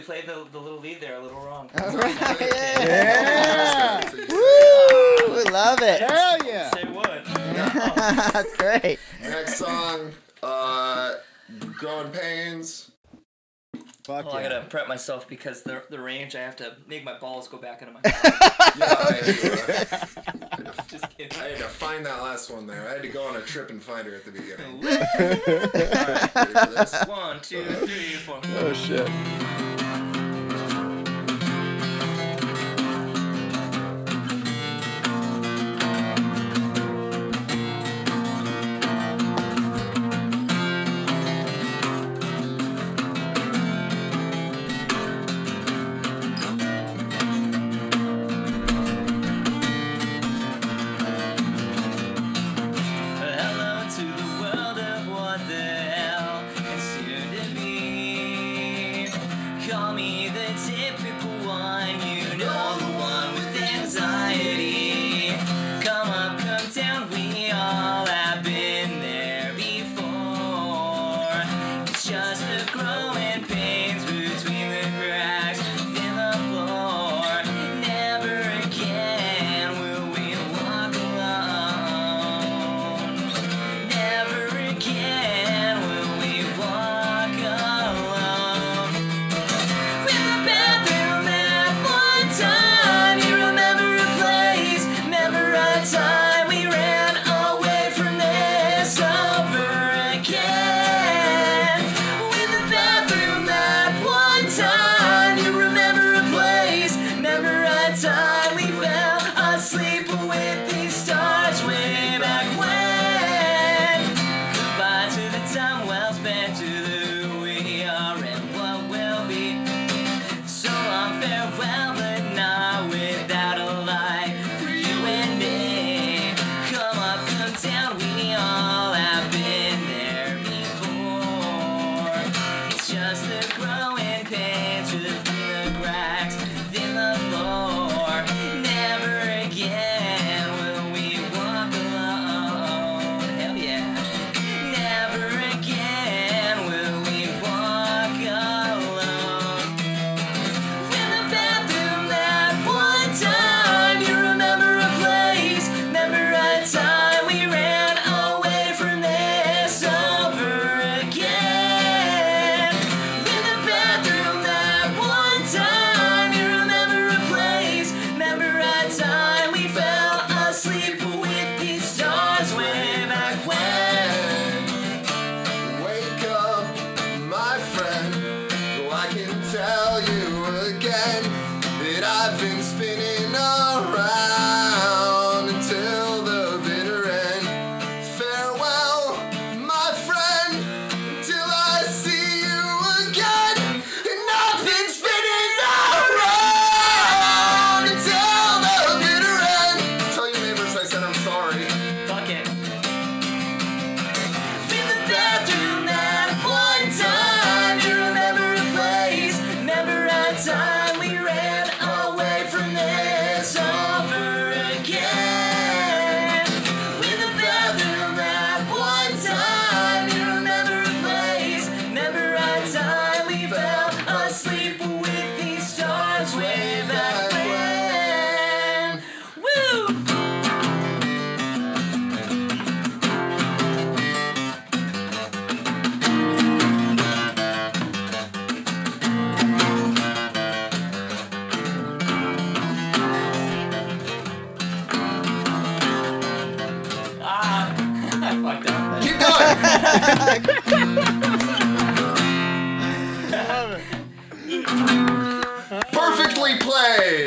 [0.06, 1.68] played the, the little lead there a little wrong.
[1.82, 2.40] All right.
[2.40, 2.80] yeah.
[2.80, 4.10] yeah.
[4.30, 5.36] Woo!
[5.36, 6.00] We love it.
[6.00, 6.70] Hell yeah.
[6.70, 7.24] Say what?
[8.32, 9.00] That's great.
[9.20, 10.12] Next song,
[10.44, 11.14] uh,
[12.12, 12.92] Pains.
[14.04, 14.38] Fuck well, yeah.
[14.38, 17.58] I gotta prep myself because the the range I have to make my balls go
[17.58, 18.00] back into my.
[18.04, 18.12] yeah,
[18.78, 19.20] I,
[20.86, 21.36] just kidding.
[21.40, 22.88] I had to find that last one there.
[22.88, 24.80] I had to go on a trip and find her at the beginning.
[27.08, 28.40] One, two, three, four.
[28.58, 29.65] Oh shit.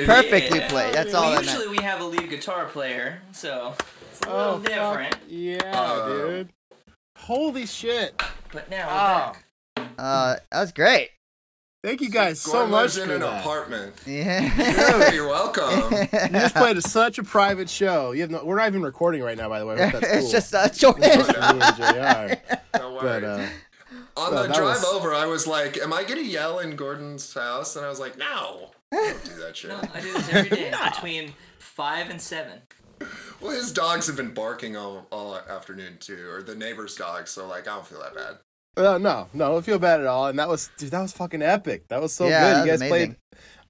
[0.09, 0.67] perfectly yeah.
[0.69, 0.93] played.
[0.93, 1.23] That's all.
[1.23, 1.43] Well, all.
[1.43, 3.75] usually we have a lead guitar player, so
[4.11, 5.13] it's a oh, little oh, different.
[5.15, 5.23] Fuck.
[5.27, 6.49] Yeah, uh, dude.
[7.17, 8.21] Holy shit!
[8.51, 9.33] But now we're ah.
[9.75, 9.95] back.
[9.97, 11.09] Uh, that was great.
[11.81, 13.39] Thank you guys so, so much in an that.
[13.39, 13.95] apartment.
[14.05, 14.41] Yeah,
[15.01, 15.93] Dude, you're welcome.
[15.93, 18.11] you just played a, such a private show.
[18.11, 19.77] You have no, we're not even recording right now, by the way.
[19.77, 20.17] That's cool.
[20.17, 20.93] it's just uh, Joy.
[20.97, 21.97] It's just
[22.73, 23.45] But, uh,
[24.19, 27.33] on well, the drive was- over, I was like, "Am I gonna yell in Gordon's
[27.33, 30.49] house?" And I was like, "No, don't do that shit." No, I do this every
[30.57, 32.61] day between five and seven.
[33.39, 37.31] Well, his dogs have been barking all, all afternoon too, or the neighbor's dogs.
[37.31, 38.37] So like, I don't feel that bad.
[38.85, 40.27] uh, no, no, don't feel bad at all.
[40.27, 41.87] And that was, dude, that was fucking epic.
[41.87, 42.59] That was so Yeah, good.
[42.65, 42.89] You guys amazing.
[42.89, 43.15] played.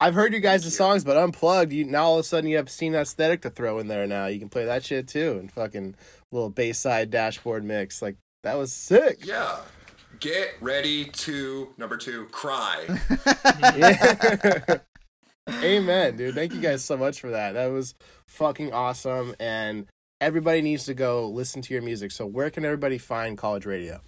[0.02, 1.72] I've heard you guys' songs, but unplugged.
[1.74, 4.08] You now all of a sudden you have seen aesthetic to throw in there.
[4.08, 5.94] Now you can play that shit too, and fucking
[6.32, 8.02] little Bayside dashboard mix.
[8.02, 9.26] Like that was sick.
[9.26, 9.58] Yeah.
[10.20, 12.86] Get ready to number two, cry.
[15.64, 16.36] Amen, dude.
[16.36, 17.54] Thank you guys so much for that.
[17.54, 17.96] That was
[18.28, 19.34] fucking awesome.
[19.40, 19.88] And
[20.20, 22.12] everybody needs to go listen to your music.
[22.12, 24.02] So where can everybody find college radio?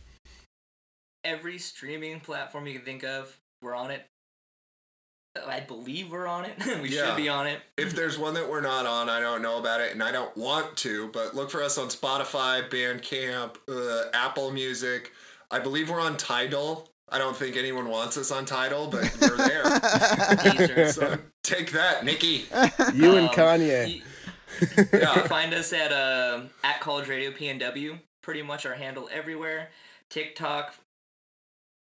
[1.24, 4.06] Every streaming platform you can think of, we're on it.
[5.48, 6.54] I believe we're on it.
[6.82, 7.08] we Yeah.
[7.08, 7.62] should be on it.
[7.78, 10.36] if there's one that we're not on, I don't know about it, and I don't
[10.36, 11.08] want to.
[11.14, 15.12] But look for us on Spotify, Bandcamp, uh, Apple Music.
[15.52, 16.88] I believe we're on Tidal.
[17.10, 20.92] I don't think anyone wants us on Tidal, but we're there.
[20.94, 22.46] So take that, Nikki.
[22.94, 23.88] You and Um, Kanye.
[23.90, 23.94] You,
[24.78, 25.14] you Yeah.
[25.16, 28.00] can find us at uh, at College Radio PNW.
[28.22, 29.70] Pretty much our handle everywhere.
[30.10, 30.76] TikTok,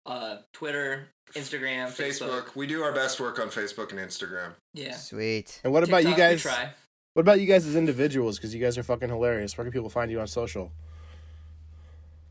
[0.05, 2.29] uh, Twitter, Instagram, Facebook.
[2.29, 2.55] Facebook.
[2.55, 4.51] We do our best work on Facebook and Instagram.
[4.73, 4.95] Yeah.
[4.95, 5.59] Sweet.
[5.63, 6.41] And what about you guys?
[6.41, 6.69] Try.
[7.13, 8.37] What about you guys as individuals?
[8.37, 9.57] Because you guys are fucking hilarious.
[9.57, 10.71] Where can people find you on social?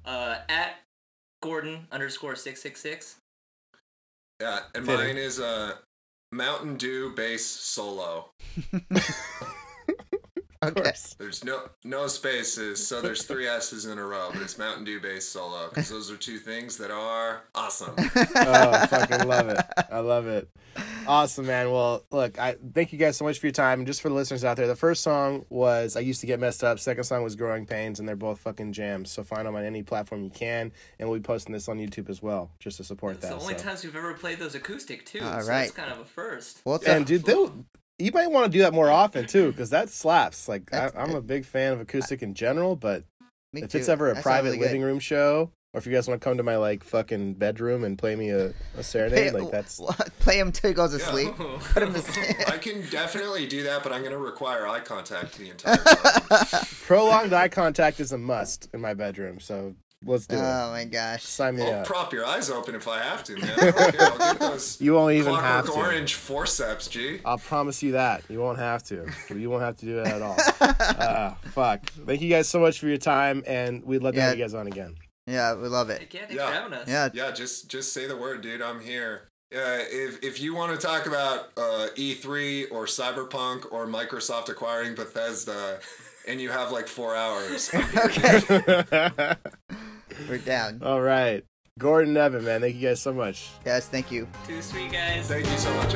[0.04, 0.76] Uh, at
[1.46, 3.16] Gordon underscore six six six.
[4.40, 5.06] Yeah, and Fitting.
[5.06, 5.74] mine is uh,
[6.32, 8.30] Mountain Dew bass Solo.
[10.66, 10.82] Of Okay.
[10.82, 11.14] course.
[11.18, 15.00] There's no no spaces, so there's three S's in a row, but it's Mountain Dew
[15.00, 17.94] Base Solo because those are two things that are awesome.
[17.98, 19.58] oh, I fucking love it.
[19.90, 20.48] I love it.
[21.06, 21.70] Awesome, man.
[21.70, 23.80] Well, look, I thank you guys so much for your time.
[23.80, 26.40] And just for the listeners out there, the first song was I Used to Get
[26.40, 26.78] Messed Up.
[26.80, 29.10] Second song was Growing Pains, and they're both fucking jams.
[29.12, 30.72] So find them on any platform you can.
[30.98, 33.28] And we'll be posting this on YouTube as well, just to support that.
[33.30, 33.62] The only so.
[33.64, 35.20] times we've ever played those acoustic too.
[35.22, 35.60] All so right.
[35.60, 36.60] That's kind of a first.
[36.64, 37.64] Well, it's And dude, they'll,
[37.98, 40.48] you might want to do that more often too, because that slaps.
[40.48, 43.04] Like I, I'm a big fan of acoustic in general, but
[43.52, 43.78] me if too.
[43.78, 46.20] it's ever a That sounds private really living room show, or if you guys want
[46.20, 49.50] to come to my like fucking bedroom and play me a, a Play, serenade, like
[49.50, 49.80] that's
[50.20, 51.10] play him till he goes to Yeah.
[51.10, 51.34] sleep.
[51.72, 52.48] Put him to sleep.
[52.48, 56.64] I can definitely do that, but I'm going to require eye contact the entire time.
[56.86, 59.40] prolonged eye contact is a must in my bedroom.
[59.40, 59.74] So
[60.04, 60.40] let's do it.
[60.40, 61.22] Oh my gosh.
[61.24, 61.86] Sign me I'll up.
[61.86, 63.50] prop your eyes open if I have to, man.
[63.58, 64.00] I don't care.
[64.00, 65.94] I'll get those You won't even have Clockwork to.
[65.94, 67.20] Orange forceps, G.
[67.24, 69.06] I'll promise you that you won't have to.
[69.34, 70.36] You won't have to do that at all.
[71.06, 71.88] Uh, fuck.
[71.90, 74.54] Thank you guys so much for your time, and we'd love to have you guys
[74.54, 74.94] on again.
[75.26, 76.00] Yeah, we love it.
[76.00, 76.76] Heck yeah, Yeah.
[76.76, 76.88] us.
[76.88, 77.08] Yeah.
[77.12, 78.62] Yeah, just just say the word, dude.
[78.62, 79.28] I'm here.
[79.54, 84.94] Uh, if if you want to talk about uh, E3 or Cyberpunk or Microsoft acquiring
[84.94, 85.78] Bethesda,
[86.26, 88.40] and you have like four hours, Okay.
[90.28, 90.80] We're down.
[90.82, 91.44] all right.
[91.78, 93.50] Gordon Evan, man, thank you guys so much.
[93.66, 94.26] Yes, thank you.
[94.46, 95.28] Too sweet, guys.
[95.28, 95.94] thank you so much.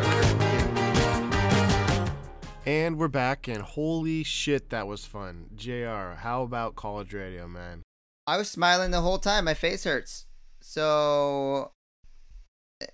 [2.66, 5.46] And we're back, and holy shit, that was fun.
[5.56, 7.82] JR, how about college radio, man?
[8.26, 9.46] I was smiling the whole time.
[9.46, 10.26] My face hurts.
[10.60, 11.72] So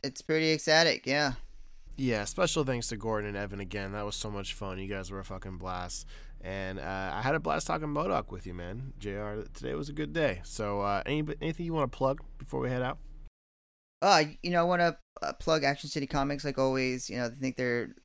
[0.04, 1.06] it's pretty ecstatic.
[1.06, 1.32] Yeah.
[1.96, 3.92] Yeah, special thanks to Gordon and Evan again.
[3.92, 4.78] That was so much fun.
[4.78, 6.06] You guys were a fucking blast.
[6.46, 8.92] And uh, I had a blast talking MODOK with you, man.
[9.00, 10.42] JR, today was a good day.
[10.44, 12.98] So, uh, any, anything you want to plug before we head out?
[14.00, 17.10] Uh, you know, I want to uh, plug Action City Comics like always.
[17.10, 17.96] You know, I think they're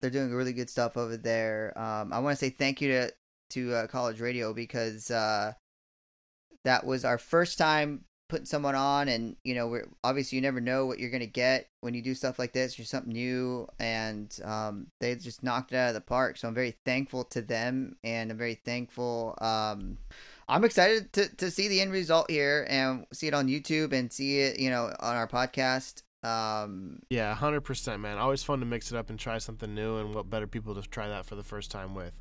[0.00, 1.72] they're doing really good stuff over there.
[1.76, 3.12] Um, I want to say thank you to
[3.50, 5.52] to uh, College Radio because uh,
[6.64, 10.60] that was our first time putting someone on, and you know, we're obviously you never
[10.60, 12.78] know what you're gonna get when you do stuff like this.
[12.78, 16.36] You're something new, and um, they just knocked it out of the park.
[16.36, 19.36] So I'm very thankful to them, and I'm very thankful.
[19.40, 19.98] Um,
[20.48, 24.12] I'm excited to, to see the end result here and see it on YouTube and
[24.12, 26.02] see it, you know, on our podcast.
[26.22, 28.18] Um, Yeah, 100%, man.
[28.18, 30.82] Always fun to mix it up and try something new, and what better people to
[30.82, 32.12] try that for the first time with.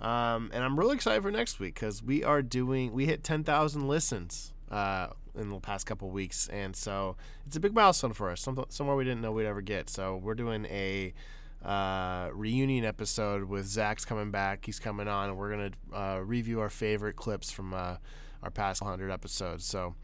[0.00, 3.86] Um, and I'm really excited for next week because we are doing, we hit 10,000
[3.86, 5.08] listens uh,
[5.38, 6.48] in the past couple weeks.
[6.48, 7.16] And so
[7.46, 9.88] it's a big milestone for us, some, somewhere we didn't know we'd ever get.
[9.88, 11.14] So we're doing a
[11.64, 14.64] uh, reunion episode with Zach's coming back.
[14.66, 17.96] He's coming on, and we're to uh, review our favorite clips from uh,
[18.42, 19.64] our past 100 episodes.
[19.64, 19.94] So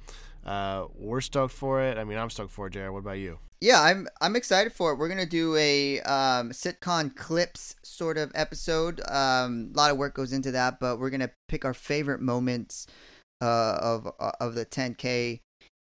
[0.45, 1.99] uh, we're stoked for it.
[1.99, 2.93] I mean, I'm stoked for it, Jared.
[2.93, 3.39] What about you?
[3.61, 4.99] Yeah, I'm I'm excited for it.
[4.99, 9.01] We're gonna do a um, sitcom clips sort of episode.
[9.09, 12.87] Um, a lot of work goes into that, but we're gonna pick our favorite moments
[13.41, 15.41] uh, of of the 10K,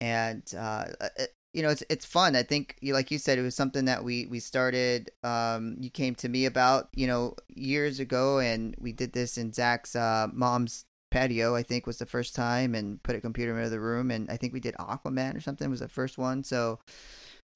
[0.00, 0.84] and uh,
[1.16, 2.36] it, you know it's it's fun.
[2.36, 5.10] I think like you said it was something that we we started.
[5.22, 9.52] Um, you came to me about you know years ago, and we did this in
[9.52, 11.54] Zach's uh, mom's patio.
[11.54, 14.36] I think was the first time, and put a computer in the room, and I
[14.36, 16.44] think we did Aquaman or something was the first one.
[16.44, 16.78] So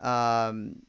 [0.00, 0.82] um,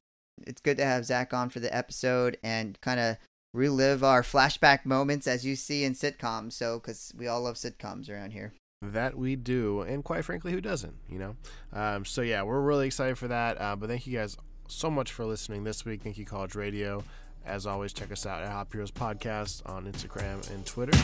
[0.45, 3.17] it's good to have Zach on for the episode and kind of
[3.53, 6.53] relive our flashback moments as you see in sitcoms.
[6.53, 8.53] So, because we all love sitcoms around here.
[8.93, 10.95] That we do, and quite frankly, who doesn't?
[11.09, 11.35] You know.
[11.73, 13.59] Um, so yeah, we're really excited for that.
[13.59, 14.37] Uh, but thank you guys
[14.67, 16.01] so much for listening this week.
[16.01, 17.03] Thank you, College Radio.
[17.45, 20.97] As always, check us out at Hop Heroes Podcast on Instagram and Twitter.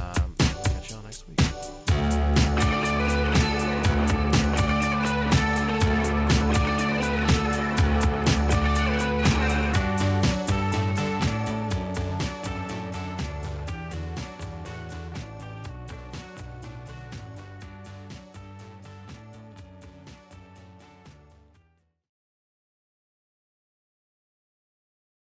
[0.00, 2.73] Um, catch y'all next week.